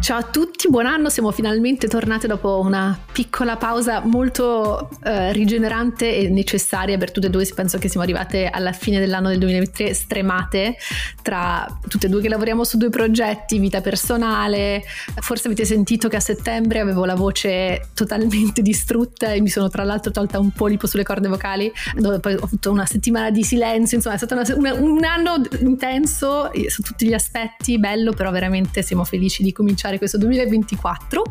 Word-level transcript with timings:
Ciao 0.00 0.16
a 0.16 0.22
tutti, 0.22 0.70
buon 0.70 0.86
anno, 0.86 1.10
siamo 1.10 1.30
finalmente 1.30 1.86
tornate 1.86 2.26
dopo 2.26 2.58
una 2.58 2.98
piccola 3.12 3.58
pausa 3.58 4.00
molto 4.00 4.88
eh, 5.04 5.30
rigenerante 5.34 6.16
e 6.16 6.30
necessaria 6.30 6.96
per 6.96 7.10
tutte 7.10 7.26
e 7.26 7.30
due, 7.30 7.46
penso 7.54 7.76
che 7.76 7.88
siamo 7.88 8.02
arrivate 8.02 8.46
alla 8.46 8.72
fine 8.72 8.98
dell'anno 8.98 9.28
del 9.28 9.38
2023 9.38 9.92
stremate 9.92 10.76
tra 11.20 11.66
tutte 11.86 12.06
e 12.06 12.08
due 12.08 12.22
che 12.22 12.30
lavoriamo 12.30 12.64
su 12.64 12.78
due 12.78 12.88
progetti, 12.88 13.58
vita 13.58 13.82
personale, 13.82 14.82
forse 15.20 15.48
avete 15.48 15.66
sentito 15.66 16.08
che 16.08 16.16
a 16.16 16.20
settembre 16.20 16.80
avevo 16.80 17.04
la 17.04 17.14
voce 17.14 17.90
totalmente 17.92 18.62
distrutta 18.62 19.34
e 19.34 19.42
mi 19.42 19.50
sono 19.50 19.68
tra 19.68 19.84
l'altro 19.84 20.10
tolta 20.12 20.38
un 20.38 20.50
polipo 20.50 20.86
sulle 20.86 21.02
corde 21.02 21.28
vocali, 21.28 21.70
dove 21.94 22.20
poi 22.20 22.34
ho 22.34 22.44
avuto 22.44 22.70
una 22.70 22.86
settimana 22.86 23.30
di 23.30 23.44
silenzio, 23.44 23.98
insomma 23.98 24.14
è 24.14 24.18
stato 24.18 24.32
una, 24.32 24.44
una, 24.56 24.72
un 24.72 25.04
anno 25.04 25.42
intenso 25.60 26.50
su 26.68 26.80
tutti 26.80 27.06
gli 27.06 27.14
aspetti, 27.14 27.78
bello 27.78 28.12
però 28.12 28.30
veramente 28.30 28.80
siamo 28.80 29.04
felici 29.04 29.42
di 29.42 29.52
cominciare 29.52 29.89
cominciare 29.90 29.98
questo 29.98 30.18
2024 30.18 31.22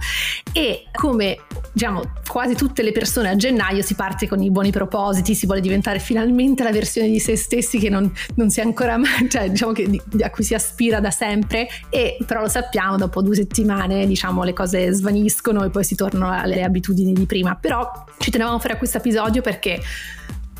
e 0.51 0.85
come 0.91 1.37
diciamo 1.71 2.01
quasi 2.27 2.55
tutte 2.55 2.83
le 2.83 2.91
persone 2.91 3.29
a 3.29 3.35
gennaio 3.35 3.81
si 3.81 3.93
parte 3.93 4.27
con 4.27 4.41
i 4.41 4.51
buoni 4.51 4.71
propositi, 4.71 5.35
si 5.35 5.45
vuole 5.45 5.61
diventare 5.61 5.99
finalmente 5.99 6.63
la 6.63 6.71
versione 6.71 7.07
di 7.07 7.19
se 7.19 7.35
stessi 7.35 7.79
che 7.79 7.89
non, 7.89 8.11
non 8.35 8.49
si 8.49 8.59
è 8.59 8.63
ancora 8.63 8.97
mai, 8.97 9.27
cioè 9.29 9.49
diciamo 9.49 9.71
che 9.71 10.01
a 10.21 10.29
cui 10.29 10.43
si 10.43 10.53
aspira 10.53 10.99
da 10.99 11.11
sempre 11.11 11.67
e 11.89 12.17
però 12.25 12.41
lo 12.41 12.49
sappiamo 12.49 12.97
dopo 12.97 13.21
due 13.21 13.35
settimane 13.35 14.05
diciamo 14.05 14.43
le 14.43 14.53
cose 14.53 14.91
svaniscono 14.91 15.63
e 15.63 15.69
poi 15.69 15.83
si 15.83 15.95
tornano 15.95 16.31
alle 16.31 16.63
abitudini 16.63 17.13
di 17.13 17.25
prima, 17.25 17.55
però 17.55 18.05
ci 18.17 18.31
tenevamo 18.31 18.57
a 18.57 18.59
fare 18.59 18.77
questo 18.77 18.97
episodio 18.97 19.41
perché 19.41 19.79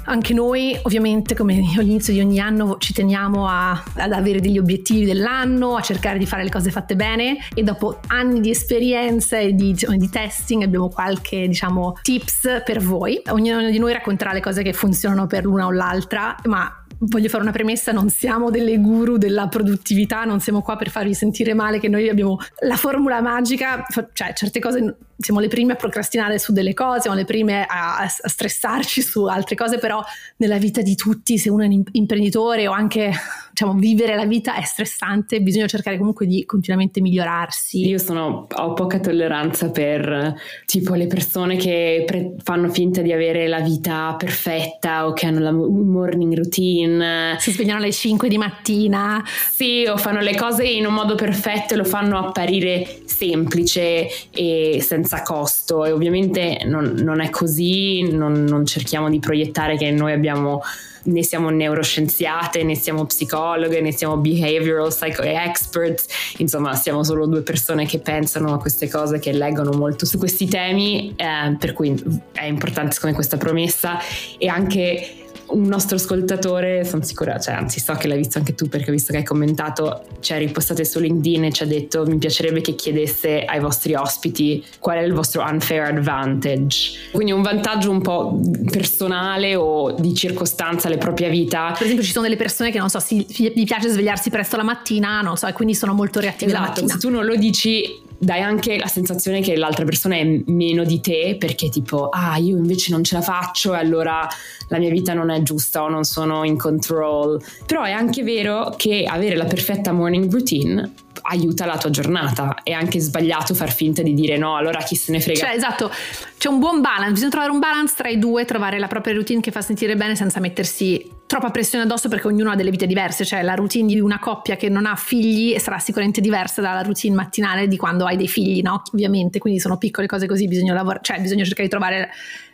anche 0.10 0.34
noi 0.34 0.78
ovviamente 0.84 1.36
come 1.36 1.64
all'inizio 1.78 2.12
di 2.12 2.20
ogni 2.20 2.40
anno 2.40 2.78
ci 2.78 2.94
teniamo 2.94 3.48
a, 3.48 3.72
ad 3.96 4.12
avere 4.12 4.40
degli 4.40 4.58
obiettivi 4.58 5.06
dell'anno, 5.06 5.76
a 5.76 5.82
cercare 5.82 6.18
di 6.18 6.26
fare 6.26 6.44
le 6.44 6.50
cose 6.50 6.72
fatte 6.72 6.96
bene 6.96 7.38
e 7.54 7.64
dopo 7.64 8.00
anni 8.08 8.42
di 8.42 8.50
esperienza 8.50 9.38
e 9.38 9.54
di, 9.54 9.74
di 9.74 10.10
testing 10.10 10.64
abbiamo 10.64 10.90
qualche 10.90 11.48
diciamo 11.48 11.98
tips 12.02 12.64
per 12.66 12.82
voi. 12.82 13.22
Ognuno 13.30 13.70
di 13.70 13.80
noi 13.80 13.94
racconterà 13.94 14.34
le 14.34 14.42
cose 14.42 14.64
che 14.64 14.74
funzionano 14.74 15.28
per 15.28 15.46
l'una 15.46 15.68
o 15.68 15.72
l'altra, 15.72 16.36
ma 16.46 16.84
voglio 17.02 17.30
fare 17.30 17.44
una 17.44 17.52
premessa, 17.52 17.92
non 17.92 18.10
siamo 18.10 18.50
delle 18.50 18.78
guru 18.80 19.18
della 19.18 19.48
produttività, 19.48 20.24
non 20.26 20.40
siamo 20.40 20.62
qua 20.62 20.76
per 20.76 20.90
farvi 20.90 21.14
sentire 21.14 21.54
male 21.54 21.80
che 21.80 21.88
noi 21.88 22.10
abbiamo 22.10 22.38
la 22.62 22.76
formula 22.76 23.22
magica, 23.22 23.86
cioè 24.14 24.34
certe 24.34 24.60
cose 24.60 24.96
siamo 25.20 25.42
le 25.42 25.50
prime 25.50 25.74
a 25.74 25.76
procrastinare 25.76 26.40
su 26.40 26.54
delle 26.54 26.74
cose, 26.74 27.02
siamo 27.02 27.18
le 27.18 27.26
prime 27.26 27.66
a, 27.66 27.98
a 27.98 28.08
stressarci 28.08 29.02
su 29.02 29.26
altre 29.26 29.56
cose, 29.56 29.78
però 29.78 30.02
nella 30.38 30.58
vita 30.58 30.82
di 30.82 30.96
tutti, 30.96 31.38
se 31.38 31.50
uno 31.50 31.64
è 31.64 31.68
un 31.68 31.84
imprenditore 31.92 32.68
o 32.68 32.72
anche 32.72 33.12
diciamo, 33.52 33.74
vivere 33.74 34.16
la 34.16 34.26
vita 34.26 34.56
è 34.56 34.64
stressante, 34.64 35.42
bisogna 35.42 35.68
cercare 35.68 35.98
comunque 35.98 36.26
di 36.26 36.46
continuamente 36.46 37.02
migliorarsi. 37.02 37.86
Io 37.86 37.98
sono, 37.98 38.48
ho 38.50 38.74
poca 38.74 39.00
tolleranza 39.00 39.70
per 39.72 40.36
tipo 40.66 40.94
le 40.96 41.08
persone 41.08 41.58
che 41.58 42.04
pre- 42.06 42.36
fanno 42.42 42.70
finta 42.70 43.02
di 43.02 43.12
avere 43.12 43.48
la 43.48 43.60
vita 43.60 44.16
perfetta 44.18 45.06
o 45.06 45.12
che 45.12 45.26
hanno 45.26 45.40
la 45.40 45.52
morning 45.52 46.34
routine. 46.34 47.36
Si 47.40 47.52
svegliano 47.52 47.80
alle 47.80 47.92
5 47.92 48.30
di 48.30 48.38
mattina. 48.38 49.22
Sì, 49.26 49.86
o 49.86 49.98
fanno 49.98 50.22
le 50.22 50.36
cose 50.36 50.66
in 50.66 50.86
un 50.86 50.94
modo 50.94 51.16
perfetto 51.16 51.74
e 51.74 51.78
lo 51.78 51.84
fanno 51.84 52.18
apparire 52.18 53.02
semplice 53.06 54.08
e 54.32 54.80
senza 54.82 55.09
costo. 55.22 55.86
E 55.86 55.92
ovviamente 55.92 56.62
non, 56.66 56.94
non 56.98 57.20
è 57.20 57.30
così, 57.30 58.10
non, 58.12 58.44
non 58.44 58.66
cerchiamo 58.66 59.10
di 59.10 59.20
proiettare 59.20 59.78
che 59.78 59.92
noi 59.92 60.14
abbiamo 60.14 60.62
né 61.02 61.24
siamo 61.24 61.50
neuroscienziate, 61.50 62.64
né 62.64 62.76
siamo 62.76 63.06
psicologhe, 63.06 63.82
né 63.82 63.92
siamo 63.92 64.18
behavioral 64.18 64.90
psycho 64.90 65.22
experts, 65.22 66.06
insomma 66.38 66.76
siamo 66.76 67.04
solo 67.04 67.26
due 67.26 67.42
persone 67.42 67.86
che 67.86 68.00
pensano 68.00 68.54
a 68.54 68.60
queste 68.60 68.90
cose, 68.90 69.20
che 69.20 69.32
leggono 69.32 69.72
molto 69.72 70.06
su 70.06 70.18
questi 70.18 70.48
temi, 70.48 71.14
eh, 71.16 71.56
per 71.58 71.74
cui 71.74 71.96
è 72.34 72.46
importante 72.46 72.94
secondo 72.94 73.16
me 73.16 73.22
questa 73.22 73.38
promessa. 73.38 73.98
E 74.38 74.48
anche 74.48 75.19
un 75.52 75.64
nostro 75.64 75.96
ascoltatore, 75.96 76.86
sono 76.86 77.04
sicura, 77.04 77.40
cioè, 77.40 77.56
anzi 77.56 77.80
so 77.80 77.94
che 77.94 78.08
l'hai 78.08 78.18
visto 78.18 78.38
anche 78.38 78.56
tu 78.56 78.68
perché 78.68 78.90
ho 78.90 78.94
visto 78.94 79.12
che 79.12 79.20
hai 79.20 79.24
commentato, 79.24 80.04
ci 80.20 80.34
hai 80.34 80.40
ripostato 80.40 80.84
su 80.84 81.00
LinkedIn 81.00 81.46
e 81.46 81.52
ci 81.52 81.64
ha 81.64 81.66
detto 81.66 82.06
mi 82.06 82.18
piacerebbe 82.18 82.62
che 82.62 82.76
chiedesse 82.76 83.46
ai 83.46 83.60
vostri 83.60 83.96
ospiti 83.96 84.64
qual 84.80 84.98
è 84.98 85.02
il 85.02 85.14
vostro 85.14 85.44
unfair 85.44 85.84
advantage. 85.84 87.10
Quindi 87.12 87.32
un 87.32 87.42
vantaggio 87.42 87.92
un 87.92 88.02
po' 88.02 88.40
personale 88.70 89.56
o 89.56 89.92
di 89.92 90.14
circostanza 90.14 90.88
alle 90.88 90.98
proprie 90.98 91.30
vita. 91.30 91.74
Per 91.74 91.84
esempio 91.84 92.04
ci 92.04 92.12
sono 92.12 92.26
delle 92.26 92.38
persone 92.38 92.72
che 92.72 92.80
non 92.80 92.90
so, 92.90 93.00
si, 93.00 93.26
gli 93.28 93.66
piace 93.66 93.90
svegliarsi 93.90 94.30
presto 94.30 94.58
la 94.58 94.64
mattina, 94.64 95.22
non 95.22 95.38
so, 95.38 95.48
e 95.48 95.54
quindi 95.54 95.76
sono 95.76 95.94
molto 95.94 96.20
reattive 96.20 96.52
esatto, 96.52 96.64
la 96.64 96.70
mattina. 96.70 96.94
Se 96.94 97.00
tu 97.00 97.10
non 97.10 97.26
lo 97.26 97.36
dici 97.36 98.08
dai 98.20 98.42
anche 98.42 98.78
la 98.78 98.88
sensazione 98.88 99.40
che 99.40 99.56
l'altra 99.56 99.86
persona 99.86 100.18
è 100.18 100.42
meno 100.48 100.84
di 100.84 101.00
te 101.00 101.38
perché 101.40 101.70
tipo 101.70 102.10
ah 102.10 102.38
io 102.38 102.58
invece 102.58 102.92
non 102.92 103.04
ce 103.04 103.16
la 103.16 103.22
faccio 103.22 103.74
e 103.74 103.78
allora 103.78 104.28
la 104.68 104.78
mia 104.78 104.90
vita 104.90 105.14
non 105.14 105.30
è 105.30 105.42
giusta 105.42 105.84
o 105.84 105.90
non 105.90 106.04
sono 106.04 106.44
in 106.44 106.58
control. 106.58 107.42
Però 107.66 107.84
è 107.84 107.92
anche 107.92 108.24
vero 108.24 108.74
che 108.78 109.06
avere 109.08 109.36
la 109.36 109.46
perfetta 109.46 109.92
morning 109.92 110.32
routine 110.32 110.94
aiuta 111.22 111.66
la 111.66 111.78
tua 111.78 111.90
giornata. 111.90 112.58
È 112.62 112.72
anche 112.72 113.00
sbagliato 113.00 113.54
far 113.54 113.72
finta 113.72 114.02
di 114.02 114.14
dire 114.14 114.38
no 114.38 114.56
allora 114.56 114.80
chi 114.80 114.96
se 114.96 115.12
ne 115.12 115.22
frega. 115.22 115.40
Cioè 115.40 115.56
esatto 115.56 115.92
c'è 116.38 116.50
un 116.50 116.60
buon 116.60 116.82
balance 116.82 117.12
bisogna 117.14 117.32
trovare 117.32 117.52
un 117.52 117.60
balance 117.60 117.94
tra 117.98 118.10
i 118.10 118.20
due 118.20 118.46
trovare 118.46 118.80
la 118.80 118.88
propria 118.88 119.14
routine 119.14 119.42
che 119.42 119.52
fa 119.52 119.62
sentire 119.62 119.96
bene 119.96 120.16
senza 120.16 120.40
mettersi 120.40 121.18
troppa 121.30 121.52
pressione 121.52 121.84
addosso 121.84 122.10
perché 122.10 122.26
ognuno 122.26 122.50
ha 122.50 122.56
delle 122.56 122.72
vite 122.72 122.88
diverse, 122.88 123.24
cioè 123.24 123.44
la 123.44 123.54
routine 123.54 123.86
di 123.86 124.00
una 124.00 124.18
coppia 124.18 124.56
che 124.56 124.68
non 124.68 124.88
ha 124.88 124.96
figli 124.96 125.56
sarà 125.60 125.78
sicuramente 125.78 126.22
diversa 126.22 126.60
dalla 126.60 126.82
routine 126.82 127.14
mattinale 127.14 127.68
di 127.68 127.78
quando 127.78 128.06
hai 128.06 128.18
dei 128.18 128.28
figli, 128.28 128.64
no? 128.64 128.82
Ovviamente, 128.94 129.38
quindi 129.38 129.60
sono 129.60 129.78
piccole 129.78 130.08
cose 130.08 130.26
così, 130.26 130.48
bisogna 130.48 130.74
lavorare, 130.74 131.02
cioè 131.04 131.22
bisogna 131.22 131.44
cercare 131.44 131.66
di 131.66 131.70
trovare 131.70 132.10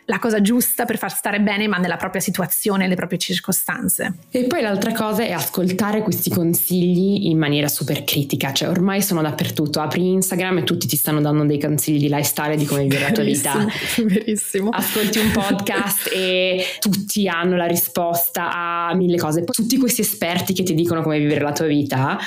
la 0.08 0.18
cosa 0.20 0.40
giusta 0.40 0.84
per 0.84 0.98
far 0.98 1.10
stare 1.10 1.40
bene, 1.40 1.66
ma 1.66 1.78
nella 1.78 1.96
propria 1.96 2.20
situazione, 2.20 2.84
nelle 2.84 2.94
proprie 2.94 3.18
circostanze. 3.18 4.14
E 4.30 4.44
poi 4.44 4.60
l'altra 4.60 4.92
cosa 4.92 5.24
è 5.24 5.32
ascoltare 5.32 6.02
questi 6.02 6.30
consigli 6.30 7.26
in 7.26 7.38
maniera 7.38 7.66
super 7.66 8.04
critica, 8.04 8.52
cioè 8.52 8.68
ormai 8.68 9.02
sono 9.02 9.22
dappertutto, 9.22 9.80
apri 9.80 10.12
Instagram 10.12 10.58
e 10.58 10.64
tutti 10.64 10.86
ti 10.86 10.96
stanno 10.96 11.20
dando 11.20 11.44
dei 11.44 11.58
consigli 11.58 11.98
di 11.98 12.08
lifestyle 12.08 12.56
di 12.56 12.66
come 12.66 12.82
vivere 12.82 13.04
la 13.04 13.12
tua 13.12 13.24
vita. 13.24 13.66
Verissimo. 14.04 14.68
Ascolti 14.68 15.18
un 15.18 15.32
podcast 15.32 16.10
e 16.12 16.64
tutti 16.78 17.26
hanno 17.26 17.56
la 17.56 17.66
risposta 17.66 18.52
a 18.52 18.65
mille 18.94 19.16
cose. 19.16 19.44
Poi 19.44 19.54
tutti 19.54 19.78
questi 19.78 20.00
esperti 20.00 20.52
che 20.52 20.62
ti 20.62 20.74
dicono 20.74 21.02
come 21.02 21.18
vivere 21.18 21.40
la 21.40 21.52
tua 21.52 21.66
vita 21.66 22.18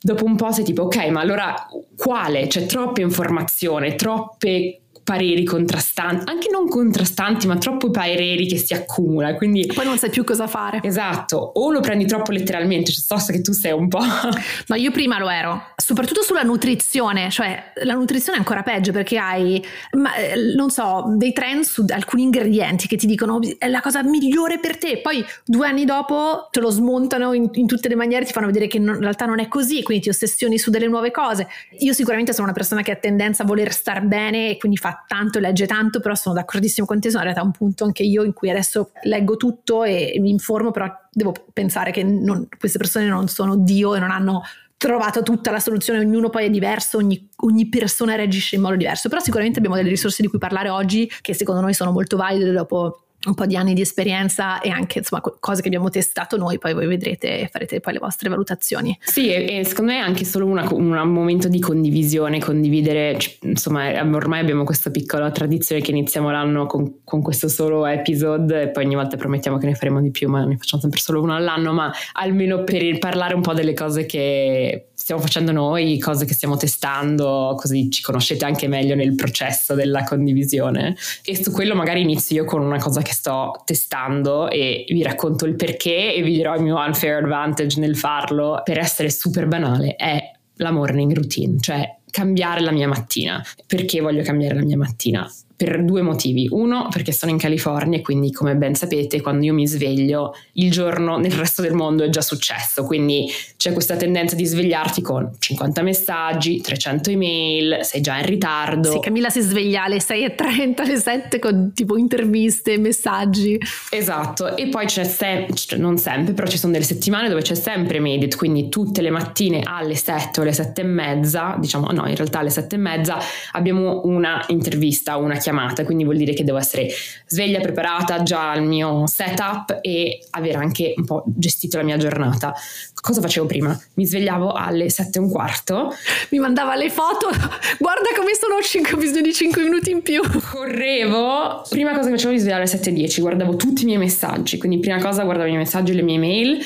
dopo 0.00 0.24
un 0.24 0.36
po' 0.36 0.52
sei 0.52 0.64
tipo 0.64 0.82
ok 0.82 1.08
ma 1.08 1.20
allora 1.20 1.66
quale? 1.96 2.46
C'è 2.46 2.66
troppa 2.66 3.00
informazione, 3.00 3.94
troppe 3.96 4.80
pareri 5.08 5.42
contrastanti, 5.42 6.30
anche 6.30 6.48
non 6.52 6.68
contrastanti, 6.68 7.46
ma 7.46 7.56
troppo 7.56 7.90
pareri 7.90 8.46
che 8.46 8.58
si 8.58 8.74
accumula. 8.74 9.34
Quindi 9.36 9.64
poi 9.74 9.86
non 9.86 9.96
sai 9.96 10.10
più 10.10 10.22
cosa 10.22 10.46
fare. 10.46 10.80
Esatto, 10.82 11.38
o 11.54 11.70
lo 11.70 11.80
prendi 11.80 12.04
troppo 12.04 12.30
letteralmente, 12.30 12.92
cioè 12.92 13.18
so 13.18 13.32
che 13.32 13.40
tu 13.40 13.52
sei 13.52 13.72
un 13.72 13.88
po'. 13.88 14.00
Ma 14.68 14.76
io 14.76 14.90
prima 14.90 15.18
lo 15.18 15.30
ero, 15.30 15.72
soprattutto 15.76 16.20
sulla 16.20 16.42
nutrizione, 16.42 17.30
cioè 17.30 17.72
la 17.84 17.94
nutrizione 17.94 18.36
è 18.36 18.40
ancora 18.40 18.62
peggio 18.62 18.92
perché 18.92 19.16
hai, 19.16 19.64
ma, 19.92 20.14
eh, 20.14 20.52
non 20.54 20.68
so, 20.68 21.14
dei 21.16 21.32
trend 21.32 21.62
su 21.62 21.86
alcuni 21.88 22.24
ingredienti 22.24 22.86
che 22.86 22.96
ti 22.96 23.06
dicono 23.06 23.40
è 23.56 23.68
la 23.68 23.80
cosa 23.80 24.02
migliore 24.02 24.58
per 24.58 24.76
te, 24.76 25.00
poi 25.02 25.24
due 25.42 25.66
anni 25.66 25.86
dopo 25.86 26.48
te 26.50 26.60
lo 26.60 26.68
smontano 26.68 27.32
in, 27.32 27.48
in 27.52 27.66
tutte 27.66 27.88
le 27.88 27.94
maniere, 27.94 28.26
ti 28.26 28.32
fanno 28.32 28.46
vedere 28.46 28.66
che 28.66 28.78
non, 28.78 28.96
in 28.96 29.00
realtà 29.00 29.24
non 29.24 29.38
è 29.38 29.48
così, 29.48 29.82
quindi 29.82 30.02
ti 30.04 30.10
ossessioni 30.10 30.58
su 30.58 30.68
delle 30.68 30.86
nuove 30.86 31.10
cose. 31.10 31.48
Io 31.78 31.94
sicuramente 31.94 32.34
sono 32.34 32.44
una 32.44 32.54
persona 32.54 32.82
che 32.82 32.90
ha 32.90 32.96
tendenza 32.96 33.42
a 33.42 33.46
voler 33.46 33.72
star 33.72 34.02
bene 34.02 34.50
e 34.50 34.58
quindi 34.58 34.76
fa 34.76 34.97
tanto, 35.06 35.38
legge 35.38 35.66
tanto, 35.66 36.00
però 36.00 36.14
sono 36.14 36.34
d'accordissimo 36.34 36.86
con 36.86 37.00
te, 37.00 37.10
sono 37.10 37.22
arrivata 37.22 37.42
a 37.42 37.46
un 37.46 37.52
punto 37.52 37.84
anche 37.84 38.02
io 38.02 38.24
in 38.24 38.32
cui 38.32 38.50
adesso 38.50 38.90
leggo 39.02 39.36
tutto 39.36 39.84
e, 39.84 40.16
mi 40.20 40.30
informo, 40.30 40.70
però 40.70 40.86
devo 41.10 41.32
pensare 41.52 41.90
che 41.90 42.02
non, 42.02 42.48
queste 42.58 42.78
persone 42.78 43.06
non 43.06 43.28
sono 43.28 43.56
Dio 43.56 43.94
e 43.94 43.98
non 43.98 44.10
hanno 44.10 44.42
trovato 44.76 45.22
tutta 45.22 45.50
la 45.50 45.58
soluzione, 45.58 45.98
ognuno 45.98 46.30
poi 46.30 46.46
è 46.46 46.50
diverso, 46.50 46.98
ogni, 46.98 47.28
ogni, 47.38 47.68
persona 47.68 48.14
reagisce 48.14 48.54
in 48.54 48.62
modo 48.62 48.76
diverso, 48.76 49.08
però 49.08 49.20
sicuramente 49.20 49.58
abbiamo 49.58 49.76
delle 49.76 49.88
risorse 49.88 50.22
di 50.22 50.28
cui 50.28 50.38
parlare 50.38 50.68
oggi 50.68 51.10
che 51.20 51.34
secondo 51.34 51.60
noi 51.60 51.74
sono 51.74 51.90
molto 51.90 52.16
valide 52.16 52.52
dopo 52.52 53.07
un 53.26 53.34
po' 53.34 53.46
di 53.46 53.56
anni 53.56 53.74
di 53.74 53.80
esperienza 53.80 54.60
e 54.60 54.70
anche 54.70 54.98
insomma 54.98 55.20
cose 55.40 55.60
che 55.60 55.66
abbiamo 55.66 55.90
testato 55.90 56.36
noi, 56.36 56.58
poi 56.58 56.72
voi 56.72 56.86
vedrete 56.86 57.40
e 57.40 57.48
farete 57.48 57.80
poi 57.80 57.94
le 57.94 57.98
vostre 57.98 58.28
valutazioni. 58.28 58.96
Sì, 59.00 59.32
e, 59.32 59.58
e 59.58 59.64
secondo 59.64 59.92
me 59.92 59.98
è 59.98 60.02
anche 60.02 60.24
solo 60.24 60.46
una, 60.46 60.66
un 60.72 61.12
momento 61.12 61.48
di 61.48 61.58
condivisione, 61.58 62.38
condividere, 62.38 63.18
insomma 63.42 63.90
ormai 64.14 64.40
abbiamo 64.40 64.64
questa 64.64 64.90
piccola 64.90 65.30
tradizione 65.30 65.80
che 65.80 65.90
iniziamo 65.90 66.30
l'anno 66.30 66.66
con, 66.66 67.00
con 67.02 67.20
questo 67.20 67.48
solo 67.48 67.86
episode 67.86 68.62
e 68.62 68.68
poi 68.68 68.84
ogni 68.84 68.94
volta 68.94 69.16
promettiamo 69.16 69.58
che 69.58 69.66
ne 69.66 69.74
faremo 69.74 70.00
di 70.00 70.10
più, 70.10 70.28
ma 70.28 70.44
ne 70.44 70.56
facciamo 70.56 70.80
sempre 70.80 71.00
solo 71.00 71.20
uno 71.20 71.34
all'anno, 71.34 71.72
ma 71.72 71.92
almeno 72.12 72.62
per 72.62 72.98
parlare 72.98 73.34
un 73.34 73.42
po' 73.42 73.52
delle 73.52 73.74
cose 73.74 74.06
che 74.06 74.90
stiamo 75.08 75.22
facendo 75.22 75.52
noi, 75.52 75.98
cose 75.98 76.26
che 76.26 76.34
stiamo 76.34 76.58
testando, 76.58 77.54
così 77.56 77.90
ci 77.90 78.02
conoscete 78.02 78.44
anche 78.44 78.68
meglio 78.68 78.94
nel 78.94 79.14
processo 79.14 79.72
della 79.72 80.04
condivisione. 80.04 80.96
E 81.24 81.42
su 81.42 81.50
quello 81.50 81.74
magari 81.74 82.02
inizio 82.02 82.42
io 82.42 82.44
con 82.44 82.60
una 82.60 82.76
cosa 82.76 83.00
che 83.00 83.14
sto 83.14 83.62
testando 83.64 84.50
e 84.50 84.84
vi 84.86 85.02
racconto 85.02 85.46
il 85.46 85.56
perché 85.56 86.14
e 86.14 86.22
vi 86.22 86.32
dirò 86.32 86.54
il 86.56 86.62
mio 86.62 86.76
unfair 86.76 87.22
advantage 87.24 87.80
nel 87.80 87.96
farlo. 87.96 88.60
Per 88.62 88.78
essere 88.78 89.08
super 89.08 89.46
banale, 89.46 89.96
è 89.96 90.30
la 90.56 90.72
morning 90.72 91.10
routine, 91.14 91.58
cioè 91.58 91.90
cambiare 92.10 92.60
la 92.60 92.70
mia 92.70 92.86
mattina. 92.86 93.42
Perché 93.66 94.02
voglio 94.02 94.22
cambiare 94.22 94.56
la 94.56 94.62
mia 94.62 94.76
mattina? 94.76 95.26
Per 95.58 95.82
due 95.82 96.02
motivi. 96.02 96.46
Uno, 96.48 96.86
perché 96.88 97.10
sono 97.10 97.32
in 97.32 97.38
California 97.38 97.98
e 97.98 98.00
quindi, 98.00 98.30
come 98.30 98.54
ben 98.54 98.76
sapete, 98.76 99.20
quando 99.20 99.44
io 99.44 99.52
mi 99.52 99.66
sveglio, 99.66 100.36
il 100.52 100.70
giorno 100.70 101.18
nel 101.18 101.32
resto 101.32 101.62
del 101.62 101.72
mondo 101.72 102.04
è 102.04 102.08
già 102.10 102.20
successo. 102.20 102.84
Quindi 102.84 103.28
c'è 103.56 103.72
questa 103.72 103.96
tendenza 103.96 104.36
di 104.36 104.44
svegliarti 104.44 105.02
con 105.02 105.32
50 105.36 105.82
messaggi, 105.82 106.60
300 106.60 107.10
email, 107.10 107.78
sei 107.82 108.00
già 108.00 108.18
in 108.18 108.26
ritardo. 108.26 108.92
Sì, 108.92 109.00
Camilla 109.00 109.30
si 109.30 109.40
sveglia 109.40 109.82
alle 109.82 109.96
6.30, 109.96 110.82
alle 110.82 110.96
7 110.96 111.40
con 111.40 111.72
tipo 111.74 111.98
interviste, 111.98 112.78
messaggi. 112.78 113.58
Esatto, 113.90 114.56
e 114.56 114.68
poi 114.68 114.86
c'è 114.86 115.02
sempre, 115.02 115.56
cioè 115.56 115.76
non 115.80 115.98
sempre, 115.98 116.34
però 116.34 116.46
ci 116.46 116.56
sono 116.56 116.72
delle 116.72 116.84
settimane 116.84 117.28
dove 117.28 117.42
c'è 117.42 117.56
sempre 117.56 117.98
Medit, 117.98 118.36
quindi 118.36 118.68
tutte 118.68 119.02
le 119.02 119.10
mattine 119.10 119.62
alle 119.64 119.96
7 119.96 120.38
o 120.38 120.42
alle 120.44 120.52
7 120.52 120.82
e 120.82 120.84
mezza, 120.84 121.56
diciamo 121.58 121.90
no, 121.90 122.06
in 122.06 122.14
realtà 122.14 122.38
alle 122.38 122.50
7 122.50 122.76
e 122.76 122.78
mezza 122.78 123.18
abbiamo 123.50 124.02
una 124.04 124.44
intervista, 124.50 125.16
una 125.16 125.34
chiamata 125.34 125.46
chiamata, 125.48 125.84
quindi 125.84 126.04
vuol 126.04 126.16
dire 126.16 126.34
che 126.34 126.44
devo 126.44 126.58
essere 126.58 126.88
sveglia, 127.26 127.60
preparata 127.60 128.22
già 128.22 128.50
al 128.50 128.62
mio 128.62 129.06
setup 129.06 129.78
e 129.80 130.20
avere 130.30 130.58
anche 130.58 130.92
un 130.96 131.04
po' 131.04 131.24
gestito 131.26 131.78
la 131.78 131.84
mia 131.84 131.96
giornata. 131.96 132.54
Cosa 133.00 133.20
facevo 133.22 133.46
prima? 133.46 133.78
Mi 133.94 134.04
svegliavo 134.04 134.52
alle 134.52 134.90
sette 134.90 135.18
e 135.18 135.22
un 135.22 135.30
quarto. 135.30 135.94
Mi 136.30 136.38
mandava 136.38 136.74
le 136.74 136.90
foto, 136.90 137.28
guarda 137.78 138.08
come 138.16 138.34
sono 138.34 138.60
5, 138.60 138.92
ho 138.92 138.96
bisogno 138.96 139.22
di 139.22 139.32
5 139.32 139.62
minuti 139.62 139.90
in 139.90 140.02
più. 140.02 140.20
Correvo, 140.52 141.62
prima 141.70 141.94
cosa 141.94 142.06
che 142.06 142.16
facevo 142.16 142.32
mi 142.32 142.38
svegliavo 142.38 142.62
alle 142.62 142.70
7.10, 142.70 143.20
guardavo 143.20 143.56
tutti 143.56 143.82
i 143.82 143.84
miei 143.86 143.98
messaggi, 143.98 144.58
quindi 144.58 144.78
prima 144.80 145.00
cosa 145.00 145.22
guardavo 145.22 145.46
i 145.46 145.52
miei 145.52 145.62
messaggi 145.62 145.92
e 145.92 145.94
le 145.94 146.02
mie 146.02 146.18
mail, 146.18 146.58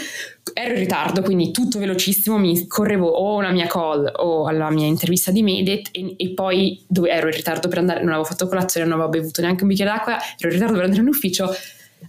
ero 0.53 0.75
in 0.75 0.81
ritardo, 0.81 1.23
quindi 1.23 1.51
tutto 1.51 1.79
velocissimo, 1.79 2.39
mi 2.39 2.67
correvo 2.67 3.07
o 3.07 3.39
alla 3.39 3.53
mia 3.53 3.67
call 3.67 4.11
o 4.17 4.47
alla 4.47 4.71
mia 4.71 4.87
intervista 4.87 5.31
di 5.31 5.43
Medit 5.43 5.89
e, 5.93 6.15
e, 6.17 6.35
poi 6.35 6.85
dove 6.89 7.11
ero 7.11 7.29
in 7.29 7.35
ritardo 7.35 7.69
per 7.69 7.79
andare, 7.79 8.01
non 8.01 8.11
avevo 8.11 8.25
fatto 8.25 8.49
colazione, 8.49 8.87
non 8.87 8.99
avevo 8.99 9.11
bevuto 9.11 9.41
neanche 9.41 9.63
un 9.63 9.69
bicchiere 9.69 9.91
d'acqua, 9.91 10.15
ero 10.15 10.49
in 10.49 10.51
ritardo 10.51 10.75
per 10.75 10.85
andare 10.85 11.03
in 11.03 11.09
ufficio, 11.09 11.55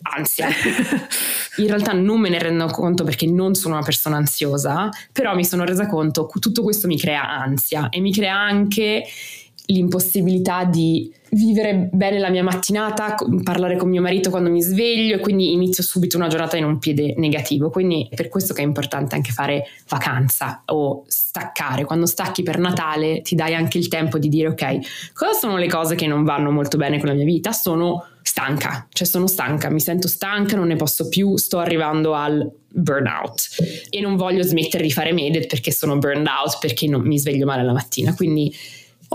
ansia. 0.02 0.48
In 1.58 1.68
realtà 1.68 1.94
non 1.94 2.20
me 2.20 2.30
ne 2.30 2.40
rendo 2.40 2.66
conto 2.66 3.04
perché 3.04 3.28
non 3.28 3.54
sono 3.54 3.76
una 3.76 3.84
persona 3.84 4.18
ansiosa, 4.18 4.90
però 5.12 5.36
mi 5.36 5.46
sono 5.46 5.66
resa 5.66 5.86
conto 5.86 6.26
che 6.26 6.40
tutto 6.40 6.64
questo 6.64 6.88
mi 6.88 6.98
crea 6.98 7.30
ansia 7.30 7.90
e 7.90 8.00
mi 8.00 8.12
crea 8.12 8.36
anche 8.36 9.04
l'impossibilità 9.66 10.66
di 10.66 11.12
vivere 11.32 11.90
bene 11.92 12.20
la 12.20 12.30
mia 12.30 12.44
mattinata, 12.44 13.16
parlare 13.44 13.78
con 13.78 13.90
mio 13.90 14.02
marito 14.02 14.30
quando 14.30 14.50
mi 14.50 14.62
sveglio 14.62 15.16
e 15.16 15.20
quindi 15.20 15.54
inizio 15.54 15.84
subito 15.84 16.18
una 16.18 16.28
giornata 16.28 16.58
in 16.58 16.66
un 16.66 16.80
piede 16.80 17.14
negativo. 17.18 17.70
Quindi 17.70 18.08
è 18.10 18.16
per 18.16 18.30
questo 18.30 18.54
che 18.54 18.62
è 18.62 18.66
importante 18.66 19.16
anche 19.16 19.32
fare 19.32 19.66
vacanza 19.88 20.64
o 20.68 21.04
staccare. 21.08 21.86
Quando 21.86 22.06
stacchi 22.06 22.44
per 22.44 22.58
Natale 22.60 23.22
ti 23.22 23.36
dai 23.36 23.56
anche 23.56 23.78
il 23.78 23.88
tempo 23.88 24.18
di 24.18 24.30
dire 24.30 24.50
ok, 24.50 25.12
cosa 25.14 25.34
sono 25.34 25.58
le 25.58 25.68
cose 25.68 25.96
che 25.96 26.08
non 26.08 26.24
vanno 26.24 26.52
molto 26.52 26.78
bene 26.78 27.00
con 27.00 27.08
la 27.08 27.16
mia 27.16 27.26
vita? 27.26 27.52
Sono 27.52 28.06
stanca, 28.22 28.88
cioè 28.92 29.08
sono 29.08 29.28
stanca, 29.28 29.70
mi 29.70 29.80
sento 29.80 30.08
stanca, 30.08 30.56
non 30.56 30.68
ne 30.68 30.76
posso 30.76 31.10
più, 31.10 31.36
sto 31.38 31.60
arrivando 31.60 32.14
al 32.14 32.50
burnout 32.68 33.48
e 33.90 34.02
non 34.02 34.16
voglio 34.16 34.42
smettere 34.42 34.84
di 34.84 34.92
fare 34.92 35.14
medet 35.14 35.48
perché 35.48 35.72
sono 35.72 35.98
burned 35.98 36.28
out, 36.28 36.58
perché 36.60 36.88
non 36.88 37.02
mi 37.02 37.20
sveglio 37.20 37.46
male 37.46 37.64
la 37.64 37.74
mattina. 37.74 38.14
Quindi 38.14 38.54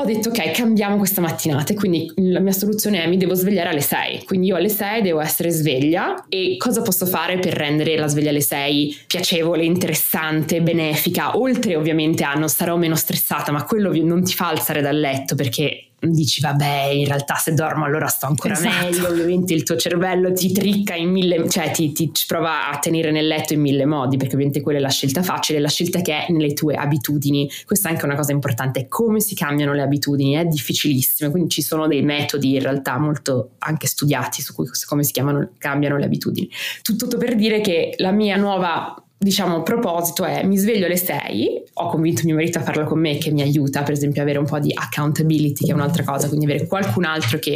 ho 0.00 0.04
detto 0.04 0.28
ok, 0.28 0.52
cambiamo 0.52 0.96
questa 0.96 1.20
mattinata 1.20 1.72
e 1.72 1.76
quindi 1.76 2.12
la 2.14 2.38
mia 2.38 2.52
soluzione 2.52 3.02
è 3.02 3.08
mi 3.08 3.16
devo 3.16 3.34
svegliare 3.34 3.70
alle 3.70 3.80
6, 3.80 4.24
quindi 4.26 4.46
io 4.46 4.54
alle 4.54 4.68
6 4.68 5.02
devo 5.02 5.18
essere 5.18 5.50
sveglia. 5.50 6.26
E 6.28 6.56
cosa 6.56 6.82
posso 6.82 7.04
fare 7.04 7.38
per 7.40 7.52
rendere 7.54 7.96
la 7.96 8.06
sveglia 8.06 8.30
alle 8.30 8.40
6 8.40 9.00
piacevole, 9.08 9.64
interessante, 9.64 10.62
benefica, 10.62 11.36
oltre 11.36 11.74
ovviamente 11.74 12.22
a 12.22 12.34
non 12.34 12.48
starò 12.48 12.76
meno 12.76 12.94
stressata, 12.94 13.50
ma 13.50 13.64
quello 13.64 13.92
non 14.04 14.22
ti 14.22 14.34
fa 14.34 14.48
alzare 14.48 14.80
dal 14.80 14.98
letto 14.98 15.34
perché 15.34 15.87
dici 16.00 16.40
vabbè 16.40 16.90
in 16.92 17.06
realtà 17.06 17.34
se 17.34 17.54
dormo 17.54 17.84
allora 17.84 18.06
sto 18.06 18.26
ancora 18.26 18.54
esatto. 18.54 18.84
meglio 18.84 19.08
ovviamente 19.08 19.52
il 19.52 19.64
tuo 19.64 19.76
cervello 19.76 20.32
ti 20.32 20.52
tricca 20.52 20.94
in 20.94 21.10
mille 21.10 21.48
cioè 21.48 21.72
ti, 21.72 21.90
ti, 21.90 22.12
prova 22.26 22.70
a 22.70 22.78
tenere 22.78 23.10
nel 23.10 23.26
letto 23.26 23.52
in 23.52 23.60
mille 23.60 23.84
modi 23.84 24.16
perché 24.16 24.34
ovviamente 24.34 24.60
quella 24.60 24.78
è 24.78 24.82
la 24.82 24.90
scelta 24.90 25.22
facile 25.22 25.58
la 25.58 25.68
scelta 25.68 26.00
che 26.00 26.26
è 26.26 26.32
nelle 26.32 26.52
tue 26.52 26.76
abitudini 26.76 27.50
questa 27.66 27.88
è 27.88 27.92
anche 27.92 28.04
una 28.04 28.14
cosa 28.14 28.30
importante 28.30 28.86
come 28.86 29.18
si 29.18 29.34
cambiano 29.34 29.72
le 29.72 29.82
abitudini 29.82 30.34
è 30.34 30.44
difficilissimo 30.44 31.32
quindi 31.32 31.50
ci 31.50 31.62
sono 31.62 31.88
dei 31.88 32.02
metodi 32.02 32.54
in 32.54 32.62
realtà 32.62 32.96
molto 32.98 33.54
anche 33.58 33.88
studiati 33.88 34.40
su 34.40 34.54
cui, 34.54 34.66
come 34.86 35.02
si 35.02 35.12
chiamano 35.12 35.50
cambiano 35.58 35.96
le 35.96 36.04
abitudini 36.04 36.48
tutto 36.82 37.16
per 37.16 37.34
dire 37.34 37.60
che 37.60 37.94
la 37.96 38.12
mia 38.12 38.36
nuova 38.36 39.02
diciamo, 39.18 39.62
proposito 39.62 40.24
è 40.24 40.44
mi 40.44 40.56
sveglio 40.56 40.86
alle 40.86 40.96
6, 40.96 41.62
ho 41.74 41.88
convinto 41.88 42.22
mio 42.24 42.36
marito 42.36 42.58
a 42.58 42.62
farlo 42.62 42.84
con 42.84 43.00
me 43.00 43.18
che 43.18 43.30
mi 43.30 43.42
aiuta, 43.42 43.82
per 43.82 43.92
esempio, 43.92 44.22
avere 44.22 44.38
un 44.38 44.46
po' 44.46 44.58
di 44.58 44.72
accountability, 44.72 45.66
che 45.66 45.72
è 45.72 45.74
un'altra 45.74 46.04
cosa, 46.04 46.28
quindi 46.28 46.46
avere 46.46 46.66
qualcun 46.66 47.04
altro 47.04 47.38
che 47.38 47.54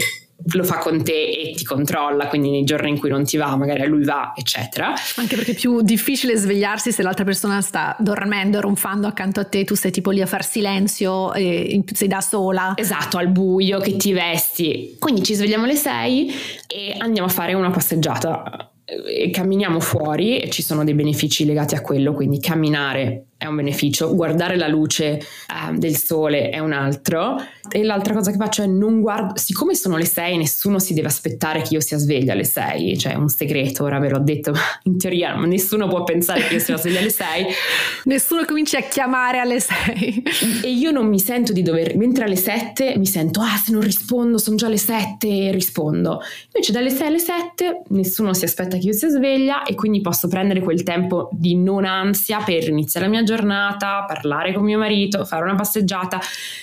lo 0.54 0.64
fa 0.64 0.78
con 0.78 1.04
te 1.04 1.30
e 1.30 1.54
ti 1.54 1.62
controlla, 1.64 2.26
quindi 2.26 2.50
nei 2.50 2.64
giorni 2.64 2.88
in 2.90 2.98
cui 2.98 3.08
non 3.08 3.24
ti 3.24 3.36
va, 3.36 3.54
magari 3.54 3.82
a 3.82 3.86
lui 3.86 4.04
va, 4.04 4.32
eccetera. 4.34 4.92
Anche 5.16 5.36
perché 5.36 5.52
è 5.52 5.54
più 5.54 5.82
difficile 5.82 6.36
svegliarsi 6.36 6.90
se 6.90 7.02
l'altra 7.02 7.24
persona 7.24 7.60
sta 7.60 7.94
dormendo, 8.00 8.60
ronfando 8.60 9.06
accanto 9.06 9.38
a 9.38 9.44
te, 9.44 9.64
tu 9.64 9.76
sei 9.76 9.92
tipo 9.92 10.10
lì 10.10 10.20
a 10.20 10.26
far 10.26 10.44
silenzio 10.44 11.32
e 11.32 11.84
sei 11.92 12.08
da 12.08 12.20
sola. 12.20 12.72
Esatto, 12.74 13.18
al 13.18 13.28
buio, 13.28 13.78
che 13.78 13.96
ti 13.96 14.12
vesti. 14.12 14.96
Quindi 14.98 15.22
ci 15.22 15.34
svegliamo 15.34 15.62
alle 15.62 15.76
6 15.76 16.32
e 16.66 16.96
andiamo 16.98 17.28
a 17.28 17.30
fare 17.30 17.54
una 17.54 17.70
passeggiata 17.70 18.71
camminiamo 19.30 19.80
fuori 19.80 20.40
e 20.40 20.50
ci 20.50 20.62
sono 20.62 20.84
dei 20.84 20.94
benefici 20.94 21.44
legati 21.44 21.74
a 21.74 21.80
quello, 21.80 22.12
quindi 22.12 22.38
camminare 22.38 23.26
è 23.42 23.46
un 23.46 23.56
beneficio, 23.56 24.14
guardare 24.14 24.56
la 24.56 24.68
luce 24.68 25.18
eh, 25.18 25.72
del 25.72 25.96
sole 25.96 26.50
è 26.50 26.60
un 26.60 26.72
altro 26.72 27.42
e 27.68 27.82
l'altra 27.82 28.14
cosa 28.14 28.30
che 28.30 28.36
faccio 28.36 28.62
è 28.62 28.66
non 28.66 29.00
guardo, 29.00 29.36
siccome 29.36 29.74
sono 29.74 29.96
le 29.96 30.04
6 30.04 30.36
nessuno 30.36 30.78
si 30.78 30.94
deve 30.94 31.08
aspettare 31.08 31.62
che 31.62 31.74
io 31.74 31.80
sia 31.80 31.98
sveglia 31.98 32.34
alle 32.34 32.44
6, 32.44 32.96
cioè 32.98 33.14
è 33.14 33.16
un 33.16 33.28
segreto, 33.28 33.82
ora 33.82 33.98
ve 33.98 34.10
l'ho 34.10 34.20
detto, 34.20 34.52
in 34.84 34.96
teoria 34.96 35.34
nessuno 35.34 35.88
può 35.88 36.04
pensare 36.04 36.46
che 36.46 36.54
io 36.54 36.60
sia 36.60 36.76
sveglia 36.76 37.00
alle 37.00 37.10
6. 37.10 37.46
nessuno 38.04 38.44
comincia 38.44 38.78
a 38.78 38.82
chiamare 38.82 39.40
alle 39.40 39.58
6. 39.58 40.22
e 40.62 40.70
io 40.70 40.92
non 40.92 41.08
mi 41.08 41.18
sento 41.18 41.52
di 41.52 41.62
dover, 41.62 41.96
mentre 41.96 42.24
alle 42.24 42.36
7 42.36 42.94
mi 42.96 43.06
sento, 43.06 43.40
ah 43.40 43.56
se 43.56 43.72
non 43.72 43.80
rispondo 43.80 44.38
sono 44.38 44.56
già 44.56 44.68
le 44.68 44.78
7 44.78 45.26
e 45.26 45.50
rispondo. 45.50 46.20
Invece 46.52 46.70
dalle 46.70 46.90
6 46.90 47.06
alle 47.08 47.18
7 47.18 47.82
nessuno 47.88 48.34
si 48.34 48.44
aspetta 48.44 48.76
che 48.76 48.86
io 48.86 48.92
sia 48.92 49.08
sveglia 49.08 49.64
e 49.64 49.74
quindi 49.74 50.00
posso 50.00 50.28
prendere 50.28 50.60
quel 50.60 50.84
tempo 50.84 51.28
di 51.32 51.56
non 51.56 51.84
ansia 51.84 52.40
per 52.44 52.68
iniziare 52.68 53.06
la 53.06 53.12
mia 53.12 53.22
giornata 53.22 53.30
giornata, 53.32 54.04
parlare 54.06 54.52
con 54.52 54.64
mio 54.64 54.78
marito, 54.78 55.24
fare 55.24 55.42
una 55.42 55.54
passeggiata. 55.54 56.20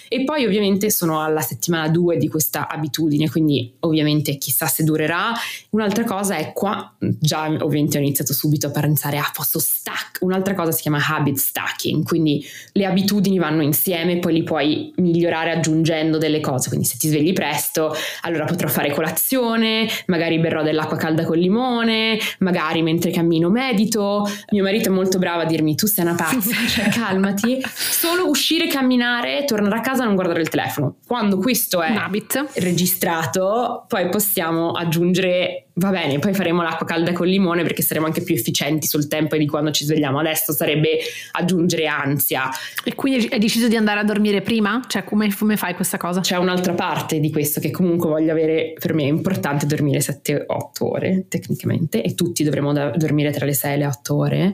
E 0.07 0.23
poi 0.23 0.45
ovviamente 0.45 0.89
sono 0.89 1.21
alla 1.23 1.41
settimana 1.41 1.87
2 1.87 2.17
di 2.17 2.27
questa 2.27 2.67
abitudine, 2.67 3.29
quindi 3.29 3.75
ovviamente 3.81 4.37
chissà 4.37 4.67
se 4.67 4.83
durerà. 4.83 5.31
Un'altra 5.71 6.03
cosa 6.03 6.35
è 6.35 6.51
qua, 6.53 6.95
già 6.99 7.45
ovviamente 7.45 7.97
ho 7.97 8.01
iniziato 8.01 8.33
subito 8.33 8.67
a 8.67 8.71
pensare, 8.71 9.17
ah 9.17 9.31
posso 9.33 9.59
stack, 9.59 10.19
un'altra 10.21 10.55
cosa 10.55 10.71
si 10.71 10.81
chiama 10.81 10.99
habit 11.07 11.37
stacking, 11.37 12.03
quindi 12.03 12.43
le 12.73 12.85
abitudini 12.85 13.37
vanno 13.37 13.61
insieme 13.61 14.19
poi 14.19 14.33
li 14.33 14.43
puoi 14.43 14.93
migliorare 14.97 15.51
aggiungendo 15.51 16.17
delle 16.17 16.39
cose, 16.39 16.69
quindi 16.69 16.85
se 16.85 16.97
ti 16.97 17.07
svegli 17.07 17.33
presto 17.33 17.93
allora 18.21 18.45
potrò 18.45 18.67
fare 18.67 18.91
colazione, 18.91 19.87
magari 20.07 20.39
berrò 20.39 20.63
dell'acqua 20.63 20.97
calda 20.97 21.23
col 21.23 21.37
limone, 21.37 22.17
magari 22.39 22.81
mentre 22.81 23.11
cammino 23.11 23.49
medito, 23.49 24.27
mio 24.51 24.63
marito 24.63 24.89
è 24.89 24.91
molto 24.91 25.19
bravo 25.19 25.41
a 25.41 25.45
dirmi 25.45 25.75
tu 25.75 25.87
sei 25.87 26.05
una 26.05 26.15
pazza, 26.15 26.55
cioè 26.67 26.89
calmati, 26.93 27.61
solo 27.63 28.27
uscire, 28.27 28.67
camminare, 28.67 29.45
tornare 29.45 29.77
a 29.77 29.81
casa 29.81 30.03
e 30.03 30.05
non 30.05 30.15
guardare 30.15 30.41
il 30.41 30.49
telefono. 30.49 30.97
Quando 31.05 31.37
questo 31.37 31.81
è 31.81 31.95
registrato, 32.55 33.85
poi 33.87 34.09
possiamo 34.09 34.71
aggiungere 34.71 35.68
va 35.79 35.91
bene, 35.91 36.19
poi 36.19 36.33
faremo 36.33 36.61
l'acqua 36.61 36.85
calda 36.85 37.13
col 37.13 37.27
limone 37.27 37.63
perché 37.63 37.81
saremo 37.81 38.05
anche 38.05 38.21
più 38.21 38.35
efficienti 38.35 38.85
sul 38.85 39.07
tempo 39.07 39.35
e 39.35 39.39
di 39.39 39.47
quando 39.47 39.71
ci 39.71 39.85
svegliamo. 39.85 40.19
Adesso 40.19 40.51
sarebbe 40.51 40.99
aggiungere 41.31 41.87
ansia. 41.87 42.49
E 42.83 42.95
quindi 42.95 43.29
hai 43.31 43.39
deciso 43.39 43.67
di 43.67 43.75
andare 43.75 44.01
a 44.01 44.03
dormire 44.03 44.41
prima? 44.41 44.81
Cioè, 44.85 45.03
come, 45.03 45.33
come 45.33 45.57
fai 45.57 45.73
questa 45.73 45.97
cosa? 45.97 46.19
C'è 46.19 46.37
un'altra 46.37 46.73
parte 46.73 47.19
di 47.19 47.31
questo 47.31 47.59
che 47.59 47.71
comunque 47.71 48.09
voglio 48.09 48.31
avere, 48.31 48.73
per 48.77 48.93
me 48.93 49.03
è 49.03 49.07
importante 49.07 49.65
dormire 49.65 49.99
7-8 49.99 50.45
ore 50.79 51.25
tecnicamente 51.29 52.03
e 52.03 52.13
tutti 52.13 52.43
dovremmo 52.43 52.73
da- 52.73 52.91
dormire 52.91 53.31
tra 53.31 53.45
le 53.45 53.53
6 53.53 53.73
e 53.73 53.77
le 53.77 53.85
8 53.85 54.15
ore. 54.15 54.53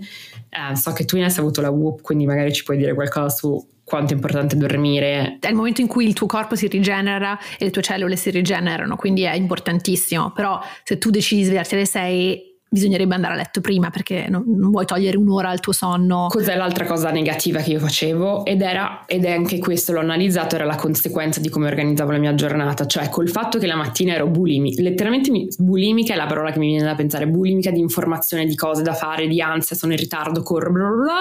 Eh, 0.49 0.75
so 0.75 0.93
che 0.93 1.05
tu 1.05 1.17
ne 1.17 1.25
hai 1.25 1.33
avuto 1.35 1.61
la 1.61 1.69
WUP, 1.69 2.01
quindi 2.01 2.25
magari 2.25 2.53
ci 2.53 2.63
puoi 2.63 2.77
dire 2.77 2.93
qualcosa 2.93 3.29
su 3.29 3.73
quanto 3.85 4.11
è 4.11 4.15
importante 4.15 4.57
dormire. 4.57 5.37
È 5.39 5.47
il 5.47 5.55
momento 5.55 5.79
in 5.79 5.87
cui 5.87 6.05
il 6.05 6.13
tuo 6.13 6.27
corpo 6.27 6.55
si 6.55 6.67
rigenera 6.67 7.39
e 7.57 7.65
le 7.65 7.71
tue 7.71 7.81
cellule 7.81 8.17
si 8.17 8.31
rigenerano, 8.31 8.97
quindi 8.97 9.21
è 9.21 9.33
importantissimo. 9.33 10.31
Però 10.31 10.59
se 10.83 10.97
tu 10.97 11.09
decidi 11.11 11.41
di 11.41 11.47
svegliarti 11.47 11.75
alle 11.75 11.85
6 11.85 12.54
bisognerebbe 12.75 13.15
andare 13.15 13.33
a 13.33 13.37
letto 13.37 13.61
prima 13.61 13.89
perché 13.89 14.27
non, 14.29 14.43
non, 14.45 14.69
vuoi 14.69 14.85
togliere 14.85 15.15
un'ora 15.15 15.49
al 15.49 15.61
tuo 15.61 15.71
sonno. 15.71 16.27
Cos'è 16.29 16.57
l'altra 16.57 16.85
cosa 16.85 17.09
negativa 17.09 17.61
che 17.61 17.71
io 17.71 17.79
facevo? 17.79 18.43
Ed 18.43 18.61
era, 18.61 19.05
ed 19.05 19.23
è 19.23 19.31
anche 19.31 19.59
questo, 19.59 19.93
l'ho 19.93 20.01
analizzato, 20.01 20.55
era 20.55 20.65
la 20.65 20.75
conseguenza 20.75 21.39
di 21.39 21.47
come 21.47 21.67
organizzavo 21.67 22.11
la 22.11 22.17
mia 22.17 22.35
giornata, 22.35 22.85
cioè 22.85 23.07
col 23.07 23.29
fatto 23.29 23.57
che 23.57 23.65
la 23.65 23.75
mattina 23.75 24.13
ero 24.13 24.27
bulimica, 24.27 24.81
letteralmente 24.81 25.31
mi, 25.31 25.47
bulimica 25.57 26.13
è 26.13 26.17
la 26.17 26.25
parola 26.25 26.51
che 26.51 26.59
mi 26.59 26.67
viene 26.67 26.83
da 26.83 26.95
pensare, 26.95 27.27
bulimica 27.27 27.71
di 27.71 27.79
informazione, 27.79 28.45
di 28.45 28.55
cose 28.55 28.83
da 28.83 28.93
fare, 28.93 29.27
di 29.27 29.39
ansia, 29.41 29.75
sono 29.75 29.93
in 29.93 29.99
ritardo, 29.99 30.43
corro, 30.43 30.71
bla 30.71 30.87
bla 30.87 30.95
bla 30.95 31.13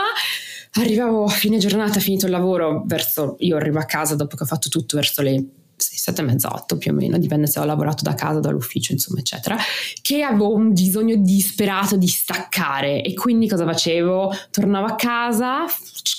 arrivavo 0.76 1.24
a 1.24 1.28
fine 1.28 1.58
giornata, 1.58 2.00
finito 2.00 2.26
il 2.26 2.32
lavoro, 2.32 2.82
verso, 2.84 3.36
io 3.38 3.54
arrivo 3.54 3.78
a 3.78 3.84
casa 3.84 4.16
dopo 4.16 4.34
che 4.34 4.42
ho 4.42 4.46
fatto 4.46 4.68
tutto 4.68 4.96
verso 4.96 5.22
le 5.22 5.44
6, 5.76 5.98
7 5.98 6.20
e 6.20 6.24
mezza, 6.24 6.52
8 6.52 6.78
più 6.78 6.92
o 6.92 6.94
meno, 6.94 7.18
dipende 7.18 7.46
se 7.46 7.58
ho 7.58 7.64
lavorato 7.64 8.02
da 8.02 8.14
casa, 8.14 8.40
dall'ufficio, 8.40 8.92
insomma, 8.92 9.20
eccetera, 9.20 9.56
che 10.02 10.22
avevo 10.22 10.54
un 10.54 10.72
bisogno 10.72 11.16
disperato 11.16 11.96
di 11.96 12.08
staccare 12.08 13.02
e 13.02 13.14
quindi 13.14 13.48
cosa 13.48 13.64
facevo? 13.64 14.32
Tornavo 14.50 14.86
a 14.86 14.94
casa, 14.94 15.64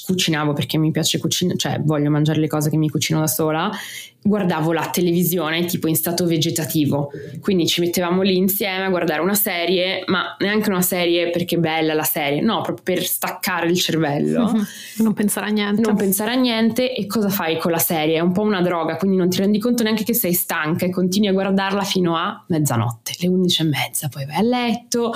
cucinavo 0.05 0.53
perché 0.53 0.77
mi 0.77 0.91
piace 0.91 1.17
cucinare, 1.19 1.57
cioè 1.57 1.81
voglio 1.81 2.09
mangiare 2.09 2.39
le 2.39 2.47
cose 2.47 2.69
che 2.69 2.77
mi 2.77 2.89
cucino 2.89 3.19
da 3.19 3.27
sola 3.27 3.71
guardavo 4.27 4.73
la 4.73 4.89
televisione 4.89 5.65
tipo 5.65 5.87
in 5.87 5.95
stato 5.95 6.25
vegetativo, 6.25 7.11
quindi 7.41 7.67
ci 7.67 7.79
mettevamo 7.79 8.23
lì 8.23 8.35
insieme 8.35 8.85
a 8.85 8.89
guardare 8.89 9.21
una 9.21 9.35
serie, 9.35 10.03
ma 10.07 10.35
neanche 10.39 10.69
una 10.69 10.81
serie 10.81 11.29
perché 11.29 11.57
è 11.57 11.59
bella 11.59 11.93
la 11.93 12.03
serie, 12.03 12.41
no, 12.41 12.61
proprio 12.61 12.95
per 12.95 13.05
staccare 13.05 13.67
il 13.67 13.79
cervello. 13.79 14.51
Non 14.97 15.13
pensare 15.13 15.45
a 15.45 15.49
niente. 15.49 15.81
Non 15.81 15.95
pensare 15.95 16.31
a 16.31 16.35
niente 16.35 16.95
e 16.95 17.05
cosa 17.05 17.29
fai 17.29 17.59
con 17.59 17.69
la 17.69 17.77
serie? 17.77 18.17
È 18.17 18.19
un 18.19 18.31
po' 18.31 18.41
una 18.41 18.63
droga, 18.63 18.95
quindi 18.95 19.15
non 19.15 19.29
ti 19.29 19.37
rendi 19.37 19.59
conto 19.59 19.83
neanche 19.83 20.03
che 20.03 20.15
sei 20.15 20.33
stanca 20.33 20.87
e 20.87 20.89
continui 20.89 21.27
a 21.27 21.31
guardarla 21.31 21.83
fino 21.83 22.15
a 22.15 22.43
mezzanotte, 22.47 23.13
le 23.19 23.27
undici 23.27 23.61
e 23.61 23.65
mezza, 23.65 24.09
poi 24.09 24.25
vai 24.25 24.37
a 24.37 24.41
letto 24.41 25.13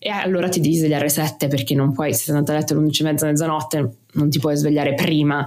e 0.00 0.10
allora 0.10 0.48
ti 0.48 0.60
devi 0.60 0.74
svegliare 0.74 1.02
alle 1.02 1.10
sette 1.10 1.46
perché 1.46 1.76
non 1.76 1.92
puoi, 1.92 2.12
se 2.12 2.24
sei 2.24 2.34
andato 2.34 2.52
a 2.52 2.58
letto 2.58 2.72
alle 2.72 2.82
undici 2.82 3.02
e 3.02 3.04
mezza, 3.04 3.26
mezzanotte, 3.26 3.90
non 4.14 4.28
ti 4.28 4.40
puoi 4.40 4.56
svegliare 4.56 4.94
prima 4.94 5.46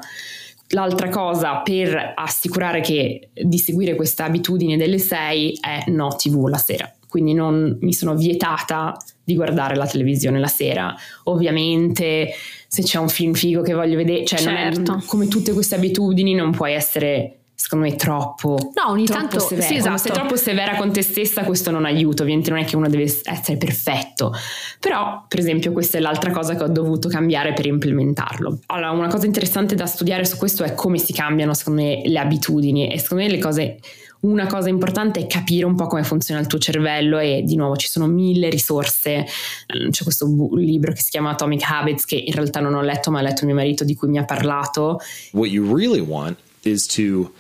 L'altra 0.72 1.10
cosa 1.10 1.58
per 1.58 2.14
assicurare 2.16 2.82
che 2.82 3.30
di 3.34 3.58
seguire 3.58 3.96
questa 3.96 4.26
abitudine 4.26 4.78
delle 4.78 5.00
6 5.00 5.58
è 5.60 5.90
no 5.92 6.16
TV 6.16 6.48
la 6.48 6.58
sera. 6.58 6.92
Quindi 7.08 7.34
non 7.34 7.78
mi 7.82 7.94
sono 7.94 8.16
vietata 8.16 8.96
di 9.22 9.36
guardare 9.36 9.76
la 9.76 9.86
televisione 9.86 10.40
la 10.40 10.48
sera. 10.48 10.96
Ovviamente 11.26 12.30
se 12.68 12.84
c'è 12.84 13.00
un 13.00 13.10
film 13.10 13.34
figo 13.34 13.62
che 13.62 13.74
voglio 13.74 13.98
vedere, 13.98 14.24
cioè 14.24 14.40
certo. 14.40 14.98
è, 14.98 15.06
come 15.06 15.28
tutte 15.28 15.52
queste 15.52 15.76
abitudini 15.76 16.34
non 16.34 16.52
puoi 16.52 16.74
essere 16.74 17.41
secondo 17.62 17.86
me 17.86 17.96
troppo 17.96 18.58
no 18.74 18.90
ogni 18.90 19.06
troppo 19.06 19.20
tanto 19.20 19.40
severa. 19.40 19.68
sì, 19.68 19.76
esatto. 19.76 19.98
sei 19.98 20.12
troppo 20.12 20.36
severa 20.36 20.76
con 20.76 20.92
te 20.92 21.04
stessa 21.04 21.44
questo 21.44 21.70
non 21.70 21.86
aiuta 21.86 22.24
ovviamente 22.24 22.50
non 22.50 22.58
è 22.58 22.66
che 22.66 22.76
uno 22.76 22.90
deve 22.90 23.04
essere 23.04 23.58
perfetto 23.58 24.34
però 24.80 25.24
per 25.28 25.38
esempio 25.38 25.72
questa 25.72 26.00
è 26.00 26.02
l'altra 26.02 26.32
cosa 26.32 26.56
che 26.56 26.64
ho 26.64 26.68
dovuto 26.68 27.08
cambiare 27.08 27.54
per 27.54 27.68
implementarlo 27.68 28.62
allora 28.66 28.90
una 28.90 29.10
cosa 29.10 29.28
interessante 29.28 29.76
da 29.76 29.86
studiare 29.86 30.26
su 30.26 30.38
questo 30.38 30.64
è 30.64 30.74
come 30.74 30.98
si 30.98 31.14
cambiano 31.14 31.54
secondo 31.54 31.84
me 31.84 32.02
le 32.04 32.18
abitudini 32.18 32.92
e 32.92 32.98
secondo 32.98 33.24
me 33.24 33.30
le 33.30 33.40
cose 33.40 33.80
una 34.22 34.46
cosa 34.46 34.70
importante 34.70 35.22
è 35.22 35.28
capire 35.28 35.66
un 35.66 35.76
po' 35.76 35.88
come 35.88 36.04
funziona 36.04 36.40
il 36.40 36.48
tuo 36.48 36.60
cervello 36.60 37.18
e 37.18 37.42
di 37.44 37.56
nuovo 37.56 37.76
ci 37.76 37.88
sono 37.88 38.06
mille 38.06 38.50
risorse. 38.50 39.26
C'è 39.66 40.04
questo 40.04 40.28
bu- 40.28 40.56
libro 40.58 40.92
che 40.92 41.02
si 41.02 41.10
chiama 41.10 41.32
Atomic 41.32 41.64
Habits 41.68 42.06
che 42.06 42.24
in 42.24 42.34
realtà 42.34 42.60
non 42.60 42.76
ho 42.76 42.82
letto 42.82 43.10
ma 43.10 43.18
ha 43.18 43.24
letto 43.24 43.46
mio 43.48 43.56
marito 43.56 43.84
di 43.84 43.96
cui 43.96 44.10
mi 44.10 44.20
ha 44.20 44.26
parlato. 44.26 45.00
What 45.32 45.50
you 45.50 45.76
really 45.76 46.02
want 46.02 46.38
is 46.62 46.86
to 46.88 47.32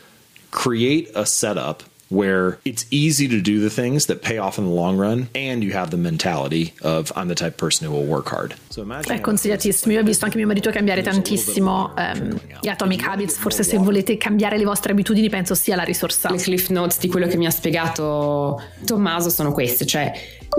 create 0.51 1.10
a 1.15 1.25
setup 1.25 1.84
where 2.12 2.60
it's 2.65 2.86
easy 2.91 3.27
to 3.27 3.41
do 3.41 3.60
the 3.62 3.70
things 3.70 4.05
that 4.08 4.22
pay 4.22 4.38
off 4.38 4.58
in 4.58 4.65
the 4.65 4.70
long 4.70 4.98
run 4.98 5.29
and 5.34 5.63
you 5.63 5.72
have 5.72 5.89
the 5.89 5.98
mentality 5.98 6.74
of 6.81 7.12
I'm 7.15 7.29
the 7.29 7.36
type 7.36 7.53
of 7.53 7.58
person 7.58 7.88
who 7.88 7.93
will 7.93 8.05
work 8.05 8.27
hard. 8.27 8.53
So 8.70 8.86
È 8.86 9.22
consigliatissimo, 9.22 9.93
io 9.93 10.01
ho 10.01 10.03
visto 10.03 10.25
anche 10.25 10.38
mio 10.38 10.46
marito 10.46 10.70
cambiare 10.70 11.01
tantissimo 11.01 11.93
um, 11.96 12.39
gli 12.60 12.67
Atomic 12.67 13.08
Habits, 13.08 13.38
forse 13.38 13.63
se 13.63 13.77
volete 13.77 14.17
cambiare 14.17 14.58
le 14.58 14.65
vostre 14.65 14.91
abitudini 14.91 15.29
penso 15.29 15.55
sia 15.55 15.75
la 15.75 15.84
risorsa. 15.84 16.29
Le 16.29 16.38
cliff 16.38 16.67
notes 16.70 17.00
di 17.00 17.08
quello 17.08 17.27
che 17.27 17.38
mi 17.38 17.46
ha 17.46 17.51
spiegato 17.51 18.62
Tommaso 18.86 19.29
sono 19.29 19.53
queste, 19.53 19.86
cioè 19.86 20.12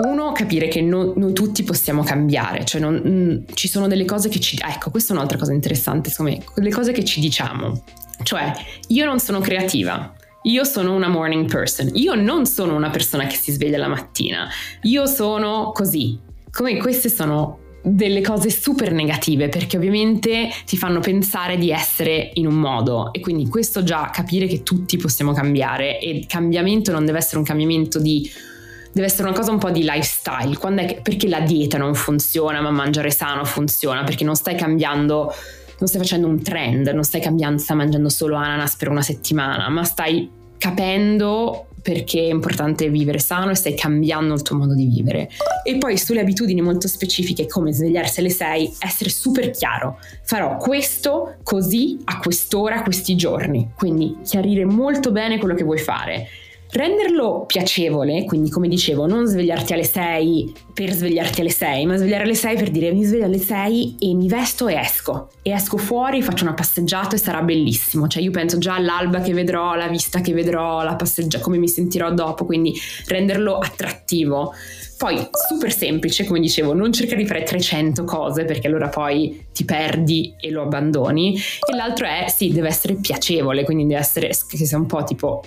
uno 0.04 0.32
capire 0.32 0.68
che 0.68 0.80
no, 0.80 1.12
noi 1.14 1.34
tutti 1.34 1.62
possiamo 1.64 2.02
cambiare, 2.02 2.64
cioè 2.64 2.80
non, 2.80 2.94
mh, 2.94 3.08
mm, 3.08 3.38
ci 3.52 3.68
sono 3.68 3.88
delle 3.88 4.06
cose 4.06 4.30
che 4.30 4.40
ci... 4.40 4.58
Ecco, 4.58 4.90
questa 4.90 5.12
è 5.12 5.16
un'altra 5.16 5.36
cosa 5.36 5.52
interessante, 5.52 6.08
secondo 6.08 6.32
me, 6.32 6.44
le 6.54 6.70
cose 6.70 6.92
che 6.92 7.04
ci 7.04 7.20
diciamo 7.20 7.82
cioè, 8.22 8.52
io 8.88 9.04
non 9.04 9.18
sono 9.18 9.40
creativa. 9.40 10.14
Io 10.44 10.64
sono 10.64 10.94
una 10.94 11.08
morning 11.08 11.48
person. 11.48 11.90
Io 11.94 12.14
non 12.14 12.46
sono 12.46 12.74
una 12.74 12.90
persona 12.90 13.26
che 13.26 13.36
si 13.36 13.52
sveglia 13.52 13.78
la 13.78 13.88
mattina. 13.88 14.48
Io 14.82 15.06
sono 15.06 15.70
così. 15.72 16.18
Come 16.50 16.76
queste 16.78 17.08
sono 17.08 17.60
delle 17.82 18.20
cose 18.20 18.50
super 18.50 18.92
negative 18.92 19.48
perché 19.48 19.76
ovviamente 19.76 20.48
ti 20.64 20.76
fanno 20.76 21.00
pensare 21.00 21.58
di 21.58 21.70
essere 21.70 22.30
in 22.34 22.46
un 22.46 22.54
modo 22.54 23.12
e 23.12 23.20
quindi 23.20 23.48
questo 23.48 23.82
già 23.82 24.08
capire 24.12 24.46
che 24.46 24.62
tutti 24.62 24.96
possiamo 24.96 25.32
cambiare 25.32 25.98
e 25.98 26.10
il 26.10 26.26
cambiamento 26.26 26.92
non 26.92 27.04
deve 27.04 27.18
essere 27.18 27.38
un 27.38 27.44
cambiamento 27.44 27.98
di 27.98 28.30
deve 28.92 29.06
essere 29.06 29.26
una 29.26 29.36
cosa 29.36 29.50
un 29.50 29.58
po' 29.58 29.70
di 29.70 29.82
lifestyle 29.82 30.56
che, 30.86 31.00
perché 31.02 31.26
la 31.26 31.40
dieta 31.40 31.78
non 31.78 31.94
funziona 31.94 32.60
ma 32.60 32.70
mangiare 32.70 33.10
sano 33.10 33.44
funziona 33.44 34.04
perché 34.04 34.22
non 34.22 34.36
stai 34.36 34.54
cambiando 34.54 35.34
non 35.82 35.88
stai 35.88 36.00
facendo 36.00 36.28
un 36.28 36.40
trend, 36.40 36.86
non 36.88 37.02
stai 37.02 37.20
cambiando, 37.20 37.60
stai 37.60 37.76
mangiando 37.76 38.08
solo 38.08 38.36
ananas 38.36 38.76
per 38.76 38.88
una 38.88 39.02
settimana, 39.02 39.68
ma 39.68 39.82
stai 39.82 40.30
capendo 40.56 41.66
perché 41.82 42.20
è 42.20 42.30
importante 42.30 42.88
vivere 42.88 43.18
sano 43.18 43.50
e 43.50 43.56
stai 43.56 43.74
cambiando 43.74 44.32
il 44.34 44.42
tuo 44.42 44.56
modo 44.56 44.74
di 44.74 44.86
vivere. 44.86 45.28
E 45.64 45.78
poi 45.78 45.98
sulle 45.98 46.20
abitudini 46.20 46.60
molto 46.60 46.86
specifiche 46.86 47.48
come 47.48 47.72
svegliarsi 47.72 48.20
alle 48.20 48.30
6, 48.30 48.76
essere 48.78 49.10
super 49.10 49.50
chiaro. 49.50 49.98
Farò 50.22 50.56
questo 50.56 51.38
così 51.42 51.98
a 52.04 52.20
quest'ora, 52.20 52.82
questi 52.82 53.16
giorni. 53.16 53.72
Quindi 53.74 54.18
chiarire 54.22 54.64
molto 54.64 55.10
bene 55.10 55.38
quello 55.38 55.56
che 55.56 55.64
vuoi 55.64 55.78
fare 55.78 56.28
renderlo 56.72 57.44
piacevole, 57.46 58.24
quindi 58.24 58.50
come 58.50 58.66
dicevo, 58.66 59.06
non 59.06 59.26
svegliarti 59.26 59.74
alle 59.74 59.84
6 59.84 60.52
per 60.72 60.90
svegliarti 60.90 61.40
alle 61.42 61.50
6, 61.50 61.86
ma 61.86 61.96
svegliare 61.96 62.24
alle 62.24 62.34
6 62.34 62.56
per 62.56 62.70
dire 62.70 62.92
mi 62.92 63.04
sveglio 63.04 63.26
alle 63.26 63.38
6 63.38 63.96
e 63.98 64.14
mi 64.14 64.26
vesto 64.26 64.68
e 64.68 64.74
esco. 64.76 65.28
E 65.42 65.50
esco 65.50 65.76
fuori, 65.76 66.22
faccio 66.22 66.44
una 66.44 66.54
passeggiata 66.54 67.14
e 67.14 67.18
sarà 67.18 67.42
bellissimo. 67.42 68.08
Cioè 68.08 68.22
io 68.22 68.30
penso 68.30 68.56
già 68.56 68.74
all'alba 68.74 69.20
che 69.20 69.34
vedrò, 69.34 69.72
alla 69.72 69.88
vista 69.88 70.20
che 70.20 70.32
vedrò, 70.32 70.82
la 70.82 70.96
passeggiata, 70.96 71.44
come 71.44 71.58
mi 71.58 71.68
sentirò 71.68 72.10
dopo, 72.12 72.46
quindi 72.46 72.72
renderlo 73.06 73.58
attrattivo. 73.58 74.54
Poi 74.96 75.28
super 75.48 75.72
semplice, 75.72 76.24
come 76.24 76.40
dicevo, 76.40 76.72
non 76.72 76.92
cercare 76.92 77.20
di 77.20 77.26
fare 77.26 77.42
300 77.42 78.04
cose 78.04 78.44
perché 78.44 78.68
allora 78.68 78.88
poi 78.88 79.46
ti 79.52 79.64
perdi 79.64 80.34
e 80.40 80.50
lo 80.50 80.62
abbandoni. 80.62 81.36
E 81.36 81.74
l'altro 81.74 82.06
è, 82.06 82.26
sì, 82.28 82.50
deve 82.50 82.68
essere 82.68 82.94
piacevole, 82.94 83.64
quindi 83.64 83.84
deve 83.84 84.00
essere 84.00 84.28
che 84.28 84.56
sia 84.56 84.78
un 84.78 84.86
po' 84.86 85.04
tipo 85.04 85.42